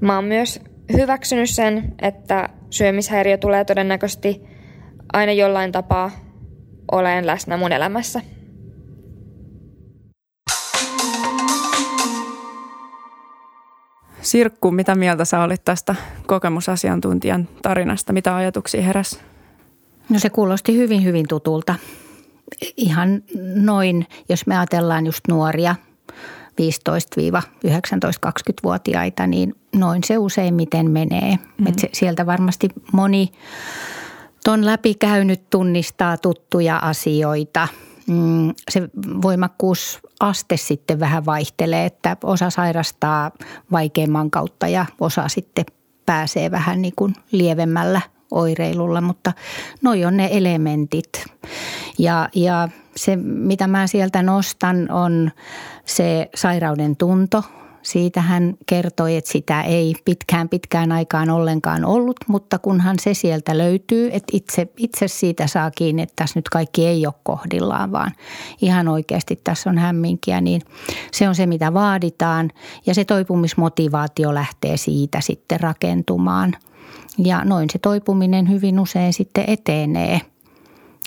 Mä 0.00 0.14
oon 0.14 0.24
myös 0.24 0.60
hyväksynyt 0.96 1.50
sen, 1.50 1.94
että 2.02 2.48
syömishäiriö 2.70 3.36
tulee 3.36 3.64
todennäköisesti 3.64 4.42
aina 5.12 5.32
jollain 5.32 5.72
tapaa 5.72 6.10
oleen 6.92 7.26
läsnä 7.26 7.56
mun 7.56 7.72
elämässä. 7.72 8.20
Sirkku, 14.22 14.70
mitä 14.70 14.94
mieltä 14.94 15.24
sä 15.24 15.42
olit 15.42 15.64
tästä 15.64 15.94
kokemusasiantuntijan 16.26 17.48
tarinasta? 17.62 18.12
Mitä 18.12 18.36
ajatuksia 18.36 18.82
heräs? 18.82 19.20
No 20.08 20.18
se 20.18 20.30
kuulosti 20.30 20.76
hyvin, 20.76 21.04
hyvin 21.04 21.28
tutulta 21.28 21.74
ihan 22.76 23.22
noin, 23.54 24.06
jos 24.28 24.46
me 24.46 24.58
ajatellaan 24.58 25.06
just 25.06 25.20
nuoria, 25.28 25.74
15-19-20-vuotiaita, 26.60 29.26
niin 29.26 29.54
noin 29.76 30.04
se 30.04 30.18
useimmiten 30.18 30.90
menee. 30.90 31.38
Mm. 31.58 31.66
Et 31.66 31.78
se, 31.78 31.88
sieltä 31.92 32.26
varmasti 32.26 32.68
moni 32.92 33.32
ton 34.44 34.66
läpikäynyt 34.66 35.50
tunnistaa 35.50 36.16
tuttuja 36.16 36.76
asioita. 36.76 37.68
Mm, 38.06 38.54
se 38.70 38.88
voimakkuusaste 39.22 40.56
sitten 40.56 41.00
vähän 41.00 41.26
vaihtelee, 41.26 41.86
että 41.86 42.16
osa 42.24 42.50
sairastaa 42.50 43.30
vaikeimman 43.72 44.30
kautta 44.30 44.68
ja 44.68 44.86
osa 45.00 45.28
sitten 45.28 45.64
pääsee 46.06 46.50
vähän 46.50 46.82
niin 46.82 46.94
kuin 46.96 47.14
lievemmällä 47.32 48.00
oireilulla, 48.30 49.00
mutta 49.00 49.32
noi 49.82 50.04
on 50.04 50.16
ne 50.16 50.28
elementit. 50.32 51.24
Ja, 51.98 52.28
ja 52.34 52.68
se, 52.96 53.16
mitä 53.16 53.66
mä 53.66 53.86
sieltä 53.86 54.22
nostan, 54.22 54.90
on 54.90 55.30
se 55.84 56.30
sairauden 56.34 56.96
tunto. 56.96 57.44
Siitä 57.82 58.20
hän 58.20 58.54
kertoi, 58.66 59.16
että 59.16 59.32
sitä 59.32 59.62
ei 59.62 59.94
pitkään 60.04 60.48
pitkään 60.48 60.92
aikaan 60.92 61.30
ollenkaan 61.30 61.84
ollut, 61.84 62.16
mutta 62.26 62.58
kunhan 62.58 62.96
se 63.00 63.14
sieltä 63.14 63.58
löytyy, 63.58 64.06
että 64.12 64.30
itse, 64.32 64.68
itse 64.76 65.08
siitä 65.08 65.46
saa 65.46 65.70
kiinni, 65.70 66.02
että 66.02 66.12
tässä 66.16 66.38
nyt 66.38 66.48
kaikki 66.48 66.86
ei 66.86 67.06
ole 67.06 67.14
kohdillaan, 67.22 67.92
vaan 67.92 68.12
ihan 68.62 68.88
oikeasti 68.88 69.40
tässä 69.44 69.70
on 69.70 69.78
hämminkiä, 69.78 70.40
niin 70.40 70.62
se 71.12 71.28
on 71.28 71.34
se, 71.34 71.46
mitä 71.46 71.74
vaaditaan 71.74 72.50
ja 72.86 72.94
se 72.94 73.04
toipumismotivaatio 73.04 74.34
lähtee 74.34 74.76
siitä 74.76 75.20
sitten 75.20 75.60
rakentumaan– 75.60 76.56
ja 77.24 77.44
noin 77.44 77.70
se 77.72 77.78
toipuminen 77.78 78.50
hyvin 78.50 78.80
usein 78.80 79.12
sitten 79.12 79.44
etenee. 79.46 80.20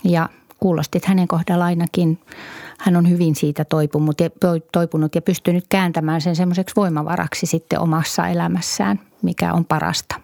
Ja 0.04 0.28
kuulosti, 0.60 0.98
että 0.98 1.08
hänen 1.08 1.28
kohdalla 1.28 1.64
ainakin 1.64 2.18
hän 2.78 2.96
on 2.96 3.10
hyvin 3.10 3.34
siitä 3.34 3.64
toipunut 3.64 4.20
ja, 4.20 4.30
toipunut 4.72 5.14
ja 5.14 5.22
pystynyt 5.22 5.64
kääntämään 5.68 6.20
sen 6.20 6.36
semmoiseksi 6.36 6.76
voimavaraksi 6.76 7.46
sitten 7.46 7.80
omassa 7.80 8.28
elämässään, 8.28 9.00
mikä 9.22 9.52
on 9.52 9.64
parasta. 9.64 10.20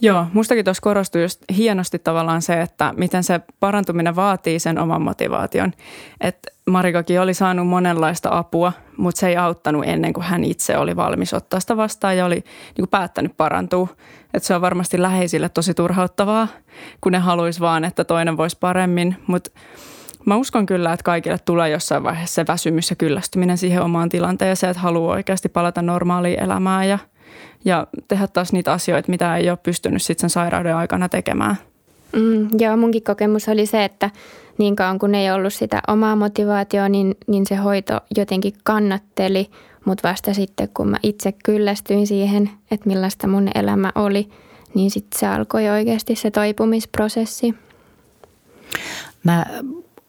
Joo, 0.00 0.26
mustakin 0.32 0.64
tuossa 0.64 0.80
korostui 0.80 1.22
just 1.22 1.42
hienosti 1.56 1.98
tavallaan 1.98 2.42
se, 2.42 2.60
että 2.60 2.94
miten 2.96 3.24
se 3.24 3.40
parantuminen 3.60 4.16
vaatii 4.16 4.58
sen 4.58 4.78
oman 4.78 5.02
motivaation. 5.02 5.72
Että 6.20 6.51
Marikakin 6.70 7.20
oli 7.20 7.34
saanut 7.34 7.66
monenlaista 7.66 8.28
apua, 8.38 8.72
mutta 8.96 9.18
se 9.18 9.28
ei 9.28 9.36
auttanut 9.36 9.84
ennen 9.86 10.12
kuin 10.12 10.24
hän 10.24 10.44
itse 10.44 10.78
oli 10.78 10.96
valmis 10.96 11.34
ottaa 11.34 11.60
sitä 11.60 11.76
vastaan 11.76 12.16
ja 12.16 12.26
oli 12.26 12.34
niin 12.34 12.74
kuin 12.76 12.88
päättänyt 12.88 13.36
parantua. 13.36 13.88
Että 14.34 14.46
se 14.46 14.54
on 14.54 14.60
varmasti 14.60 15.02
läheisille 15.02 15.48
tosi 15.48 15.74
turhauttavaa, 15.74 16.48
kun 17.00 17.12
ne 17.12 17.18
haluaisi 17.18 17.60
vaan, 17.60 17.84
että 17.84 18.04
toinen 18.04 18.36
voisi 18.36 18.56
paremmin. 18.60 19.16
Mutta 19.26 19.50
mä 20.24 20.36
uskon 20.36 20.66
kyllä, 20.66 20.92
että 20.92 21.04
kaikille 21.04 21.38
tulee 21.38 21.68
jossain 21.70 22.02
vaiheessa 22.02 22.34
se 22.34 22.46
väsymys 22.46 22.90
ja 22.90 22.96
kyllästyminen 22.96 23.58
siihen 23.58 23.82
omaan 23.82 24.08
tilanteeseen, 24.08 24.70
että 24.70 24.82
haluaa 24.82 25.14
oikeasti 25.14 25.48
palata 25.48 25.82
normaaliin 25.82 26.42
elämään 26.42 26.88
ja, 26.88 26.98
ja 27.64 27.86
tehdä 28.08 28.26
taas 28.26 28.52
niitä 28.52 28.72
asioita, 28.72 29.10
mitä 29.10 29.36
ei 29.36 29.50
ole 29.50 29.58
pystynyt 29.62 30.02
sitten 30.02 30.20
sen 30.20 30.30
sairauden 30.30 30.76
aikana 30.76 31.08
tekemään. 31.08 31.56
Mm, 32.16 32.48
joo, 32.58 32.76
munkin 32.76 33.02
kokemus 33.02 33.48
oli 33.48 33.66
se, 33.66 33.84
että 33.84 34.10
niin 34.58 34.76
kauan 34.76 34.98
kun 34.98 35.14
ei 35.14 35.30
ollut 35.30 35.54
sitä 35.54 35.80
omaa 35.88 36.16
motivaatioa, 36.16 36.88
niin, 36.88 37.14
niin 37.26 37.46
se 37.46 37.56
hoito 37.56 38.00
jotenkin 38.16 38.52
kannatteli– 38.64 39.50
mutta 39.84 40.08
vasta 40.08 40.34
sitten, 40.34 40.68
kun 40.74 40.88
mä 40.88 40.96
itse 41.02 41.32
kyllästyin 41.32 42.06
siihen, 42.06 42.50
että 42.70 42.88
millaista 42.88 43.26
mun 43.26 43.48
elämä 43.54 43.92
oli, 43.94 44.28
niin 44.74 44.90
sitten 44.90 45.20
se 45.20 45.26
alkoi 45.26 45.68
oikeasti 45.68 46.14
se 46.14 46.30
toipumisprosessi. 46.30 47.54
Mä 49.24 49.46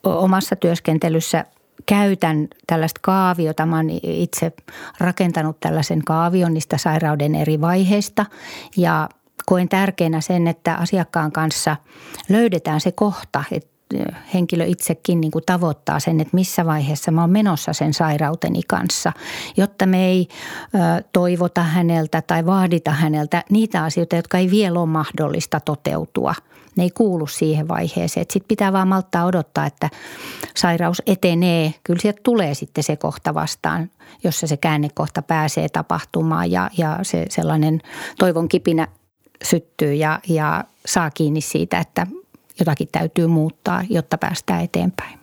omassa 0.03 0.55
työskentelyssä 0.55 1.45
käytän 1.85 2.47
tällaista 2.67 2.99
kaaviota. 3.03 3.65
Mä 3.65 3.75
oon 3.75 3.89
itse 4.03 4.51
rakentanut 4.99 5.59
tällaisen 5.59 6.03
kaavion 6.05 6.53
niistä 6.53 6.77
sairauden 6.77 7.35
eri 7.35 7.61
vaiheista 7.61 8.25
ja 8.77 9.09
koen 9.45 9.69
tärkeänä 9.69 10.21
sen, 10.21 10.47
että 10.47 10.75
asiakkaan 10.75 11.31
kanssa 11.31 11.77
löydetään 12.29 12.81
se 12.81 12.91
kohta, 12.91 13.43
että 13.51 13.72
henkilö 14.33 14.65
itsekin 14.65 15.21
niin 15.21 15.31
kuin 15.31 15.43
tavoittaa 15.45 15.99
sen, 15.99 16.19
että 16.19 16.35
missä 16.35 16.65
vaiheessa 16.65 17.11
mä 17.11 17.21
oon 17.21 17.29
menossa 17.29 17.73
sen 17.73 17.93
sairauteni 17.93 18.61
kanssa, 18.67 19.13
jotta 19.57 19.85
me 19.85 20.05
ei 20.05 20.27
toivota 21.13 21.63
häneltä 21.63 22.21
tai 22.21 22.45
vaadita 22.45 22.91
häneltä 22.91 23.43
niitä 23.49 23.83
asioita, 23.83 24.15
jotka 24.15 24.37
ei 24.37 24.51
vielä 24.51 24.79
ole 24.79 24.89
mahdollista 24.89 25.59
toteutua. 25.59 26.33
Ne 26.75 26.83
ei 26.83 26.89
kuulu 26.89 27.27
siihen 27.27 27.67
vaiheeseen. 27.67 28.25
Sitten 28.29 28.47
pitää 28.47 28.73
vaan 28.73 28.87
malttaa 28.87 29.25
odottaa, 29.25 29.65
että 29.65 29.89
sairaus 30.55 31.01
etenee. 31.05 31.73
Kyllä 31.83 32.01
sieltä 32.01 32.19
tulee 32.23 32.53
sitten 32.53 32.83
se 32.83 32.95
kohta 32.95 33.33
vastaan, 33.33 33.89
jossa 34.23 34.47
se 34.47 34.57
käännekohta 34.57 35.21
pääsee 35.21 35.69
tapahtumaan 35.69 36.51
ja, 36.51 36.69
ja 36.77 36.99
se 37.01 37.25
sellainen 37.29 37.81
toivon 38.19 38.47
kipinä 38.47 38.87
syttyy 39.43 39.93
ja, 39.93 40.19
ja 40.27 40.63
saa 40.85 41.11
kiinni 41.11 41.41
siitä, 41.41 41.79
että 41.79 42.07
jotakin 42.59 42.87
täytyy 42.91 43.27
muuttaa, 43.27 43.83
jotta 43.89 44.17
päästään 44.17 44.63
eteenpäin. 44.63 45.19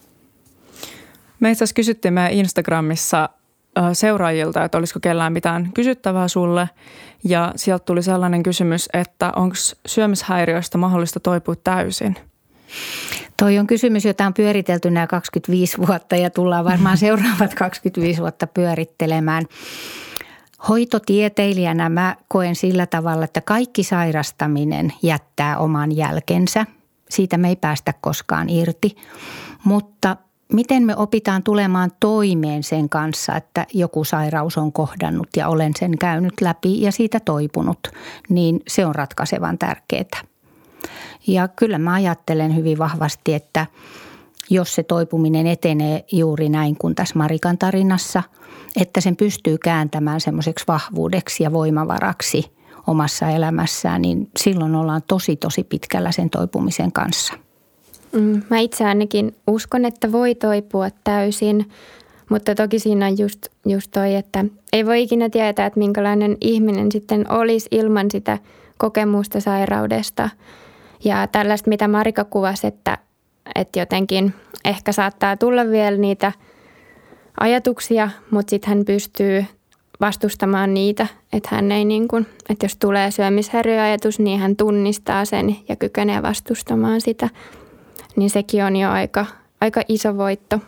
Me 1.41 1.51
itse 1.51 1.65
asiassa 1.65 1.75
kysyttiin 1.75 2.15
meidän 2.15 2.33
Instagramissa 2.33 3.29
seuraajilta, 3.93 4.65
että 4.65 4.79
olisiko 4.79 5.01
kellään 5.01 5.33
mitään 5.33 5.73
kysyttävää 5.73 6.29
sulle. 6.29 6.71
Ja 7.25 7.53
sieltä 7.57 7.85
tuli 7.85 8.03
sellainen 8.03 8.43
kysymys, 8.43 8.89
että 8.93 9.33
onko 9.37 9.55
syömishäiriöistä 9.87 10.79
mahdollista 10.79 11.21
toipua 11.21 11.57
täysin? 11.57 12.17
Toi 13.37 13.59
on 13.59 13.67
kysymys, 13.67 14.05
jota 14.05 14.27
on 14.27 14.35
pyöritelty 14.35 14.91
nämä 14.91 15.07
25 15.07 15.79
vuotta 15.87 16.17
ja 16.17 16.31
tullaan 16.31 16.65
varmaan 16.65 16.99
seuraavat 17.07 17.55
25 17.55 18.21
vuotta 18.21 18.47
pyörittelemään. 18.47 19.45
Hoitotieteilijänä 20.69 21.89
mä 21.89 22.17
koen 22.29 22.57
sillä 22.57 22.87
tavalla, 22.87 23.25
että 23.25 23.41
kaikki 23.41 23.83
sairastaminen 23.83 24.93
jättää 25.03 25.59
oman 25.59 25.97
jälkensä– 25.97 26.67
siitä 27.11 27.39
me 27.39 27.49
ei 27.49 27.57
päästä 27.57 27.95
koskaan 28.01 28.49
irti. 28.49 28.97
Mutta 29.65 30.17
miten 30.53 30.83
me 30.83 30.97
opitaan 30.97 31.43
tulemaan 31.43 31.91
toimeen 32.01 32.63
sen 32.63 32.89
kanssa, 32.89 33.37
että 33.37 33.67
joku 33.75 34.05
sairaus 34.05 34.59
on 34.59 34.73
kohdannut 34.73 35.29
ja 35.37 35.49
olen 35.49 35.73
sen 35.79 35.99
käynyt 35.99 36.35
läpi 36.41 36.83
ja 36.83 36.93
siitä 36.93 37.21
toipunut, 37.21 37.89
niin 38.29 38.61
se 38.69 38.87
on 38.87 38.95
ratkaisevan 38.95 39.59
tärkeää. 39.59 40.25
Ja 41.27 41.49
kyllä 41.49 41.79
mä 41.79 41.93
ajattelen 41.93 42.57
hyvin 42.57 42.79
vahvasti, 42.79 43.35
että 43.35 43.67
jos 44.51 44.75
se 44.75 44.83
toipuminen 44.83 45.47
etenee 45.47 46.05
juuri 46.13 46.49
näin 46.49 46.77
kuin 46.77 46.95
tässä 46.95 47.19
Marikan 47.19 47.59
tarinassa, 47.59 48.23
että 48.77 49.01
sen 49.01 49.17
pystyy 49.17 49.59
kääntämään 49.59 50.21
semmoiseksi 50.21 50.65
vahvuudeksi 50.69 51.43
ja 51.43 51.53
voimavaraksi 51.53 52.60
omassa 52.87 53.29
elämässään, 53.29 54.03
niin 54.03 54.31
silloin 54.37 54.75
ollaan 54.75 55.03
tosi 55.07 55.37
tosi 55.37 55.65
pitkällä 55.65 56.13
sen 56.13 56.31
toipumisen 56.31 56.93
kanssa. 56.93 57.35
Mm, 58.13 58.43
mä 58.51 58.59
itse 58.59 58.85
ainakin 58.85 59.37
uskon, 59.47 59.85
että 59.85 60.13
voi 60.13 60.35
toipua 60.35 60.89
täysin, 61.05 61.71
mutta 62.31 62.55
toki 62.55 62.79
siinä 62.79 63.07
on 63.07 63.19
just, 63.19 63.47
just 63.67 63.91
toi, 63.91 64.15
että 64.15 64.45
ei 64.73 64.87
voi 64.87 65.03
ikinä 65.03 65.31
tietää, 65.31 65.67
että 65.67 65.79
minkälainen 65.79 66.37
ihminen 66.41 66.93
sitten 66.93 67.33
olisi 67.33 67.69
ilman 67.71 68.11
sitä 68.11 68.39
kokemusta 68.79 69.41
sairaudesta. 69.41 70.31
Ja 71.05 71.27
tällaista, 71.27 71.71
mitä 71.71 71.89
Marika 71.89 72.25
kuvasi, 72.25 72.67
että, 72.67 72.99
että 73.55 73.79
jotenkin 73.79 74.35
ehkä 74.65 74.93
saattaa 74.93 75.37
tulla 75.37 75.67
vielä 75.67 75.97
niitä 75.97 76.33
ajatuksia, 77.41 78.11
mutta 78.31 78.51
sitten 78.51 78.69
hän 78.69 78.85
pystyy 78.85 79.45
vastustamaan 80.01 80.75
niitä, 80.75 81.07
että 81.33 81.49
hän 81.53 81.73
ei 81.73 81.85
niin 81.85 82.09
kuin, 82.09 82.27
että 82.49 82.65
jos 82.65 82.77
tulee 82.77 83.11
syömishäiriöajatus, 83.11 84.19
niin 84.19 84.41
hän 84.41 84.57
tunnistaa 84.57 85.25
sen 85.25 85.57
ja 85.69 85.77
kykenee 85.77 86.23
vastustamaan 86.23 87.01
sitä. 87.01 87.29
Niin 88.17 88.31
sekin 88.31 88.65
on 88.65 88.77
jo 88.77 88.91
aika, 88.91 89.27
aika 89.61 89.83
iso 89.89 90.17
voitto. 90.17 90.61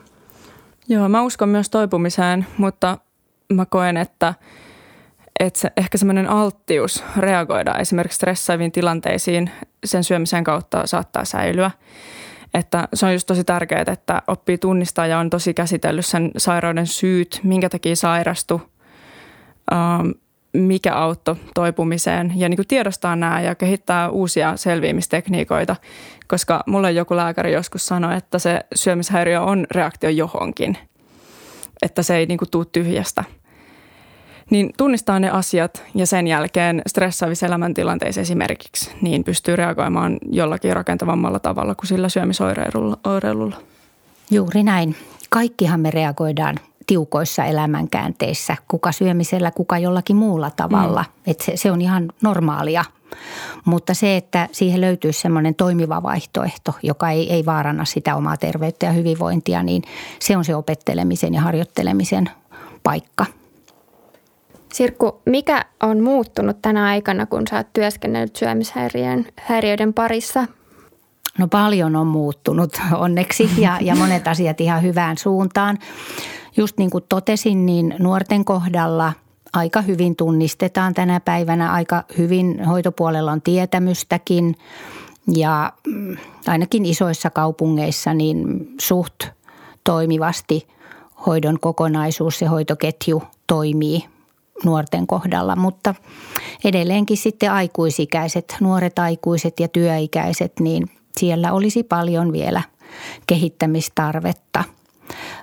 Joo, 0.89 1.09
mä 1.09 1.23
uskon 1.23 1.49
myös 1.49 1.71
toipumiseen, 1.71 2.47
mutta 2.59 2.99
mä 3.53 3.67
koen, 3.67 3.97
että, 3.97 4.35
että 5.41 5.61
se, 5.61 5.73
ehkä 5.77 5.99
semmoinen 5.99 6.29
alttius 6.29 7.05
reagoida 7.17 7.75
esimerkiksi 7.75 8.17
stressaaviin 8.17 8.73
tilanteisiin 8.73 9.51
sen 9.85 10.05
syömisen 10.05 10.45
kautta 10.45 10.87
saattaa 10.87 11.25
säilyä. 11.25 11.71
Että 12.55 12.89
se 12.95 13.07
on 13.07 13.13
just 13.13 13.27
tosi 13.27 13.45
tärkeää, 13.45 13.85
että 13.93 14.23
oppii 14.27 14.59
tunnistaa 14.59 15.07
ja 15.07 15.19
on 15.19 15.31
tosi 15.31 15.55
käsitellyt 15.55 16.07
sen 16.07 16.31
sairauden 16.37 16.87
syyt, 16.87 17.41
minkä 17.43 17.69
takia 17.69 17.97
sairastu, 17.97 18.72
mikä 20.53 20.95
auttoi 20.95 21.37
toipumiseen 21.55 22.33
ja 22.37 22.49
niin 22.49 22.57
kuin 22.57 22.69
tiedostaa 22.69 23.17
nämä 23.17 23.41
ja 23.41 23.55
kehittää 23.55 24.09
uusia 24.09 24.57
selviämistekniikoita, 24.57 25.77
koska 26.29 26.61
mulle 26.67 26.93
joku 26.93 27.17
lääkäri 27.17 27.53
joskus 27.53 27.87
sanoi, 27.87 28.17
että 28.17 28.39
se 28.39 28.61
syömishäiriö 28.75 29.43
on 29.43 29.67
reaktio 29.71 30.11
johonkin, 30.11 30.79
että 31.83 32.03
se 32.03 32.17
ei 32.17 32.27
niin 32.27 32.39
kuin 32.39 32.51
tuu 32.51 32.65
tyhjästä. 32.65 33.25
Niin 34.51 34.73
tunnistaa 34.77 35.21
ne 35.21 35.31
asiat 35.31 35.83
ja 35.95 36.07
sen 36.07 36.27
jälkeen 36.27 36.83
stressaavissa 36.87 37.47
elämäntilanteissa 37.47 38.21
esimerkiksi, 38.21 38.91
niin 39.01 39.25
pystyy 39.25 39.57
reagoimaan 39.57 40.19
jollakin 40.31 40.77
rakentavammalla 40.77 41.39
tavalla 41.39 41.75
kuin 41.75 41.87
sillä 41.87 42.09
syömisoireilulla. 42.09 43.57
Juuri 44.31 44.63
näin. 44.63 44.97
Kaikkihan 45.31 45.81
me 45.81 45.91
reagoidaan 45.91 46.57
tiukoissa 46.87 47.45
elämänkäänteissä, 47.45 48.57
kuka 48.69 48.93
syömisellä, 48.93 49.51
kuka 49.51 49.79
jollakin 49.79 50.17
muulla 50.17 50.51
tavalla. 50.51 51.05
Mm. 51.09 51.31
Et 51.31 51.41
se, 51.41 51.57
se 51.57 51.71
on 51.71 51.81
ihan 51.81 52.13
normaalia. 52.23 52.85
Mutta 53.65 53.95
se, 53.95 54.17
että 54.17 54.49
siihen 54.53 54.81
löytyy 54.81 55.13
semmoinen 55.13 55.55
toimiva 55.55 56.03
vaihtoehto, 56.03 56.75
joka 56.83 57.11
ei, 57.11 57.33
ei 57.33 57.47
vaaranna 57.47 57.85
sitä 57.85 58.17
omaa 58.17 58.37
terveyttä 58.37 58.87
ja 58.87 58.93
hyvinvointia, 58.93 59.63
niin 59.63 59.83
se 60.19 60.37
on 60.37 60.45
se 60.45 60.55
opettelemisen 60.55 61.35
ja 61.35 61.41
harjoittelemisen 61.41 62.31
paikka. 62.83 63.27
Sirkku, 64.73 65.21
mikä 65.27 65.65
on 65.83 66.01
muuttunut 66.01 66.63
tänä 66.63 66.85
aikana, 66.85 67.27
kun 67.27 67.43
sä 67.51 67.57
oot 67.57 67.67
työskennellyt 67.73 68.37
syömishäiriöiden 68.37 69.95
parissa? 69.95 70.47
No 71.39 71.49
paljon 71.49 71.97
on 71.97 72.07
muuttunut 72.07 72.81
onneksi 72.95 73.51
ja, 73.59 73.79
ja 73.81 73.97
monet 73.97 74.29
asiat 74.29 74.61
ihan 74.61 74.83
hyvään 74.83 75.19
suuntaan. 75.19 75.79
Just 76.57 76.79
niin 76.79 76.91
kuin 76.91 77.05
totesin, 77.09 77.67
niin 77.67 77.95
nuorten 77.99 78.45
kohdalla 78.45 79.13
aika 79.53 79.83
hyvin 79.83 80.17
tunnistetaan 80.17 80.95
tänä 80.95 81.21
päivänä. 81.21 81.73
Aika 81.73 82.05
hyvin 82.19 82.65
hoitopuolella 82.65 83.33
on 83.33 83.43
tietämystäkin 83.43 84.57
ja 85.35 85.73
mm, 85.87 86.17
ainakin 86.47 86.87
isoissa 86.87 87.31
kaupungeissa 87.31 88.15
niin 88.15 88.69
suht 88.81 89.25
toimivasti 89.85 90.69
hoidon 91.27 91.61
kokonaisuus 91.61 92.43
ja 92.43 92.51
hoitoketju 92.51 93.23
toimii 93.47 94.05
nuorten 94.65 95.07
kohdalla, 95.07 95.57
mutta 95.57 95.95
edelleenkin 96.65 97.17
sitten 97.17 97.53
aikuisikäiset, 97.53 98.57
nuoret 98.61 98.99
aikuiset 98.99 99.61
ja 99.61 99.69
työikäiset, 99.69 100.53
niin 100.61 100.91
siellä 101.17 101.53
olisi 101.53 101.83
paljon 101.83 102.33
vielä 102.33 102.63
kehittämistarvetta. 103.27 104.65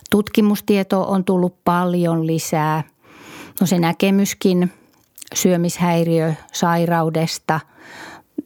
Tutkimustietoa 0.10 1.06
on 1.06 1.24
tullut 1.24 1.56
paljon 1.66 2.28
lisää. 2.28 2.84
No 3.62 3.68
se 3.68 3.80
näkemyskin 3.80 4.74
syömishäiriö 5.36 6.34
sairaudesta, 6.52 7.60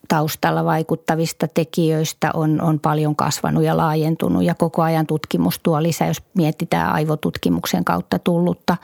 taustalla 0.07 0.65
vaikuttavista 0.65 1.47
tekijöistä 1.47 2.31
on, 2.33 2.61
on 2.61 2.79
paljon 2.79 3.15
kasvanut 3.15 3.63
ja 3.63 3.77
laajentunut 3.77 4.43
ja 4.43 4.55
koko 4.55 4.81
ajan 4.81 5.07
tutkimus 5.07 5.59
tuo 5.63 5.83
lisää, 5.83 6.07
jos 6.07 6.23
mietitään 6.33 6.91
aivotutkimuksen 6.91 7.85
kautta 7.85 8.19
tullutta 8.19 8.77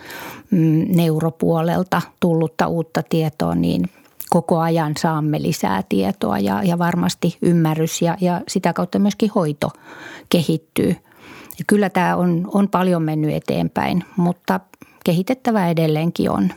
mm, 0.51 0.85
neuropuolelta 0.87 2.01
tullutta 2.19 2.67
uutta 2.67 3.03
tietoa, 3.09 3.55
niin 3.55 3.89
koko 4.29 4.59
ajan 4.59 4.93
saamme 4.99 5.41
lisää 5.41 5.83
tietoa 5.89 6.39
ja, 6.39 6.63
ja 6.63 6.77
varmasti 6.77 7.37
ymmärrys 7.41 8.01
ja, 8.01 8.17
ja 8.21 8.41
sitä 8.47 8.73
kautta 8.73 8.99
myöskin 8.99 9.31
hoito 9.35 9.69
kehittyy. 10.29 10.95
Ja 11.59 11.65
kyllä 11.67 11.89
tämä 11.89 12.15
on, 12.15 12.47
on 12.53 12.69
paljon 12.69 13.03
mennyt 13.03 13.33
eteenpäin, 13.33 14.03
mutta 14.17 14.59
kehitettävä 15.03 15.69
edelleenkin 15.69 16.31
on. 16.31 16.49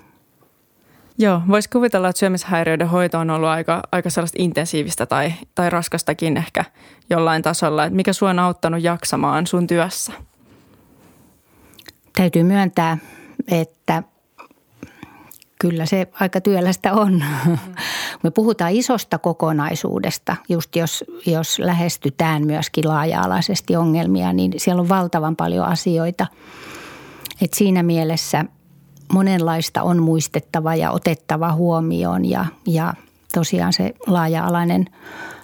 Joo, 1.18 1.42
voisi 1.48 1.70
kuvitella, 1.70 2.09
että 2.09 2.20
syömishäiriöiden 2.20 2.88
hoito 2.88 3.18
on 3.18 3.30
ollut 3.30 3.48
aika, 3.48 3.82
aika 3.92 4.11
sellaista 4.11 4.36
intensiivistä 4.40 5.07
tai, 5.07 5.32
tai 5.55 5.70
raskastakin 5.70 6.36
ehkä 6.36 6.64
jollain 7.11 7.42
tasolla. 7.42 7.84
Että 7.84 7.96
mikä 7.96 8.12
sinua 8.12 8.30
on 8.30 8.38
auttanut 8.38 8.82
jaksamaan 8.82 9.46
sun 9.46 9.66
työssä? 9.66 10.12
Täytyy 12.16 12.42
myöntää, 12.42 12.98
että 13.48 14.03
kyllä 15.59 15.86
se 15.86 16.09
aika 16.20 16.40
työlästä 16.40 16.92
on. 16.92 17.24
Me 18.23 18.31
puhutaan 18.31 18.73
isosta 18.73 19.18
kokonaisuudesta, 19.18 20.37
just 20.49 20.77
jos, 20.77 21.05
jos 21.27 21.59
lähestytään 21.59 22.47
myöskin 22.47 22.89
laaja-alaisesti 22.89 23.77
ongelmia, 23.77 24.33
niin 24.33 24.53
siellä 24.57 24.81
on 24.81 24.89
valtavan 24.89 25.37
paljon 25.37 25.66
asioita. 25.66 26.27
Et 27.43 27.55
siinä 27.55 27.83
mielessä 27.83 28.45
monenlaista 29.12 29.83
on 29.83 30.03
muistettava 30.03 30.75
ja 30.75 30.91
otettava 30.91 31.53
huomioon 31.53 32.25
ja, 32.25 32.47
ja 32.66 32.95
tosiaan 33.35 33.73
se 33.73 33.95
laaja-alainen 34.07 34.87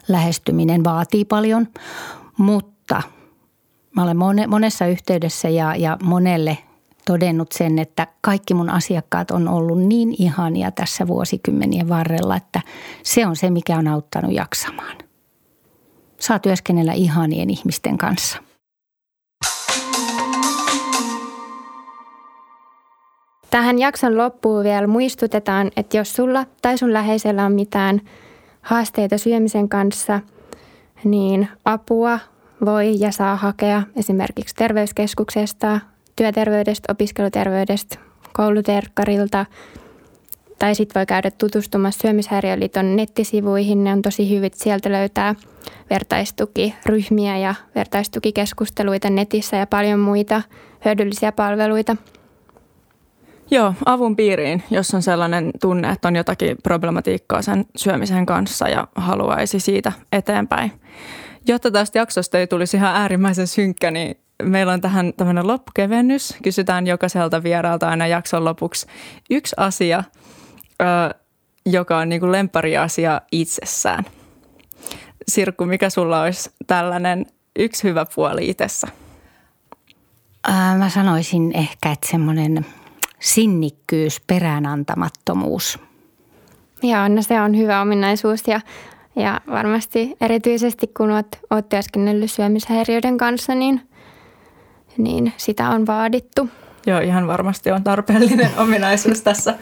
lähestyminen 0.08 0.84
vaatii 0.84 1.24
paljon, 1.24 1.68
mutta 2.36 3.02
mä 3.96 4.02
olen 4.02 4.16
monessa 4.48 4.86
yhteydessä 4.86 5.48
ja, 5.48 5.76
ja 5.76 5.96
monelle 6.02 6.58
todennut 7.08 7.52
sen, 7.52 7.78
että 7.78 8.06
kaikki 8.20 8.54
mun 8.54 8.70
asiakkaat 8.70 9.30
on 9.30 9.48
ollut 9.48 9.78
niin 9.78 10.14
ihania 10.18 10.70
tässä 10.70 11.06
vuosikymmenien 11.06 11.88
varrella, 11.88 12.36
että 12.36 12.60
se 13.02 13.26
on 13.26 13.36
se, 13.36 13.50
mikä 13.50 13.78
on 13.78 13.88
auttanut 13.88 14.32
jaksamaan. 14.32 14.96
Saa 16.20 16.38
työskennellä 16.38 16.92
ihanien 16.92 17.50
ihmisten 17.50 17.98
kanssa. 17.98 18.38
Tähän 23.50 23.78
jakson 23.78 24.18
loppuun 24.18 24.64
vielä 24.64 24.86
muistutetaan, 24.86 25.70
että 25.76 25.96
jos 25.96 26.16
sulla 26.16 26.46
tai 26.62 26.78
sun 26.78 26.92
läheisellä 26.92 27.44
on 27.44 27.52
mitään 27.52 28.00
haasteita 28.62 29.18
syömisen 29.18 29.68
kanssa, 29.68 30.20
niin 31.04 31.48
apua 31.64 32.18
voi 32.64 33.00
ja 33.00 33.12
saa 33.12 33.36
hakea 33.36 33.82
esimerkiksi 33.96 34.54
terveyskeskuksesta, 34.54 35.80
työterveydestä, 36.18 36.92
opiskeluterveydestä, 36.92 37.96
kouluterkkarilta 38.32 39.46
tai 40.58 40.74
sitten 40.74 41.00
voi 41.00 41.06
käydä 41.06 41.30
tutustumassa 41.30 42.00
Syömishäiriöliiton 42.00 42.96
nettisivuihin. 42.96 43.84
Ne 43.84 43.92
on 43.92 44.02
tosi 44.02 44.30
hyvin. 44.30 44.50
Sieltä 44.54 44.92
löytää 44.92 45.34
vertaistukiryhmiä 45.90 47.36
ja 47.36 47.54
vertaistukikeskusteluita 47.74 49.10
netissä 49.10 49.56
ja 49.56 49.66
paljon 49.66 50.00
muita 50.00 50.42
hyödyllisiä 50.84 51.32
palveluita– 51.32 51.96
Joo, 53.50 53.74
avun 53.86 54.16
piiriin, 54.16 54.62
jos 54.70 54.94
on 54.94 55.02
sellainen 55.02 55.50
tunne, 55.60 55.90
että 55.90 56.08
on 56.08 56.16
jotakin 56.16 56.56
problematiikkaa 56.62 57.42
sen 57.42 57.66
syömisen 57.76 58.26
kanssa 58.26 58.68
ja 58.68 58.88
haluaisi 58.94 59.60
siitä 59.60 59.92
eteenpäin. 60.12 60.72
Jotta 61.46 61.70
tästä 61.70 61.98
jaksosta 61.98 62.38
ei 62.38 62.46
tulisi 62.46 62.76
ihan 62.76 62.96
äärimmäisen 62.96 63.46
synkkä, 63.46 63.90
niin 63.90 64.16
meillä 64.42 64.72
on 64.72 64.80
tähän 64.80 65.12
tämmöinen 65.16 65.46
loppukevennys. 65.46 66.34
Kysytään 66.42 66.86
jokaiselta 66.86 67.42
vieraalta 67.42 67.88
aina 67.88 68.06
jakson 68.06 68.44
lopuksi 68.44 68.86
yksi 69.30 69.54
asia, 69.58 70.04
joka 71.66 71.98
on 71.98 72.08
niin 72.08 72.20
kuin 72.20 72.32
asia 72.80 73.20
itsessään. 73.32 74.04
Sirkku, 75.28 75.64
mikä 75.64 75.90
sulla 75.90 76.22
olisi 76.22 76.50
tällainen 76.66 77.26
yksi 77.58 77.84
hyvä 77.84 78.06
puoli 78.14 78.48
itsessä? 78.48 78.88
Mä 80.78 80.88
sanoisin 80.88 81.56
ehkä, 81.56 81.92
että 81.92 82.08
semmoinen 82.10 82.66
sinnikkyys, 83.20 84.20
peräänantamattomuus. 84.20 85.78
Joo, 86.82 87.08
no 87.08 87.22
se 87.22 87.40
on 87.40 87.56
hyvä 87.56 87.80
ominaisuus 87.80 88.48
ja, 88.48 88.60
ja 89.16 89.40
varmasti 89.50 90.16
erityisesti 90.20 90.86
kun 90.86 91.10
olet, 91.10 91.38
olet 91.50 91.68
työskennellyt 91.68 92.30
syömishäiriöiden 92.30 93.18
kanssa, 93.18 93.54
niin, 93.54 93.87
niin 94.98 95.32
sitä 95.36 95.68
on 95.68 95.86
vaadittu. 95.86 96.48
Joo, 96.86 97.00
ihan 97.00 97.26
varmasti 97.26 97.70
on 97.70 97.84
tarpeellinen 97.84 98.50
ominaisuus 98.62 99.20
tässä. 99.20 99.54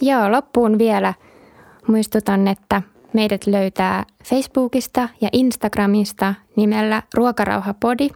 Joo, 0.00 0.32
loppuun 0.32 0.78
vielä 0.78 1.14
muistutan, 1.86 2.48
että 2.48 2.82
meidät 3.12 3.46
löytää 3.46 4.04
Facebookista 4.24 5.08
ja 5.20 5.28
Instagramista 5.32 6.34
nimellä 6.56 7.02
Ruokarauhapodi. 7.14 8.08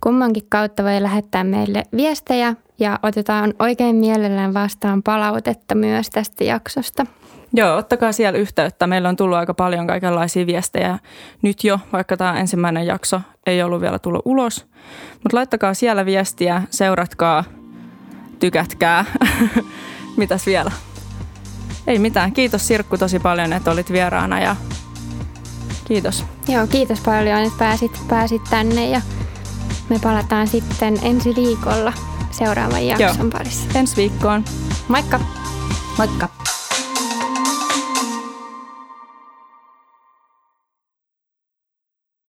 Kummankin 0.00 0.46
kautta 0.48 0.84
voi 0.84 1.02
lähettää 1.02 1.44
meille 1.44 1.82
viestejä 1.96 2.54
ja 2.78 2.98
otetaan 3.02 3.54
oikein 3.58 3.96
mielellään 3.96 4.54
vastaan 4.54 5.02
palautetta 5.02 5.74
myös 5.74 6.10
tästä 6.10 6.44
jaksosta. 6.44 7.06
Joo, 7.54 7.76
ottakaa 7.76 8.12
siellä 8.12 8.38
yhteyttä. 8.38 8.86
Meillä 8.86 9.08
on 9.08 9.16
tullut 9.16 9.38
aika 9.38 9.54
paljon 9.54 9.86
kaikenlaisia 9.86 10.46
viestejä 10.46 10.98
nyt 11.42 11.64
jo, 11.64 11.78
vaikka 11.92 12.16
tämä 12.16 12.40
ensimmäinen 12.40 12.86
jakso 12.86 13.20
ei 13.46 13.62
ollut 13.62 13.80
vielä 13.80 13.98
tullut 13.98 14.22
ulos. 14.24 14.66
Mutta 15.12 15.36
laittakaa 15.36 15.74
siellä 15.74 16.06
viestiä, 16.06 16.62
seuratkaa, 16.70 17.44
tykätkää. 18.38 19.04
Mitäs 20.16 20.46
vielä? 20.46 20.70
Ei 21.86 21.98
mitään. 21.98 22.32
Kiitos 22.32 22.66
Sirkku 22.66 22.98
tosi 22.98 23.18
paljon, 23.18 23.52
että 23.52 23.70
olit 23.70 23.92
vieraana 23.92 24.40
ja 24.40 24.56
kiitos. 25.84 26.24
Joo, 26.48 26.66
kiitos 26.66 27.00
paljon, 27.00 27.38
että 27.38 27.58
pääsit, 27.58 28.00
pääsit 28.08 28.42
tänne 28.50 28.88
ja 28.88 29.00
me 29.88 29.98
palataan 30.02 30.48
sitten 30.48 30.98
ensi 31.02 31.34
viikolla 31.36 31.92
seuraavan 32.30 32.86
jakson 32.86 33.18
Joo. 33.18 33.30
parissa. 33.30 33.78
Ensi 33.78 33.96
viikkoon. 33.96 34.44
Moikka! 34.88 35.20
Moikka! 35.98 36.28